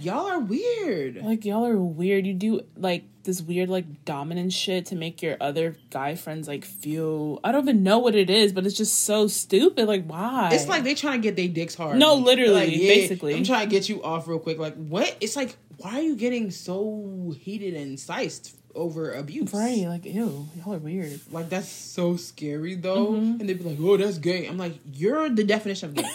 Y'all 0.01 0.27
are 0.27 0.39
weird. 0.39 1.17
Like, 1.23 1.45
y'all 1.45 1.65
are 1.65 1.77
weird. 1.77 2.25
You 2.25 2.33
do 2.33 2.61
like 2.75 3.03
this 3.23 3.41
weird, 3.41 3.69
like, 3.69 4.03
dominant 4.03 4.51
shit 4.51 4.87
to 4.87 4.95
make 4.95 5.21
your 5.21 5.37
other 5.39 5.75
guy 5.91 6.15
friends 6.15 6.47
like 6.47 6.65
feel. 6.65 7.39
I 7.43 7.51
don't 7.51 7.63
even 7.63 7.83
know 7.83 7.99
what 7.99 8.15
it 8.15 8.29
is, 8.29 8.51
but 8.51 8.65
it's 8.65 8.75
just 8.77 9.03
so 9.05 9.27
stupid. 9.27 9.87
Like, 9.87 10.05
why? 10.05 10.49
It's 10.53 10.67
like 10.67 10.83
they 10.83 10.95
trying 10.95 11.21
to 11.21 11.27
get 11.27 11.35
their 11.35 11.47
dicks 11.47 11.75
hard. 11.75 11.97
No, 11.99 12.15
Like, 12.15 12.25
literally, 12.25 12.53
like, 12.53 12.69
basically. 12.71 13.35
I'm 13.35 13.43
trying 13.43 13.67
to 13.67 13.71
get 13.71 13.89
you 13.89 14.01
off 14.03 14.27
real 14.27 14.39
quick. 14.39 14.57
Like, 14.57 14.75
what? 14.75 15.15
It's 15.21 15.35
like, 15.35 15.55
why 15.77 15.99
are 15.99 16.01
you 16.01 16.15
getting 16.15 16.51
so 16.51 17.33
heated 17.39 17.73
and 17.75 17.99
sized 17.99 18.57
over 18.73 19.11
abuse? 19.13 19.53
right. 19.53 19.85
Like, 19.87 20.05
ew, 20.05 20.47
y'all 20.55 20.73
are 20.75 20.77
weird. 20.77 21.19
Like 21.31 21.49
that's 21.49 21.67
so 21.67 22.15
scary 22.15 22.75
though. 22.75 23.07
Mm-hmm. 23.13 23.39
And 23.41 23.49
they'd 23.49 23.57
be 23.57 23.63
like, 23.65 23.77
"Oh, 23.81 23.97
that's 23.97 24.17
gay." 24.17 24.47
I'm 24.47 24.57
like, 24.57 24.73
"You're 24.93 25.29
the 25.29 25.43
definition 25.43 25.89
of 25.89 25.95
gay." 25.95 26.09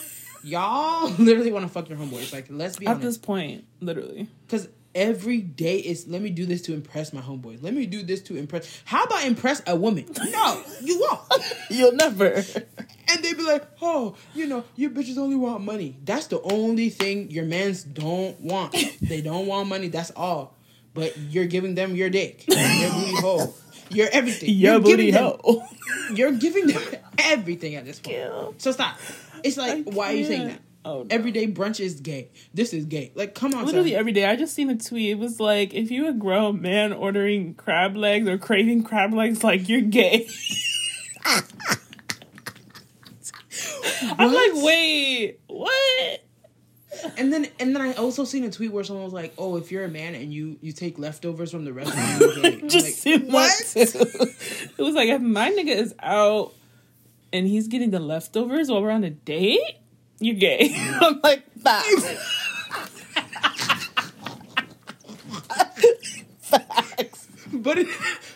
Y'all 0.47 1.11
literally 1.19 1.51
want 1.53 1.67
to 1.67 1.73
fuck 1.73 1.89
your 1.89 1.99
homeboys. 1.99 2.33
Like, 2.33 2.47
let's 2.49 2.77
be 2.79 2.87
At 2.87 3.01
this 3.01 3.19
point, 3.19 3.65
literally. 3.81 4.29
Because 4.47 4.69
every 4.95 5.41
day 5.41 5.79
is 5.79 6.07
let 6.07 6.23
me 6.23 6.31
do 6.31 6.47
this 6.47 6.63
to 6.63 6.73
impress 6.73 7.13
my 7.13 7.21
homeboys. 7.21 7.63
Let 7.63 7.75
me 7.75 7.85
do 7.87 8.03
this 8.05 8.23
to 8.23 8.37
impress. 8.37 8.83
How 8.85 9.05
about 9.05 9.25
impress 9.25 9.61
a 9.67 9.75
woman? 9.75 10.07
No, 10.31 10.63
you 10.83 11.01
won't. 11.01 11.21
You'll 11.71 11.93
never. 11.93 12.27
And 13.09 13.23
they'd 13.25 13.37
be 13.37 13.43
like, 13.43 13.65
"Oh, 13.83 14.15
you 14.35 14.47
know, 14.47 14.65
you 14.77 14.91
bitches 14.91 15.19
only 15.19 15.37
want 15.37 15.65
money. 15.65 15.97
That's 16.05 16.27
the 16.29 16.41
only 16.43 16.91
thing 16.91 17.31
your 17.31 17.45
mans 17.45 17.83
don't 17.85 18.41
want. 18.41 18.75
They 19.03 19.21
don't 19.21 19.47
want 19.47 19.69
money. 19.69 19.89
That's 19.89 20.13
all. 20.15 20.55
But 20.95 21.17
you're 21.19 21.47
giving 21.47 21.75
them 21.75 21.95
your 21.97 22.09
dick, 22.09 22.45
your 22.49 22.57
booty 22.91 23.17
hole, 23.17 23.55
your 23.91 24.09
everything. 24.13 24.51
Your 24.51 24.73
You're 24.75 24.81
booty 24.81 24.97
giving 25.07 25.15
them- 25.15 25.37
hole. 25.41 25.67
You're 26.15 26.33
giving 26.33 26.67
them 26.69 26.83
everything 27.19 27.75
at 27.75 27.85
this 27.85 27.99
point. 27.99 28.61
So 28.63 28.71
stop. 28.73 28.97
It's 29.47 29.57
like, 29.57 29.85
why 29.85 30.13
are 30.13 30.17
you 30.17 30.25
saying 30.25 30.49
that? 30.49 30.61
Oh, 30.85 31.03
no. 31.03 31.07
Everyday 31.11 31.49
brunch 31.49 31.81
is 31.81 32.01
gay. 32.01 32.31
This 32.55 32.73
is 32.73 32.85
gay. 32.85 33.11
Like, 33.17 33.35
come 33.35 33.55
on, 33.55 33.67
Literally 33.67 33.91
son. 33.91 33.99
every 33.99 34.13
day. 34.13 34.25
I 34.25 34.37
just 34.37 34.55
seen 34.55 34.71
a 34.71 34.77
tweet. 34.77 35.11
It 35.11 35.19
was 35.19 35.41
like, 35.41 35.75
if 35.75 35.91
you 35.91 36.07
a 36.07 36.13
grown 36.13 36.63
man 36.63 36.93
ordering 36.93 37.55
crab 37.55 37.97
legs 37.97 38.29
or 38.29 38.39
craving 38.39 38.85
crab 38.85 39.13
legs, 39.13 39.43
like 39.43 39.69
you're 39.69 39.81
gay. 39.81 40.29
I'm 44.03 44.33
like, 44.33 44.53
wait, 44.55 45.41
what? 45.49 46.23
And 47.19 47.33
then, 47.33 47.49
and 47.59 47.75
then 47.75 47.83
I 47.83 47.93
also 47.95 48.25
seen 48.25 48.45
a 48.45 48.51
tweet 48.51 48.73
where 48.73 48.85
someone 48.85 49.05
was 49.05 49.13
like, 49.13 49.35
"Oh, 49.37 49.57
if 49.57 49.71
you're 49.71 49.85
a 49.85 49.89
man 49.89 50.15
and 50.15 50.33
you 50.33 50.59
you 50.63 50.73
take 50.73 50.99
leftovers 50.99 51.51
from 51.51 51.65
the 51.65 51.73
restaurant, 51.73 52.71
Just 52.71 53.05
like, 53.07 53.19
too. 53.19 53.27
it 54.79 54.83
was 54.83 54.95
like, 54.95 55.09
if 55.09 55.21
my 55.21 55.51
nigga 55.51 55.77
is 55.77 55.95
out 56.01 56.55
and 57.37 57.47
he's 57.47 57.69
getting 57.69 57.91
the 57.91 58.01
leftovers 58.01 58.71
while 58.71 58.83
we're 58.83 58.91
on 58.91 59.05
a 59.05 59.11
date, 59.11 59.61
you're 60.19 60.35
gay. 60.35 60.75
I'm 61.01 61.21
like, 61.23 61.45
facts. 61.61 62.05
facts. 66.41 67.29
But 67.53 67.79
in, 67.79 67.89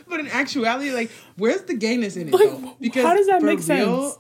but 0.07 0.21
in 0.21 0.29
actuality, 0.29 0.91
like, 0.91 1.11
where's 1.37 1.63
the 1.63 1.75
gayness 1.75 2.17
in 2.17 2.29
it? 2.29 2.35
Like, 2.35 2.93
though? 2.93 3.03
how 3.03 3.17
does 3.17 3.27
that 3.27 3.41
for 3.41 3.47
make 3.47 3.61
sense? 3.61 4.19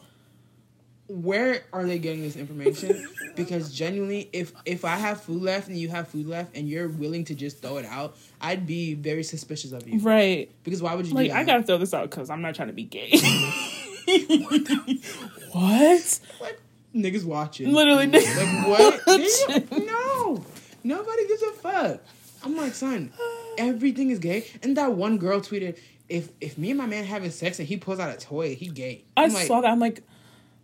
Where 1.08 1.64
are 1.72 1.84
they 1.84 1.98
getting 1.98 2.22
this 2.22 2.36
information? 2.36 3.06
because 3.36 3.72
genuinely, 3.72 4.30
if 4.32 4.52
if 4.64 4.84
I 4.84 4.96
have 4.96 5.20
food 5.20 5.42
left 5.42 5.68
and 5.68 5.76
you 5.76 5.88
have 5.88 6.08
food 6.08 6.26
left 6.26 6.56
and 6.56 6.68
you're 6.68 6.88
willing 6.88 7.24
to 7.24 7.34
just 7.34 7.60
throw 7.60 7.78
it 7.78 7.84
out, 7.84 8.16
I'd 8.40 8.66
be 8.66 8.94
very 8.94 9.24
suspicious 9.24 9.72
of 9.72 9.88
you. 9.88 9.98
Right. 10.00 10.50
Because 10.62 10.80
why 10.80 10.94
would 10.94 11.06
you? 11.06 11.14
Like, 11.14 11.26
do 11.26 11.32
that? 11.32 11.38
I 11.38 11.44
gotta 11.44 11.64
throw 11.64 11.78
this 11.78 11.92
out 11.92 12.10
because 12.10 12.30
I'm 12.30 12.42
not 12.42 12.54
trying 12.54 12.68
to 12.68 12.74
be 12.74 12.84
gay. 12.84 13.12
what? 15.52 16.20
What? 16.38 16.58
Niggas 16.94 17.24
watching. 17.24 17.72
Literally, 17.72 18.06
Like 18.06 18.22
niggas 18.22 18.68
what? 18.68 19.00
watching. 19.70 19.86
No, 19.86 20.44
nobody 20.82 21.28
gives 21.28 21.42
a 21.42 21.52
fuck. 21.52 22.00
I'm 22.42 22.56
like, 22.56 22.74
son, 22.74 23.12
everything 23.58 24.10
is 24.10 24.18
gay. 24.18 24.46
And 24.62 24.76
that 24.76 24.92
one 24.92 25.18
girl 25.18 25.40
tweeted, 25.40 25.78
if 26.08 26.30
if 26.40 26.58
me 26.58 26.70
and 26.70 26.78
my 26.78 26.86
man 26.86 27.04
having 27.04 27.30
sex 27.30 27.58
and 27.58 27.68
he 27.68 27.76
pulls 27.76 28.00
out 28.00 28.12
a 28.14 28.18
toy, 28.18 28.54
he 28.54 28.66
gay. 28.66 29.04
I 29.16 29.26
like, 29.26 29.46
saw 29.46 29.60
that. 29.60 29.70
I'm 29.70 29.78
like, 29.78 30.02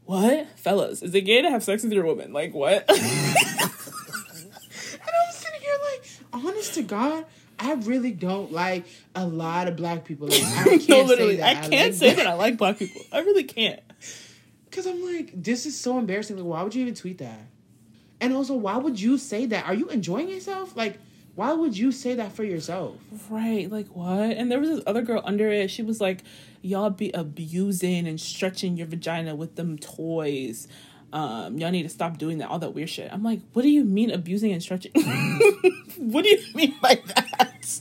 what? 0.04 0.48
Fellas, 0.58 1.02
is 1.02 1.14
it 1.14 1.20
gay 1.22 1.42
to 1.42 1.50
have 1.50 1.62
sex 1.62 1.82
with 1.82 1.92
your 1.92 2.04
woman? 2.04 2.32
Like, 2.32 2.54
what? 2.54 2.88
And 4.98 5.10
I'm 5.28 5.32
sitting 5.32 5.60
here 5.60 5.76
like, 5.92 6.44
honest 6.44 6.74
to 6.74 6.82
God, 6.82 7.24
I 7.58 7.74
really 7.74 8.12
don't 8.12 8.52
like 8.52 8.84
a 9.14 9.26
lot 9.26 9.68
of 9.68 9.76
black 9.76 10.04
people. 10.04 10.28
Like, 10.28 10.42
I 10.44 10.64
can't 10.64 10.88
no, 10.88 11.02
say 11.02 11.06
literally, 11.06 11.36
that. 11.36 11.64
I 11.64 11.68
can't 11.68 11.92
like 11.92 11.94
say 11.94 12.14
that 12.14 12.26
I 12.26 12.34
like 12.34 12.56
black 12.56 12.78
people. 12.78 13.02
I 13.12 13.20
really 13.20 13.44
can't. 13.44 13.80
Because 14.64 14.86
I'm 14.86 15.02
like, 15.02 15.30
this 15.34 15.66
is 15.66 15.78
so 15.78 15.98
embarrassing. 15.98 16.36
Like, 16.36 16.46
why 16.46 16.62
would 16.62 16.74
you 16.74 16.82
even 16.82 16.94
tweet 16.94 17.18
that? 17.18 17.40
And 18.20 18.34
also, 18.34 18.54
why 18.54 18.76
would 18.76 19.00
you 19.00 19.18
say 19.18 19.46
that? 19.46 19.66
Are 19.66 19.74
you 19.74 19.88
enjoying 19.88 20.28
yourself? 20.28 20.76
Like, 20.76 20.98
why 21.34 21.52
would 21.52 21.76
you 21.76 21.92
say 21.92 22.14
that 22.14 22.32
for 22.32 22.44
yourself? 22.44 22.96
Right, 23.28 23.70
like 23.70 23.88
what? 23.88 24.30
And 24.30 24.50
there 24.50 24.58
was 24.58 24.70
this 24.70 24.82
other 24.86 25.02
girl 25.02 25.20
under 25.24 25.50
it. 25.50 25.70
She 25.70 25.82
was 25.82 26.00
like, 26.00 26.24
"Y'all 26.62 26.88
be 26.88 27.10
abusing 27.12 28.06
and 28.08 28.18
stretching 28.18 28.78
your 28.78 28.86
vagina 28.86 29.36
with 29.36 29.56
them 29.56 29.76
toys." 29.78 30.66
Um, 31.12 31.58
y'all 31.58 31.70
need 31.70 31.84
to 31.84 31.88
stop 31.88 32.18
doing 32.18 32.38
that, 32.38 32.48
all 32.48 32.58
that 32.58 32.74
weird 32.74 32.90
shit. 32.90 33.12
I'm 33.12 33.22
like, 33.22 33.40
what 33.52 33.62
do 33.62 33.68
you 33.70 33.84
mean 33.84 34.10
abusing 34.10 34.52
and 34.52 34.62
stretching? 34.62 34.92
what 35.96 36.22
do 36.24 36.28
you 36.30 36.42
mean 36.54 36.74
by 36.82 37.00
that? 37.06 37.80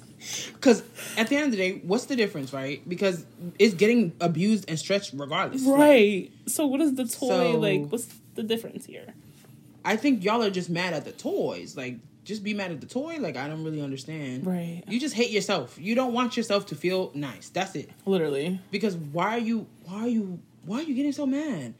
Because 0.54 0.84
at 1.18 1.28
the 1.28 1.36
end 1.36 1.46
of 1.46 1.52
the 1.52 1.58
day, 1.58 1.82
what's 1.84 2.06
the 2.06 2.16
difference, 2.16 2.52
right? 2.54 2.88
Because 2.88 3.26
it's 3.60 3.74
getting 3.76 4.14
abused 4.20 4.66
and 4.68 4.80
stretched 4.80 5.12
regardless. 5.14 5.64
Right. 5.64 6.32
So 6.48 6.66
what 6.66 6.82
is 6.82 6.96
the 6.96 7.06
toy 7.06 7.28
So- 7.54 7.60
like? 7.60 7.88
What's 7.90 8.08
the 8.36 8.44
difference 8.44 8.86
here? 8.86 9.14
I 9.84 9.96
think 9.98 10.24
y'all 10.24 10.42
are 10.42 10.50
just 10.50 10.70
mad 10.70 10.94
at 10.94 11.06
the 11.06 11.12
toys. 11.12 11.78
Like, 11.78 12.00
just 12.24 12.44
be 12.44 12.56
mad 12.56 12.72
at 12.72 12.82
the 12.82 12.88
toy. 12.88 13.18
Like, 13.20 13.38
I 13.38 13.48
don't 13.48 13.64
really 13.64 13.82
understand. 13.84 14.48
Right. 14.48 14.82
You 14.88 15.00
just 15.00 15.14
hate 15.14 15.30
yourself. 15.30 15.78
You 15.80 15.94
don't 15.94 16.12
want 16.14 16.36
yourself 16.36 16.66
to 16.68 16.76
feel 16.76 17.12
nice. 17.14 17.50
That's 17.50 17.76
it. 17.76 17.92
Literally, 18.08 18.60
Because 18.72 18.96
why 18.96 19.36
are 19.36 19.40
you? 19.40 19.68
Why 19.84 20.00
are 20.02 20.08
you? 20.08 20.40
Why 20.66 20.80
are 20.80 20.84
you 20.84 20.96
getting 20.96 21.12
so 21.12 21.26
mad? 21.28 21.76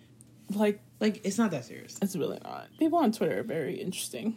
like 0.54 0.80
Like, 1.06 1.22
it's 1.24 1.38
not 1.38 1.52
that 1.52 1.66
serious. 1.66 2.00
it's 2.02 2.16
really 2.16 2.40
not. 2.44 2.68
People 2.80 2.98
on 2.98 3.12
Twitter 3.12 3.42
are 3.42 3.44
very 3.44 3.76
interesting. 3.76 4.36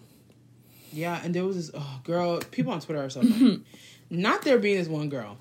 Yeah, 0.93 1.19
and 1.25 1.35
there 1.35 1.43
was 1.43 1.57
this 1.57 1.71
oh, 1.73 2.01
girl. 2.05 2.41
People 2.51 2.75
on 2.75 2.81
Twitter 2.81 3.03
are 3.03 3.09
so 3.09 3.23
funny. 3.23 3.62
not 4.11 4.43
there 4.43 4.59
being 4.59 4.77
this 4.77 4.87
one 4.87 5.09
girl 5.09 5.39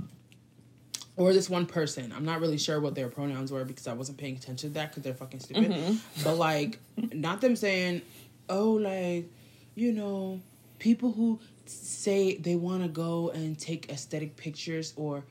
or 1.18 1.34
this 1.34 1.50
one 1.50 1.66
person. 1.66 2.14
I'm 2.16 2.24
not 2.24 2.40
really 2.40 2.58
sure 2.58 2.80
what 2.80 2.96
their 2.96 3.10
pronouns 3.10 3.52
were 3.52 3.66
because 3.66 3.88
I 3.88 3.94
wasn't 3.94 4.20
paying 4.20 4.38
attention 4.38 4.70
to 4.70 4.74
that 4.76 4.92
because 4.92 5.04
they're 5.04 5.16
fucking 5.16 5.42
stupid. 5.42 5.70
Mm-hmm. 5.70 6.24
But 6.24 6.36
like, 6.36 6.80
not 6.96 7.42
them 7.42 7.58
saying, 7.58 8.04
"Oh, 8.48 8.72
like, 8.72 9.30
you 9.76 9.92
know, 9.92 10.40
people 10.80 11.12
who 11.12 11.42
say 11.66 12.38
they 12.38 12.56
want 12.56 12.84
to 12.84 12.88
go 12.88 13.32
and 13.32 13.60
take 13.60 13.92
aesthetic 13.92 14.38
pictures 14.38 14.94
or 14.96 15.26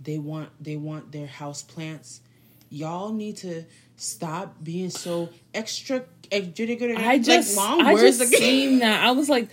they 0.00 0.16
want 0.16 0.48
they 0.64 0.76
want 0.76 1.12
their 1.12 1.26
house 1.26 1.60
plants." 1.60 2.22
Y'all 2.72 3.12
need 3.12 3.36
to 3.36 3.64
stop 3.96 4.56
being 4.64 4.88
so 4.88 5.28
extra. 5.52 6.04
I 6.32 6.40
just, 7.18 7.58
I 7.58 7.94
just 7.94 8.20
seen 8.28 8.78
that. 8.78 9.04
I 9.04 9.10
was 9.10 9.28
like, 9.28 9.50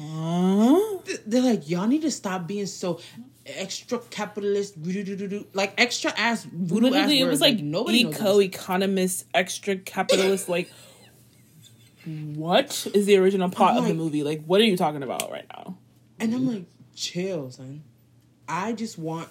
huh? 0.00 0.80
they're 1.26 1.42
like, 1.42 1.68
y'all 1.68 1.86
need 1.86 2.00
to 2.00 2.10
stop 2.10 2.46
being 2.46 2.64
so 2.64 2.98
extra 3.44 3.98
capitalist, 3.98 4.74
like 5.52 5.74
extra 5.76 6.10
ass 6.16 6.44
voodoo 6.44 6.86
ass 6.86 6.92
Literally, 6.92 7.20
it 7.20 7.24
words. 7.24 7.32
was 7.32 7.40
like, 7.42 7.58
nobody 7.58 8.06
eco 8.08 8.40
economist, 8.40 9.26
extra 9.34 9.76
capitalist. 9.76 10.48
like, 10.48 10.70
what 12.06 12.86
is 12.94 13.04
the 13.04 13.18
original 13.18 13.50
plot 13.50 13.76
of 13.76 13.86
the 13.86 13.92
movie? 13.92 14.22
Like, 14.22 14.42
what 14.46 14.62
are 14.62 14.64
you 14.64 14.78
talking 14.78 15.02
about 15.02 15.30
right 15.30 15.46
now? 15.54 15.76
and 16.18 16.32
I'm 16.34 16.48
like, 16.50 16.64
chill, 16.94 17.50
son. 17.50 17.82
I 18.48 18.72
just 18.72 18.96
want 18.96 19.28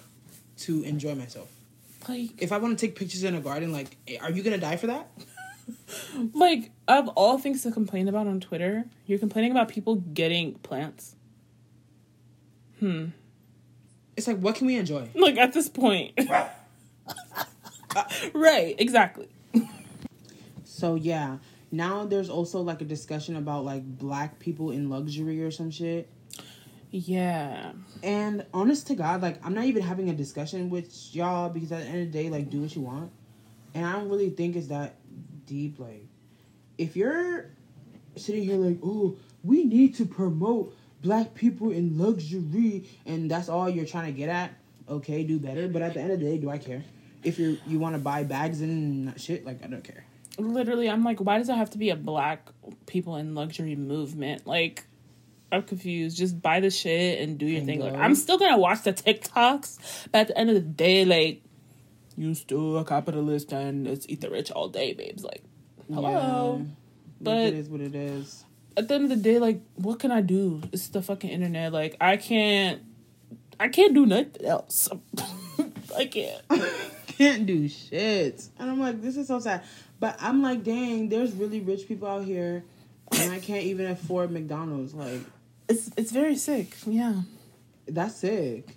to 0.58 0.82
enjoy 0.84 1.16
myself. 1.16 1.48
Like, 2.08 2.30
If 2.38 2.52
I 2.52 2.58
want 2.58 2.78
to 2.78 2.86
take 2.86 2.96
pictures 2.96 3.22
in 3.22 3.34
a 3.34 3.40
garden, 3.40 3.72
like, 3.72 3.96
eh, 4.08 4.16
are 4.20 4.30
you 4.30 4.42
gonna 4.42 4.58
die 4.58 4.76
for 4.76 4.88
that? 4.88 5.10
like 6.34 6.70
of 6.88 7.08
all 7.08 7.38
things 7.38 7.62
to 7.62 7.70
complain 7.70 8.08
about 8.08 8.26
on 8.26 8.40
Twitter, 8.40 8.84
you're 9.06 9.18
complaining 9.18 9.50
about 9.50 9.68
people 9.68 9.96
getting 9.96 10.54
plants. 10.54 11.14
Hmm. 12.80 13.06
It's 14.16 14.26
like, 14.26 14.38
what 14.38 14.56
can 14.56 14.66
we 14.66 14.76
enjoy? 14.76 15.08
Like 15.14 15.38
at 15.38 15.52
this 15.52 15.68
point. 15.68 16.12
right, 18.34 18.74
exactly. 18.78 19.28
So 20.64 20.96
yeah, 20.96 21.38
now 21.70 22.06
there's 22.06 22.28
also 22.28 22.60
like 22.60 22.80
a 22.80 22.84
discussion 22.84 23.36
about 23.36 23.64
like 23.64 23.84
black 23.84 24.38
people 24.40 24.72
in 24.72 24.90
luxury 24.90 25.42
or 25.42 25.50
some 25.50 25.70
shit. 25.70 26.08
Yeah. 26.92 27.72
And 28.02 28.44
honest 28.52 28.86
to 28.88 28.94
God, 28.94 29.22
like 29.22 29.44
I'm 29.44 29.54
not 29.54 29.64
even 29.64 29.82
having 29.82 30.10
a 30.10 30.14
discussion 30.14 30.68
with 30.70 31.14
y'all 31.14 31.48
because 31.48 31.72
at 31.72 31.80
the 31.80 31.86
end 31.86 32.06
of 32.06 32.12
the 32.12 32.22
day, 32.22 32.28
like 32.28 32.50
do 32.50 32.60
what 32.60 32.76
you 32.76 32.82
want. 32.82 33.10
And 33.74 33.86
I 33.86 33.92
don't 33.92 34.10
really 34.10 34.28
think 34.28 34.54
it's 34.54 34.68
that 34.68 34.96
deep. 35.46 35.78
Like, 35.78 36.06
if 36.76 36.94
you're 36.94 37.46
sitting 38.16 38.44
here 38.44 38.56
like, 38.56 38.78
oh, 38.84 39.16
we 39.42 39.64
need 39.64 39.94
to 39.96 40.04
promote 40.04 40.76
black 41.02 41.34
people 41.34 41.70
in 41.70 41.98
luxury, 41.98 42.88
and 43.06 43.30
that's 43.30 43.48
all 43.48 43.70
you're 43.70 43.86
trying 43.86 44.12
to 44.12 44.16
get 44.16 44.28
at, 44.28 44.52
okay, 44.88 45.24
do 45.24 45.38
better. 45.38 45.68
But 45.68 45.80
at 45.80 45.94
the 45.94 46.00
end 46.00 46.12
of 46.12 46.20
the 46.20 46.26
day, 46.26 46.36
do 46.36 46.50
I 46.50 46.58
care? 46.58 46.84
If 47.24 47.38
you 47.38 47.58
you 47.66 47.78
want 47.78 47.94
to 47.94 48.00
buy 48.00 48.24
bags 48.24 48.60
and 48.60 49.18
shit, 49.18 49.46
like 49.46 49.64
I 49.64 49.68
don't 49.68 49.84
care. 49.84 50.04
Literally, 50.38 50.90
I'm 50.90 51.04
like, 51.04 51.20
why 51.20 51.38
does 51.38 51.48
it 51.48 51.54
have 51.54 51.70
to 51.70 51.78
be 51.78 51.90
a 51.90 51.96
black 51.96 52.50
people 52.86 53.16
in 53.16 53.34
luxury 53.34 53.76
movement? 53.76 54.46
Like, 54.46 54.84
I'm 55.52 55.62
confused. 55.62 56.16
Just 56.16 56.40
buy 56.40 56.60
the 56.60 56.70
shit 56.70 57.20
and 57.20 57.38
do 57.38 57.46
your 57.46 57.62
I 57.62 57.64
thing. 57.64 57.80
Like. 57.80 57.94
I'm 57.94 58.14
still 58.14 58.38
gonna 58.38 58.58
watch 58.58 58.82
the 58.82 58.92
TikToks, 58.92 60.08
but 60.10 60.22
at 60.22 60.28
the 60.28 60.38
end 60.38 60.48
of 60.48 60.54
the 60.54 60.60
day, 60.60 61.04
like, 61.04 61.42
you 62.16 62.34
still 62.34 62.78
a 62.78 62.84
capitalist 62.84 63.52
and 63.52 63.86
it's 63.86 64.06
eat 64.08 64.20
the 64.20 64.30
rich 64.30 64.50
all 64.50 64.68
day, 64.68 64.94
babes. 64.94 65.24
Like, 65.24 65.42
hello. 65.92 66.58
Yeah. 66.60 66.66
But- 67.20 67.46
it 67.48 67.54
is 67.54 67.68
what 67.68 67.80
it 67.80 67.94
is. 67.94 68.44
At 68.74 68.88
the 68.88 68.94
end 68.94 69.04
of 69.04 69.10
the 69.10 69.16
day, 69.16 69.38
like, 69.38 69.60
what 69.74 69.98
can 69.98 70.10
I 70.10 70.22
do? 70.22 70.62
It's 70.72 70.88
the 70.88 71.02
fucking 71.02 71.28
internet. 71.28 71.74
Like, 71.74 71.94
I 72.00 72.16
can't, 72.16 72.80
I 73.60 73.68
can't 73.68 73.92
do 73.92 74.06
nothing 74.06 74.46
else. 74.46 74.88
I 75.96 76.06
can't. 76.06 76.40
can't 77.06 77.46
do 77.46 77.68
shit. 77.68 78.48
And 78.58 78.70
I'm 78.70 78.80
like, 78.80 79.02
this 79.02 79.18
is 79.18 79.28
so 79.28 79.40
sad. 79.40 79.62
But 80.00 80.16
I'm 80.20 80.42
like, 80.42 80.64
dang, 80.64 81.10
there's 81.10 81.32
really 81.32 81.60
rich 81.60 81.86
people 81.86 82.08
out 82.08 82.24
here, 82.24 82.64
and 83.12 83.30
I 83.30 83.38
can't 83.38 83.64
even 83.64 83.86
afford 83.86 84.30
McDonald's. 84.30 84.94
Like, 84.94 85.20
It's 85.68 85.90
it's 85.96 86.12
very 86.12 86.36
sick. 86.36 86.74
Yeah. 86.86 87.22
that's 87.86 88.16
sick. 88.16 88.76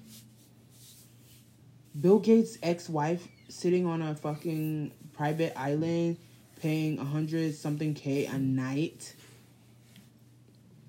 Bill 1.99 2.19
Gates' 2.19 2.57
ex-wife 2.61 3.27
sitting 3.47 3.85
on 3.85 4.01
a 4.01 4.15
fucking 4.15 4.91
private 5.13 5.53
island, 5.57 6.17
paying 6.61 6.99
a 6.99 7.05
hundred 7.05 7.55
something 7.55 7.93
k 7.93 8.25
a 8.25 8.37
night, 8.37 9.13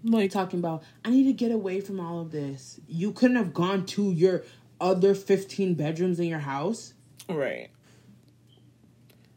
Like, 0.02 0.30
talking 0.30 0.58
about, 0.58 0.82
I 1.04 1.10
need 1.10 1.24
to 1.24 1.32
get 1.32 1.52
away 1.52 1.80
from 1.80 2.00
all 2.00 2.20
of 2.20 2.32
this. 2.32 2.80
You 2.88 3.12
couldn't 3.12 3.36
have 3.36 3.54
gone 3.54 3.86
to 3.86 4.10
your 4.12 4.42
other 4.80 5.14
fifteen 5.14 5.74
bedrooms 5.74 6.18
in 6.20 6.26
your 6.26 6.40
house. 6.40 6.92
right. 7.28 7.68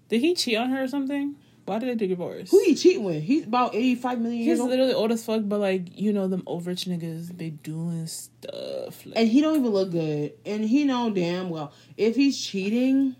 Did 0.09 0.21
he 0.21 0.33
cheat 0.33 0.57
on 0.57 0.71
her 0.71 0.83
or 0.83 0.87
something? 0.87 1.35
Why 1.69 1.79
did 1.79 1.99
they 1.99 2.07
divorce? 2.07 2.49
Who 2.49 2.59
he 2.63 2.75
cheating 2.75 3.03
with? 3.03 3.21
He's 3.21 3.45
about 3.45 3.75
eighty-five 3.75 4.19
million 4.19 4.41
years 4.41 4.59
He's 4.59 4.67
literally 4.67 4.93
old 4.93 5.11
as 5.11 5.23
fuck, 5.23 5.41
but 5.45 5.59
like 5.59 5.99
you 5.99 6.11
know 6.11 6.27
them 6.27 6.43
old 6.45 6.65
rich 6.65 6.85
niggas, 6.85 7.37
they 7.37 7.51
doing 7.51 8.07
stuff. 8.07 9.05
Like, 9.05 9.15
and 9.17 9.27
he 9.27 9.39
don't 9.41 9.55
even 9.57 9.69
look 9.71 9.91
good 9.91 10.33
and 10.45 10.65
he 10.65 10.83
know 10.83 11.11
damn 11.11 11.49
well 11.49 11.71
if 11.95 12.15
he's 12.15 12.39
cheating 12.43 13.15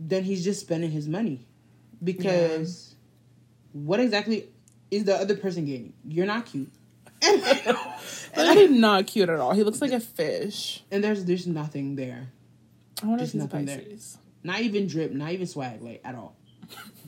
then 0.00 0.24
he's 0.24 0.42
just 0.42 0.60
spending 0.60 0.90
his 0.90 1.08
money 1.08 1.46
because 2.02 2.94
what 3.72 4.00
exactly 4.00 4.48
is 4.90 5.04
the 5.04 5.14
other 5.14 5.36
person 5.36 5.64
getting 5.64 5.92
you're 6.04 6.26
not 6.26 6.46
cute 6.46 6.72
literally 8.36 8.66
not 8.78 9.06
cute 9.06 9.28
at 9.28 9.38
all. 9.38 9.52
He 9.52 9.62
looks 9.62 9.80
like 9.80 9.92
a 9.92 10.00
fish. 10.00 10.82
and 10.90 11.04
there's 11.04 11.24
there's 11.24 11.46
nothing 11.46 11.94
there 11.94 12.32
I 13.02 13.06
wonder 13.06 13.22
he's 13.22 13.34
nothing 13.34 13.64
there. 13.64 13.80
Not 14.42 14.60
even 14.60 14.88
drip 14.88 15.12
not 15.12 15.30
even 15.30 15.46
swag 15.46 15.82
like 15.82 16.00
at 16.04 16.16
all 16.16 16.34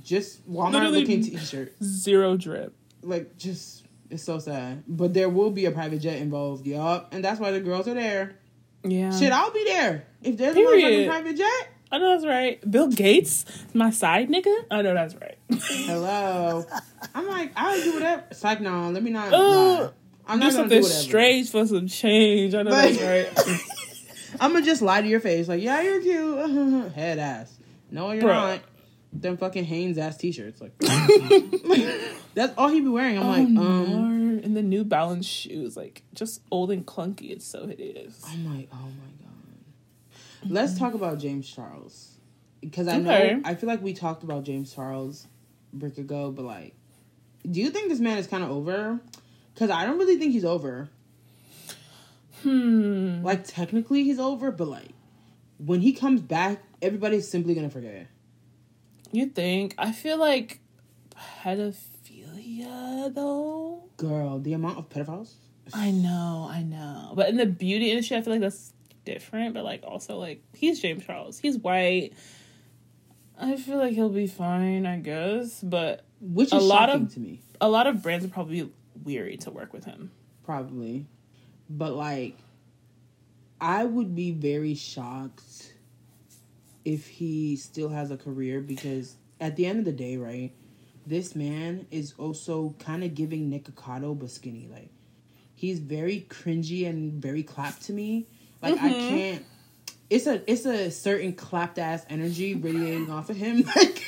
just 0.04 0.48
walmart 0.48 0.72
Literally- 0.72 1.00
looking 1.00 1.22
t-shirt 1.24 1.72
Zero 1.82 2.36
drip. 2.36 2.74
like 3.02 3.36
just 3.36 3.84
it's 4.10 4.22
so 4.22 4.38
sad 4.38 4.84
but 4.86 5.12
there 5.14 5.28
will 5.28 5.50
be 5.50 5.64
a 5.64 5.70
private 5.72 5.98
jet 6.00 6.18
involved 6.18 6.66
yup 6.66 7.08
and 7.12 7.24
that's 7.24 7.40
why 7.40 7.50
the 7.50 7.60
girls 7.60 7.88
are 7.88 7.94
there 7.94 8.36
Yeah. 8.84 9.10
shit 9.18 9.32
i'll 9.32 9.50
be 9.50 9.64
there 9.64 10.04
if 10.22 10.36
there's 10.36 10.52
a 10.52 10.54
Period. 10.54 10.84
motherfucking 10.84 11.08
private 11.08 11.36
jet 11.36 11.68
I 11.92 11.98
know 11.98 12.10
that's 12.10 12.26
right. 12.26 12.58
Bill 12.68 12.88
Gates, 12.88 13.44
my 13.72 13.90
side 13.90 14.28
nigga. 14.28 14.52
I 14.68 14.82
know 14.82 14.94
that's 14.94 15.14
right. 15.14 15.38
Hello. 15.52 16.64
I'm 17.14 17.28
like, 17.28 17.52
I'll 17.54 17.80
do 17.80 17.92
whatever. 17.94 18.24
It's 18.32 18.42
like, 18.42 18.60
no, 18.60 18.90
let 18.90 19.00
me 19.00 19.10
not. 19.12 19.32
Uh. 19.32 19.90
I'm 20.26 20.40
do 20.40 20.44
not 20.46 20.52
something 20.54 20.80
do 20.82 20.88
strange 20.88 21.50
for 21.52 21.64
some 21.66 21.86
change. 21.86 22.52
I 22.56 22.62
know 22.62 22.72
that's 22.72 23.00
right. 23.00 23.60
I'm 24.40 24.52
gonna 24.54 24.64
just 24.64 24.82
lie 24.82 25.02
to 25.02 25.06
your 25.06 25.20
face, 25.20 25.46
like, 25.46 25.62
yeah, 25.62 25.82
you're 25.82 26.00
cute, 26.00 26.92
head 26.94 27.20
ass. 27.20 27.56
No, 27.92 28.10
you're 28.10 28.24
Bruh. 28.24 28.56
not. 28.56 28.60
Them 29.14 29.36
fucking 29.36 29.64
Hanes 29.64 29.96
ass 29.96 30.16
t-shirts, 30.16 30.60
like, 30.60 30.76
that's 32.34 32.52
all 32.58 32.68
he 32.68 32.80
be 32.80 32.88
wearing. 32.88 33.16
I'm 33.16 33.26
oh, 33.26 33.28
like, 33.28 33.48
no. 33.48 33.62
um, 33.62 34.40
and 34.42 34.56
the 34.56 34.62
New 34.62 34.84
Balance 34.84 35.24
shoes, 35.24 35.76
like 35.76 36.02
just 36.14 36.42
old 36.50 36.70
and 36.72 36.84
clunky. 36.84 37.30
It's 37.30 37.46
so 37.46 37.66
hideous. 37.66 38.20
I'm 38.26 38.56
like, 38.58 38.68
oh 38.72 38.76
my 38.76 39.12
god. 39.22 40.50
Let's 40.52 40.76
talk 40.78 40.94
about 40.94 41.18
James 41.20 41.48
Charles 41.48 42.18
because 42.60 42.88
I 42.88 42.96
Okay. 42.98 43.34
know 43.34 43.42
I 43.44 43.54
feel 43.54 43.68
like 43.68 43.82
we 43.82 43.94
talked 43.94 44.24
about 44.24 44.42
James 44.44 44.74
Charles 44.74 45.26
a 45.72 45.76
brick 45.76 45.96
ago, 45.96 46.30
but 46.32 46.44
like, 46.44 46.74
do 47.48 47.60
you 47.60 47.70
think 47.70 47.88
this 47.88 48.00
man 48.00 48.18
is 48.18 48.26
kind 48.26 48.42
of 48.42 48.50
over? 48.50 48.98
Because 49.54 49.70
I 49.70 49.86
don't 49.86 49.98
really 49.98 50.16
think 50.16 50.32
he's 50.32 50.44
over. 50.44 50.88
Hmm. 52.42 53.22
Like 53.22 53.44
technically 53.46 54.02
he's 54.04 54.18
over, 54.18 54.50
but 54.50 54.68
like 54.68 54.90
when 55.58 55.80
he 55.80 55.92
comes 55.92 56.20
back, 56.20 56.62
everybody's 56.82 57.28
simply 57.28 57.54
gonna 57.54 57.70
forget. 57.70 58.08
You 59.14 59.26
think? 59.26 59.74
I 59.78 59.92
feel 59.92 60.18
like 60.18 60.58
pedophilia, 61.14 63.14
though. 63.14 63.84
Girl, 63.96 64.38
the 64.40 64.54
amount 64.54 64.78
of 64.78 64.88
pedophiles. 64.88 65.34
I 65.72 65.90
know, 65.92 66.48
I 66.50 66.62
know. 66.62 67.12
But 67.14 67.28
in 67.28 67.36
the 67.36 67.46
beauty 67.46 67.90
industry, 67.90 68.16
I 68.16 68.22
feel 68.22 68.32
like 68.32 68.42
that's 68.42 68.72
different. 69.04 69.54
But 69.54 69.64
like, 69.64 69.84
also, 69.86 70.18
like, 70.18 70.42
he's 70.54 70.80
James 70.80 71.04
Charles. 71.04 71.38
He's 71.38 71.56
white. 71.58 72.12
I 73.38 73.56
feel 73.56 73.78
like 73.78 73.92
he'll 73.94 74.08
be 74.10 74.26
fine, 74.26 74.84
I 74.86 74.98
guess, 74.98 75.60
but 75.62 76.04
Which 76.20 76.52
A 76.52 76.56
is 76.56 76.64
lot 76.64 76.88
shocking 76.88 77.02
of- 77.06 77.14
to 77.14 77.20
me. 77.20 77.40
a 77.60 77.68
lot 77.68 77.86
of 77.86 78.02
brands 78.02 78.24
are 78.24 78.28
probably 78.28 78.68
weary 79.04 79.36
to 79.38 79.50
work 79.50 79.72
with 79.72 79.84
him. 79.84 80.10
Probably. 80.44 81.06
But 81.70 81.94
like 81.94 82.36
I 83.60 83.84
would 83.84 84.14
be 84.14 84.32
very 84.32 84.74
shocked 84.74 85.73
if 86.84 87.06
he 87.06 87.56
still 87.56 87.88
has 87.88 88.10
a 88.10 88.16
career 88.16 88.60
because 88.60 89.16
at 89.40 89.56
the 89.56 89.66
end 89.66 89.78
of 89.80 89.84
the 89.84 89.92
day, 89.92 90.16
right? 90.16 90.52
This 91.06 91.34
man 91.34 91.86
is 91.90 92.14
also 92.18 92.74
kind 92.78 93.04
of 93.04 93.14
giving 93.14 93.50
Nikocado 93.50 94.18
but 94.18 94.30
skinny. 94.30 94.68
Like 94.70 94.90
he's 95.54 95.78
very 95.78 96.26
cringy 96.28 96.88
and 96.88 97.20
very 97.22 97.42
clapped 97.42 97.82
to 97.84 97.92
me. 97.92 98.26
Like 98.62 98.78
I 98.80 98.92
Mhm. 98.92 99.08
can't 99.08 99.44
it's 100.10 100.26
a 100.26 100.42
it's 100.50 100.66
a 100.66 100.90
certain 100.90 101.32
clapped 101.34 101.78
ass 101.78 102.04
energy 102.08 102.54
radiating 102.54 103.10
off 103.10 103.30
of 103.30 103.36
him. 103.36 103.64
Like 103.76 104.02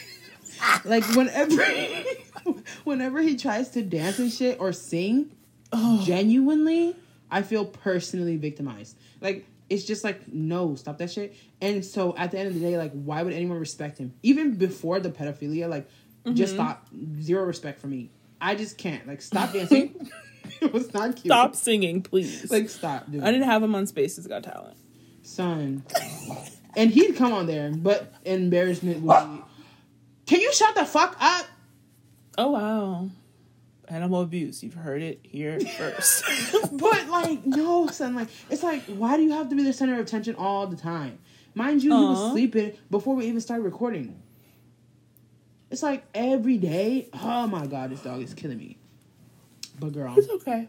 like 0.84 1.04
whenever 1.16 1.62
whenever 2.84 3.20
he 3.20 3.36
tries 3.36 3.70
to 3.70 3.82
dance 3.82 4.18
and 4.18 4.32
shit 4.32 4.60
or 4.60 4.72
sing, 4.72 5.30
Oh, 5.72 6.00
genuinely, 6.04 6.94
I 7.30 7.42
feel 7.42 7.64
personally 7.64 8.36
victimized. 8.36 8.96
Like 9.20 9.46
it's 9.68 9.84
just 9.84 10.04
like 10.04 10.28
no, 10.32 10.74
stop 10.76 10.98
that 10.98 11.10
shit. 11.10 11.34
And 11.60 11.84
so 11.84 12.14
at 12.16 12.30
the 12.30 12.38
end 12.38 12.48
of 12.48 12.54
the 12.54 12.60
day, 12.60 12.76
like 12.78 12.92
why 12.92 13.22
would 13.22 13.32
anyone 13.32 13.58
respect 13.58 13.98
him? 13.98 14.14
Even 14.22 14.54
before 14.54 15.00
the 15.00 15.10
pedophilia, 15.10 15.68
like 15.68 15.88
just 16.34 16.54
Mm-hmm. 16.54 16.62
stop. 16.62 16.86
Zero 17.20 17.44
respect 17.44 17.80
for 17.80 17.86
me. 17.86 18.10
I 18.40 18.54
just 18.54 18.78
can't. 18.78 19.06
Like 19.06 19.22
stop 19.22 19.52
dancing. 19.52 20.10
it 20.60 20.72
was 20.72 20.92
not 20.92 21.16
cute. 21.16 21.26
stop 21.26 21.54
singing, 21.54 22.02
please. 22.02 22.50
Like 22.50 22.68
stop, 22.68 23.10
dude. 23.10 23.22
I 23.22 23.30
didn't 23.30 23.46
have 23.48 23.62
him 23.62 23.74
on 23.74 23.86
Spaces 23.86 24.26
Got 24.26 24.42
Talent. 24.44 24.76
Son. 25.22 25.82
And 26.76 26.90
he'd 26.90 27.16
come 27.16 27.32
on 27.32 27.46
there, 27.46 27.70
but 27.70 28.12
embarrassment 28.24 29.02
would 29.02 29.36
be. 29.36 29.42
Can 30.26 30.40
you 30.40 30.52
shut 30.52 30.74
the 30.74 30.84
fuck 30.84 31.16
up? 31.20 31.46
Oh 32.38 32.50
wow, 32.50 33.08
animal 33.88 34.20
abuse. 34.22 34.62
You've 34.62 34.74
heard 34.74 35.02
it 35.02 35.20
here 35.22 35.58
first. 35.78 36.24
But 36.72 37.08
like, 37.08 37.46
no, 37.46 37.86
son. 37.86 38.14
Like, 38.14 38.28
it's 38.50 38.62
like, 38.62 38.82
why 38.84 39.16
do 39.16 39.22
you 39.22 39.32
have 39.32 39.48
to 39.50 39.56
be 39.56 39.62
the 39.62 39.72
center 39.72 39.94
of 39.94 40.00
attention 40.00 40.34
all 40.34 40.66
the 40.66 40.76
time? 40.76 41.18
Mind 41.54 41.82
you, 41.82 41.90
he 41.96 42.04
was 42.04 42.32
sleeping 42.32 42.72
before 42.90 43.14
we 43.16 43.26
even 43.26 43.40
started 43.40 43.62
recording. 43.62 44.20
It's 45.70 45.82
like 45.82 46.04
every 46.14 46.58
day. 46.58 47.08
Oh 47.14 47.46
my 47.46 47.66
god, 47.66 47.90
this 47.90 48.00
dog 48.00 48.20
is 48.20 48.34
killing 48.34 48.58
me. 48.58 48.78
But 49.80 49.92
girl, 49.92 50.14
it's 50.16 50.28
okay. 50.28 50.68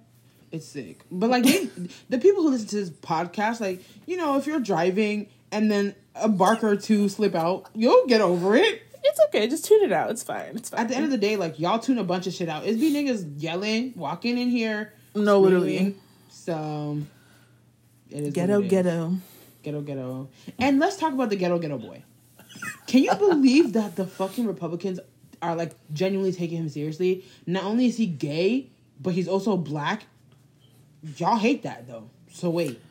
it's 0.52 0.66
sick. 0.66 1.02
But 1.12 1.30
like, 1.30 1.44
they, 1.44 1.66
the 2.10 2.18
people 2.20 2.44
who 2.44 2.50
listen 2.52 2.68
to 2.70 2.76
this 2.78 2.90
podcast, 2.90 3.60
like, 3.60 3.82
you 4.06 4.18
know, 4.18 4.38
if 4.38 4.48
you're 4.48 4.60
driving 4.60 5.28
and 5.52 5.70
then 5.70 5.94
a 6.16 6.28
bark 6.30 6.64
or 6.64 6.76
two 6.76 7.10
slip 7.10 7.36
out, 7.36 7.70
you'll 7.76 8.08
get 8.08 8.22
over 8.22 8.56
it. 8.56 8.82
It's 9.10 9.20
okay. 9.28 9.48
Just 9.48 9.66
tune 9.66 9.84
it 9.84 9.92
out. 9.92 10.10
It's 10.12 10.24
fine. 10.24 10.56
It's 10.56 10.70
fine. 10.70 10.82
At 10.82 10.90
the 10.90 10.96
end 10.96 11.06
of 11.06 11.12
the 11.12 11.18
day, 11.18 11.36
like, 11.36 11.60
y'all 11.60 11.80
tune 11.80 11.98
a 11.98 12.04
bunch 12.04 12.28
of 12.28 12.34
shit 12.34 12.50
out. 12.50 12.66
It's 12.66 12.80
be 12.80 12.94
niggas 12.94 13.42
yelling, 13.42 13.94
walking 13.96 14.38
in 14.38 14.50
here. 14.50 14.94
no, 15.16 15.40
literally. 15.40 15.76
screaming. 15.78 16.02
So, 16.30 17.00
it 18.10 18.24
is 18.24 18.34
Ghetto, 18.34 18.56
what 18.56 18.62
it 18.62 18.66
is. 18.66 18.72
ghetto. 18.72 19.18
Ghetto, 19.64 19.82
ghetto. 19.82 20.30
And 20.60 20.80
let's 20.80 20.98
talk 20.98 21.14
about 21.14 21.30
the 21.30 21.36
ghetto, 21.36 21.58
ghetto 21.60 21.78
boy. 21.78 22.04
Can 22.88 23.04
you 23.04 23.14
believe 23.16 23.74
that 23.74 23.96
the 23.96 24.06
fucking 24.08 24.48
Republicans 24.48 25.00
are 25.42 25.56
like 25.56 25.74
genuinely 25.94 26.32
taking 26.32 26.58
him 26.58 26.70
seriously? 26.70 27.26
Not 27.46 27.64
only 27.64 27.86
is 27.88 27.98
he 27.98 28.06
gay, 28.06 28.70
but 29.00 29.14
he's 29.14 29.28
also 29.28 29.58
black. 29.58 30.06
Y'all 31.18 31.38
hate 31.38 31.64
that 31.64 31.88
though. 31.88 32.10
So 32.32 32.50
wait. 32.50 32.82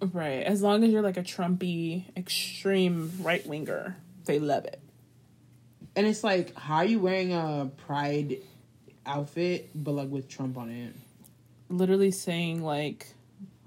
Right. 0.00 0.42
As 0.42 0.60
long 0.60 0.84
as 0.84 0.90
you're 0.90 1.02
like 1.02 1.16
a 1.16 1.22
Trumpy, 1.22 2.04
extreme 2.16 3.12
right 3.20 3.46
winger, 3.46 3.96
they 4.26 4.38
love 4.38 4.64
it. 4.64 4.80
And 5.96 6.06
it's 6.06 6.24
like, 6.24 6.56
how 6.56 6.76
are 6.76 6.84
you 6.84 6.98
wearing 6.98 7.32
a 7.32 7.70
pride 7.86 8.38
outfit, 9.06 9.70
but 9.74 9.92
like 9.92 10.10
with 10.10 10.28
Trump 10.28 10.58
on 10.58 10.70
it? 10.70 10.94
Literally 11.68 12.10
saying 12.10 12.62
like 12.62 13.06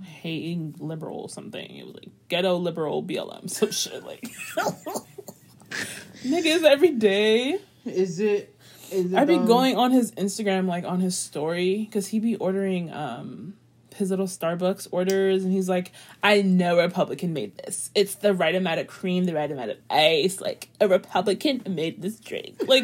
hating 0.04 0.76
liberal 0.80 1.22
or 1.22 1.30
something. 1.30 1.76
It 1.76 1.86
was 1.86 1.96
like 1.96 2.10
ghetto 2.28 2.58
liberal 2.58 3.04
BLM, 3.04 3.50
some 3.50 3.72
shit 3.72 4.04
like 4.04 4.22
niggas 6.24 6.64
every 6.64 6.92
day. 6.92 7.60
Is 7.86 8.20
it? 8.20 8.56
Is 8.92 9.14
it? 9.14 9.18
I'd 9.18 9.28
be 9.28 9.36
um, 9.36 9.46
going 9.46 9.78
on 9.78 9.92
his 9.92 10.12
Instagram, 10.14 10.68
like 10.68 10.84
on 10.84 11.00
his 11.00 11.18
story, 11.18 11.86
because 11.86 12.08
he 12.08 12.20
be 12.20 12.36
ordering 12.36 12.92
um 12.92 13.54
his 13.98 14.10
little 14.10 14.28
Starbucks 14.28 14.88
orders, 14.92 15.44
and 15.44 15.52
he's 15.52 15.68
like, 15.70 15.92
"I 16.24 16.42
know 16.42 16.80
a 16.80 16.84
Republican 16.84 17.34
made 17.34 17.58
this. 17.58 17.90
It's 17.96 18.16
the 18.16 18.34
right 18.34 18.56
amount 18.56 18.80
of 18.80 18.88
cream, 18.88 19.26
the 19.26 19.34
right 19.34 19.52
amount 19.52 19.72
of 19.72 19.78
ice. 19.90 20.40
Like 20.40 20.70
a 20.80 20.88
Republican 20.88 21.64
made 21.68 22.02
this 22.02 22.20
drink. 22.20 22.64
Like, 22.68 22.84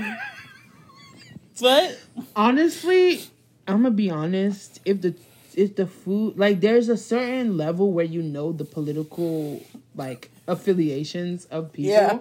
what? 1.59 1.97
honestly, 2.35 3.21
I'm 3.67 3.77
gonna 3.83 3.91
be 3.91 4.09
honest. 4.09 4.79
If 4.85 5.01
the 5.01 5.15
if 5.55 5.75
the 5.75 5.85
food 5.87 6.37
like 6.37 6.59
there's 6.61 6.89
a 6.89 6.97
certain 6.97 7.57
level 7.57 7.91
where 7.91 8.05
you 8.05 8.21
know 8.21 8.51
the 8.51 8.65
political 8.65 9.63
like 9.95 10.31
affiliations 10.47 11.45
of 11.45 11.71
people 11.71 11.91
Yeah. 11.91 12.19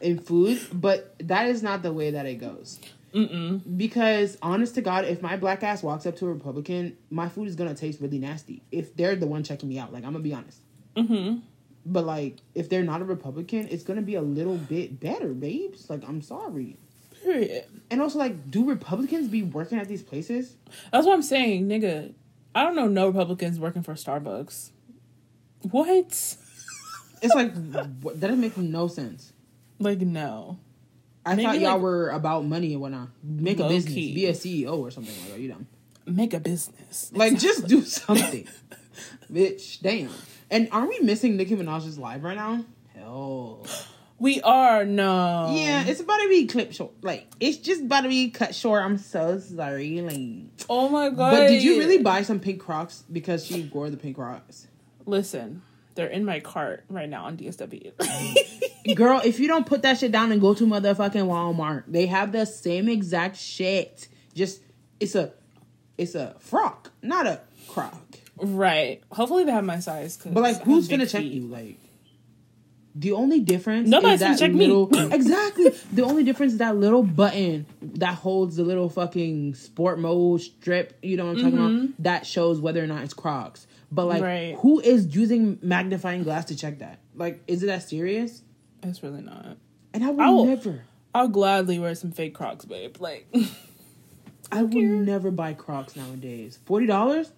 in 0.00 0.18
food, 0.18 0.60
but 0.72 1.14
that 1.18 1.46
is 1.48 1.62
not 1.62 1.82
the 1.82 1.92
way 1.92 2.10
that 2.12 2.24
it 2.26 2.36
goes. 2.36 2.80
Mm-mm. 3.14 3.76
Because 3.76 4.38
honest 4.42 4.74
to 4.76 4.82
God, 4.82 5.04
if 5.04 5.22
my 5.22 5.36
black 5.36 5.62
ass 5.62 5.82
walks 5.82 6.06
up 6.06 6.16
to 6.16 6.26
a 6.26 6.32
Republican, 6.32 6.96
my 7.10 7.28
food 7.28 7.48
is 7.48 7.56
gonna 7.56 7.74
taste 7.74 8.00
really 8.00 8.18
nasty. 8.18 8.62
If 8.70 8.94
they're 8.96 9.16
the 9.16 9.26
one 9.26 9.42
checking 9.42 9.68
me 9.68 9.78
out, 9.78 9.92
like 9.92 10.04
I'm 10.04 10.12
gonna 10.12 10.24
be 10.24 10.34
honest. 10.34 10.60
Mm-hmm. 10.96 11.38
But 11.86 12.04
like, 12.04 12.36
if 12.54 12.68
they're 12.68 12.84
not 12.84 13.00
a 13.00 13.04
Republican, 13.04 13.68
it's 13.70 13.82
gonna 13.82 14.02
be 14.02 14.14
a 14.14 14.22
little 14.22 14.56
bit 14.56 15.00
better, 15.00 15.28
babes. 15.28 15.88
Like, 15.90 16.06
I'm 16.06 16.22
sorry. 16.22 16.76
Period. 17.22 17.64
And 17.90 18.00
also, 18.00 18.18
like, 18.18 18.50
do 18.50 18.64
Republicans 18.64 19.28
be 19.28 19.42
working 19.42 19.78
at 19.78 19.88
these 19.88 20.02
places? 20.02 20.56
That's 20.92 21.06
what 21.06 21.12
I'm 21.12 21.22
saying, 21.22 21.68
nigga. 21.68 22.14
I 22.54 22.62
don't 22.64 22.74
know 22.74 22.88
no 22.88 23.06
Republicans 23.06 23.60
working 23.60 23.82
for 23.82 23.94
Starbucks. 23.94 24.70
What? 25.70 26.36
It's 27.22 27.34
like 27.34 27.54
that 27.72 28.18
doesn't 28.18 28.40
make 28.40 28.56
no 28.56 28.88
sense. 28.88 29.32
Like 29.78 30.00
no. 30.00 30.58
I 31.24 31.34
Maybe, 31.34 31.44
thought 31.46 31.60
y'all 31.60 31.72
like- 31.74 31.82
were 31.82 32.10
about 32.10 32.44
money 32.46 32.72
and 32.72 32.80
whatnot. 32.80 33.08
Make 33.22 33.60
a 33.60 33.68
business, 33.68 33.94
key. 33.94 34.14
be 34.14 34.26
a 34.26 34.32
CEO 34.32 34.78
or 34.78 34.90
something 34.90 35.14
like 35.22 35.32
that. 35.32 35.40
You 35.40 35.48
know, 35.50 35.58
Make 36.06 36.32
a 36.34 36.40
business. 36.40 37.10
like 37.14 37.38
just 37.38 37.66
do 37.66 37.82
something, 37.84 38.48
bitch. 39.32 39.80
Damn. 39.80 40.10
And 40.50 40.68
aren't 40.72 40.88
we 40.88 40.98
missing 41.00 41.36
Nicki 41.36 41.54
Minaj's 41.56 41.98
live 41.98 42.24
right 42.24 42.36
now? 42.36 42.64
Hell. 42.94 43.66
We 44.18 44.40
are 44.42 44.84
no. 44.84 45.52
Yeah, 45.54 45.84
it's 45.86 46.00
about 46.00 46.18
to 46.18 46.28
be 46.28 46.46
clip 46.46 46.72
short. 46.72 46.92
Like 47.02 47.26
it's 47.40 47.56
just 47.58 47.82
about 47.82 48.02
to 48.02 48.08
be 48.08 48.30
cut 48.30 48.54
short. 48.54 48.82
I'm 48.82 48.98
so 48.98 49.38
sorry. 49.38 50.00
Like, 50.02 50.64
Oh 50.68 50.88
my 50.88 51.08
god. 51.10 51.30
but 51.32 51.48
did 51.48 51.62
you 51.62 51.78
really 51.78 51.98
buy 52.02 52.22
some 52.22 52.38
pink 52.40 52.60
Crocs 52.60 53.04
because 53.10 53.46
she 53.46 53.70
wore 53.72 53.88
the 53.88 53.96
pink 53.96 54.16
Crocs? 54.16 54.66
Listen, 55.06 55.62
they're 55.94 56.06
in 56.06 56.24
my 56.24 56.40
cart 56.40 56.84
right 56.88 57.08
now 57.08 57.24
on 57.24 57.36
DSW. 57.36 57.92
Girl, 58.94 59.20
if 59.24 59.38
you 59.38 59.48
don't 59.48 59.66
put 59.66 59.82
that 59.82 59.98
shit 59.98 60.12
down 60.12 60.32
and 60.32 60.40
go 60.40 60.54
to 60.54 60.64
motherfucking 60.64 61.26
Walmart, 61.26 61.84
they 61.86 62.06
have 62.06 62.32
the 62.32 62.46
same 62.46 62.88
exact 62.88 63.36
shit. 63.36 64.08
Just 64.34 64.60
it's 64.98 65.14
a 65.14 65.32
it's 65.98 66.14
a 66.14 66.34
frock, 66.38 66.90
not 67.02 67.26
a 67.26 67.40
croc. 67.68 68.00
right. 68.36 69.02
Hopefully 69.12 69.44
they 69.44 69.52
have 69.52 69.64
my 69.64 69.80
size. 69.80 70.16
But 70.16 70.42
like, 70.42 70.62
who's 70.62 70.88
gonna 70.88 71.06
check 71.06 71.22
feet. 71.22 71.32
you? 71.32 71.42
Like, 71.46 71.76
the 72.94 73.12
only 73.12 73.40
difference 73.40 73.88
Nobody's 73.88 74.14
is 74.14 74.20
gonna 74.20 74.34
that 74.34 74.40
check 74.40 74.52
me. 74.52 75.10
exactly. 75.14 75.74
The 75.92 76.02
only 76.02 76.24
difference 76.24 76.54
is 76.54 76.58
that 76.58 76.76
little 76.76 77.02
button 77.02 77.66
that 77.82 78.14
holds 78.14 78.56
the 78.56 78.64
little 78.64 78.88
fucking 78.88 79.54
sport 79.54 79.98
mode 79.98 80.40
strip. 80.40 80.98
You 81.02 81.16
know 81.16 81.26
what 81.26 81.36
I'm 81.36 81.42
talking 81.42 81.58
about? 81.58 81.70
Mm-hmm. 81.70 82.02
That 82.02 82.26
shows 82.26 82.60
whether 82.60 82.82
or 82.82 82.86
not 82.86 83.04
it's 83.04 83.14
Crocs. 83.14 83.66
But 83.92 84.06
like. 84.06 84.22
Right. 84.22 84.56
who 84.60 84.80
is 84.80 85.14
using 85.14 85.58
magnifying 85.62 86.22
glass 86.22 86.44
to 86.46 86.56
check 86.56 86.78
that? 86.78 87.00
Like, 87.14 87.42
is 87.46 87.62
it 87.62 87.66
that 87.66 87.82
serious? 87.82 88.42
It's 88.82 89.02
really 89.02 89.22
not. 89.22 89.56
And 89.92 90.04
I 90.04 90.10
would 90.10 90.20
I 90.24 90.30
will- 90.30 90.44
never. 90.46 90.84
I'll 91.14 91.28
gladly 91.28 91.78
wear 91.80 91.94
some 91.96 92.12
fake 92.12 92.34
Crocs, 92.34 92.64
babe. 92.64 92.96
Like, 93.00 93.26
I 94.52 94.62
would 94.62 94.72
care. 94.72 94.82
never 94.82 95.30
buy 95.32 95.54
Crocs 95.54 95.96
nowadays. 95.96 96.58
Forty 96.66 96.86
dollars 96.86 97.32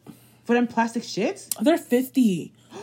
for 0.45 0.55
them 0.55 0.67
plastic 0.67 1.03
shits? 1.05 1.49
they're 1.63 1.79
fifty. 1.79 2.53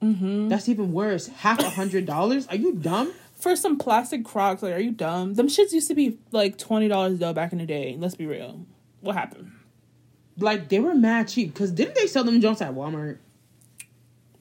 Mm-hmm. 0.00 0.48
That's 0.48 0.68
even 0.68 0.92
worse. 0.92 1.28
Half 1.28 1.60
a 1.60 1.70
hundred 1.70 2.06
dollars? 2.06 2.46
Are 2.48 2.56
you 2.56 2.74
dumb? 2.74 3.12
For 3.34 3.54
some 3.54 3.78
plastic 3.78 4.24
Crocs, 4.24 4.62
like, 4.62 4.74
are 4.74 4.80
you 4.80 4.90
dumb? 4.90 5.34
Them 5.34 5.46
shits 5.48 5.72
used 5.72 5.86
to 5.88 5.94
be 5.94 6.18
like 6.32 6.58
twenty 6.58 6.88
dollars 6.88 7.18
though 7.18 7.32
back 7.32 7.52
in 7.52 7.58
the 7.58 7.66
day. 7.66 7.96
Let's 7.98 8.14
be 8.16 8.26
real. 8.26 8.66
What 9.00 9.14
happened? 9.16 9.52
Like 10.38 10.68
they 10.68 10.80
were 10.80 10.94
mad 10.94 11.28
cheap 11.28 11.52
because 11.52 11.70
didn't 11.70 11.94
they 11.94 12.06
sell 12.06 12.24
them 12.24 12.40
Jones 12.40 12.60
at 12.62 12.72
Walmart? 12.74 13.18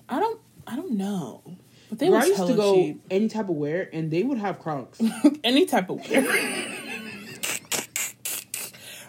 I 0.07 0.19
don't. 0.19 0.39
I 0.67 0.75
don't 0.75 0.91
know. 0.91 1.41
But 1.89 1.99
they 1.99 2.07
Bro, 2.07 2.17
were 2.19 2.23
I 2.23 2.27
used 2.27 2.47
to 2.47 2.53
go 2.53 2.75
cheap. 2.75 3.01
any 3.11 3.27
type 3.27 3.49
of 3.49 3.55
wear 3.55 3.89
and 3.91 4.09
they 4.09 4.23
would 4.23 4.37
have 4.37 4.59
Crocs. 4.59 5.01
Any 5.43 5.65
type 5.65 5.89
of 5.89 5.99
wear. 6.09 6.21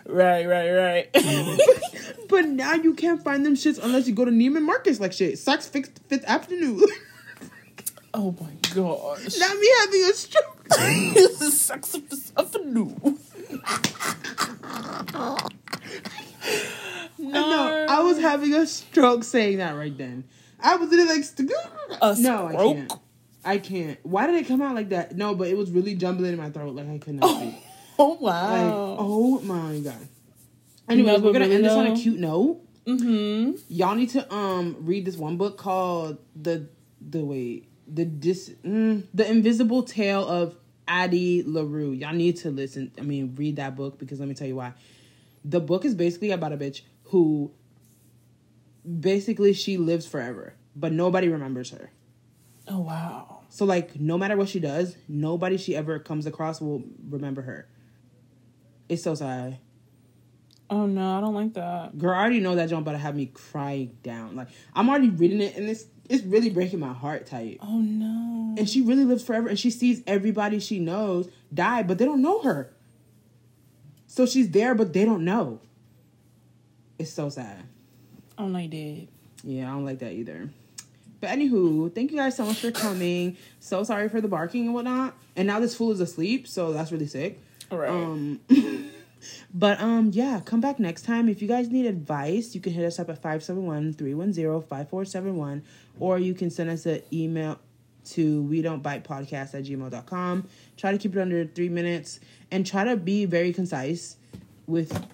right, 0.07 0.45
right, 0.47 0.71
right. 0.73 1.09
but 2.29 2.47
now 2.49 2.75
you 2.75 2.95
can't 2.95 3.23
find 3.23 3.47
them 3.47 3.55
shits 3.55 3.79
unless 3.81 4.09
you 4.09 4.15
go 4.15 4.25
to 4.25 4.33
Neiman 4.33 4.63
Marcus 4.63 4.99
like 4.99 5.13
shit. 5.13 5.35
Saks 5.35 5.69
Fifth, 5.69 6.01
Fifth 6.09 6.25
Avenue. 6.27 6.81
oh 8.15 8.35
my 8.41 8.51
gosh. 8.75 9.39
not 9.39 9.57
me 9.57 9.71
having 9.79 10.03
a 10.05 10.13
stroke. 10.15 10.59
Sex 11.53 11.95
of 11.95 12.09
the 12.09 12.33
Avenue. 12.37 12.95
No, 17.19 17.87
I 17.89 18.01
was 18.01 18.19
having 18.19 18.55
a 18.55 18.67
stroke 18.67 19.25
saying 19.25 19.59
that 19.59 19.77
right 19.77 19.97
then. 19.97 20.25
I 20.61 20.77
was 20.77 20.91
literally 20.91 21.21
like, 21.21 22.01
A 22.01 22.17
no, 22.21 22.47
I 22.49 22.55
can't. 22.55 22.93
I 23.45 23.59
can't. 23.59 23.99
Why 24.05 24.27
did 24.27 24.37
it 24.37 24.47
come 24.47 24.63
out 24.63 24.75
like 24.75 24.91
that? 24.91 25.17
No, 25.17 25.35
but 25.35 25.49
it 25.49 25.57
was 25.57 25.71
really 25.71 25.95
jumbling 25.95 26.33
in 26.33 26.39
my 26.39 26.51
throat, 26.51 26.75
like 26.75 26.89
I 26.89 26.99
could 26.99 27.15
not 27.17 27.37
speak. 27.39 27.55
Oh 27.99 28.13
Like, 28.21 28.21
wow. 28.21 28.97
oh 28.99 29.41
my 29.41 29.79
god. 29.79 30.09
Anyways, 30.89 31.19
No, 31.19 31.25
we're 31.25 31.33
gonna 31.33 31.47
end 31.47 31.65
this 31.65 31.73
on 31.73 31.87
a 31.87 31.97
cute 31.97 32.19
note. 32.19 32.61
mm-hmm. 32.87 33.53
Y'all 33.69 33.95
need 33.95 34.11
to 34.11 34.33
um 34.35 34.77
read 34.81 35.05
this 35.05 35.17
one 35.17 35.37
book 35.37 35.59
called 35.59 36.19
the 36.35 36.67
the 37.01 37.25
wait 37.25 37.69
the 37.87 38.05
dis 38.05 38.51
mm, 38.65 39.03
the 39.13 39.29
Invisible 39.29 39.83
Tale 39.83 40.27
of 40.27 40.57
Addie 40.89 41.43
LaRue. 41.47 41.93
Y'all 41.93 42.13
need 42.15 42.37
to 42.39 42.51
listen. 42.51 42.91
I 42.99 43.03
mean, 43.03 43.35
read 43.37 43.57
that 43.57 43.77
book 43.77 43.99
because 43.99 44.19
let 44.21 44.29
me 44.29 44.35
tell 44.35 44.47
you 44.49 44.57
why. 44.57 44.73
The 45.45 45.61
book 45.61 45.85
is 45.85 45.95
basically 45.95 46.31
about 46.31 46.53
a 46.53 46.57
bitch 46.57 46.83
who 47.05 47.53
basically 49.01 49.53
she 49.53 49.77
lives 49.77 50.07
forever, 50.07 50.55
but 50.75 50.93
nobody 50.93 51.29
remembers 51.29 51.71
her. 51.71 51.91
Oh 52.69 52.81
wow. 52.81 53.41
So 53.49 53.65
like 53.65 53.99
no 53.99 54.17
matter 54.17 54.37
what 54.37 54.49
she 54.49 54.61
does, 54.61 54.97
nobody 55.09 55.57
she 55.57 55.77
ever 55.77 55.99
comes 55.99 56.27
across 56.27 56.61
will 56.61 56.83
remember 57.09 57.43
her. 57.43 57.69
It's 58.89 59.03
so 59.03 59.15
sad. 59.15 59.59
Oh 60.71 60.87
no, 60.87 61.19
I 61.19 61.21
don't 61.21 61.35
like 61.35 61.55
that. 61.55 61.99
Girl, 61.99 62.15
I 62.15 62.21
already 62.21 62.41
know 62.41 62.55
that 62.55 62.71
jump 62.71 62.83
about 62.83 62.93
to 62.93 62.99
have 62.99 63.15
me 63.15 63.27
crying 63.27 63.97
down. 64.03 64.37
Like 64.37 64.49
I'm 64.75 64.89
already 64.89 65.11
reading 65.11 65.41
it 65.41 65.57
and 65.57 65.69
it's 65.69 65.85
it's 66.09 66.25
really 66.25 66.51
breaking 66.51 66.81
my 66.81 66.93
heart 66.93 67.27
type. 67.27 67.59
Oh 67.61 67.79
no. 67.79 68.55
And 68.57 68.69
she 68.69 68.81
really 68.81 69.05
lives 69.05 69.23
forever 69.23 69.49
and 69.49 69.59
she 69.59 69.71
sees 69.71 70.03
everybody 70.07 70.59
she 70.61 70.79
knows 70.79 71.29
die, 71.53 71.83
but 71.83 71.99
they 71.99 72.05
don't 72.05 72.23
know 72.23 72.41
her. 72.43 72.72
So 74.13 74.27
she's 74.27 74.51
there, 74.51 74.75
but 74.75 74.93
they 74.93 75.07
don't 75.07 75.25
know. 75.25 75.59
It's 76.99 77.11
so 77.11 77.31
sad. 77.31 77.63
I 78.37 78.43
don't 78.43 78.53
like 78.53 78.71
that. 78.71 79.07
Yeah, 79.43 79.71
I 79.71 79.73
don't 79.73 79.87
like 79.87 80.01
that 80.01 80.13
either. 80.13 80.51
But 81.19 81.31
anywho, 81.31 81.95
thank 81.95 82.11
you 82.11 82.19
guys 82.19 82.37
so 82.37 82.45
much 82.45 82.59
for 82.59 82.71
coming. 82.73 83.39
So 83.59 83.85
sorry 83.85 84.11
for 84.11 84.21
the 84.21 84.29
barking 84.29 84.67
and 84.67 84.75
whatnot. 84.75 85.17
And 85.35 85.47
now 85.47 85.61
this 85.61 85.75
fool 85.75 85.93
is 85.93 86.01
asleep, 86.01 86.47
so 86.47 86.75
that's 86.75 86.93
really 86.93 87.07
sick. 87.07 87.41
All 87.71 87.79
right. 87.79 87.89
Um, 87.89 88.41
but 89.55 89.81
um, 89.81 90.11
yeah, 90.13 90.43
come 90.45 90.61
back 90.61 90.79
next 90.79 91.07
time. 91.07 91.31
If 91.31 91.41
you 91.41 91.49
guys 91.49 91.71
need 91.71 91.87
advice, 91.87 92.55
you 92.55 92.61
can 92.61 92.75
hit 92.75 92.85
us 92.85 92.99
up 92.99 93.09
at 93.09 93.23
571-310-5471 93.23 95.63
or 95.99 96.19
you 96.19 96.35
can 96.35 96.51
send 96.51 96.69
us 96.69 96.85
an 96.85 97.01
email 97.11 97.59
to 98.05 98.43
we 98.43 98.61
don't 98.61 98.83
bite 98.83 99.05
podcast 99.05 99.55
at 99.55 99.65
gmail.com. 99.65 100.47
Try 100.77 100.93
to 100.93 100.99
keep 100.99 101.15
it 101.17 101.21
under 101.21 101.45
three 101.47 101.69
minutes 101.69 102.21
and 102.51 102.67
try 102.67 102.85
to 102.85 102.97
be 102.97 103.25
very 103.25 103.53
concise 103.53 104.17
with 104.67 105.07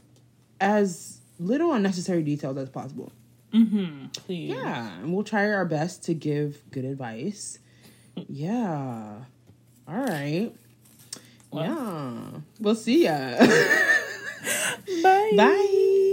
as 0.60 1.20
little 1.38 1.72
unnecessary 1.72 2.22
details 2.22 2.56
as 2.56 2.68
possible. 2.68 3.12
mm-hmm. 3.52 4.06
Please. 4.08 4.50
Yeah, 4.50 4.98
and 5.00 5.12
we'll 5.12 5.24
try 5.24 5.50
our 5.50 5.64
best 5.64 6.04
to 6.04 6.14
give 6.14 6.62
good 6.70 6.84
advice. 6.84 7.58
Yeah. 8.28 9.24
All 9.88 9.94
right. 10.04 10.52
Well. 11.50 11.64
yeah. 11.64 12.40
We'll 12.60 12.74
see 12.74 13.04
ya. 13.04 13.36
Bye. 15.02 15.32
Bye. 15.36 16.04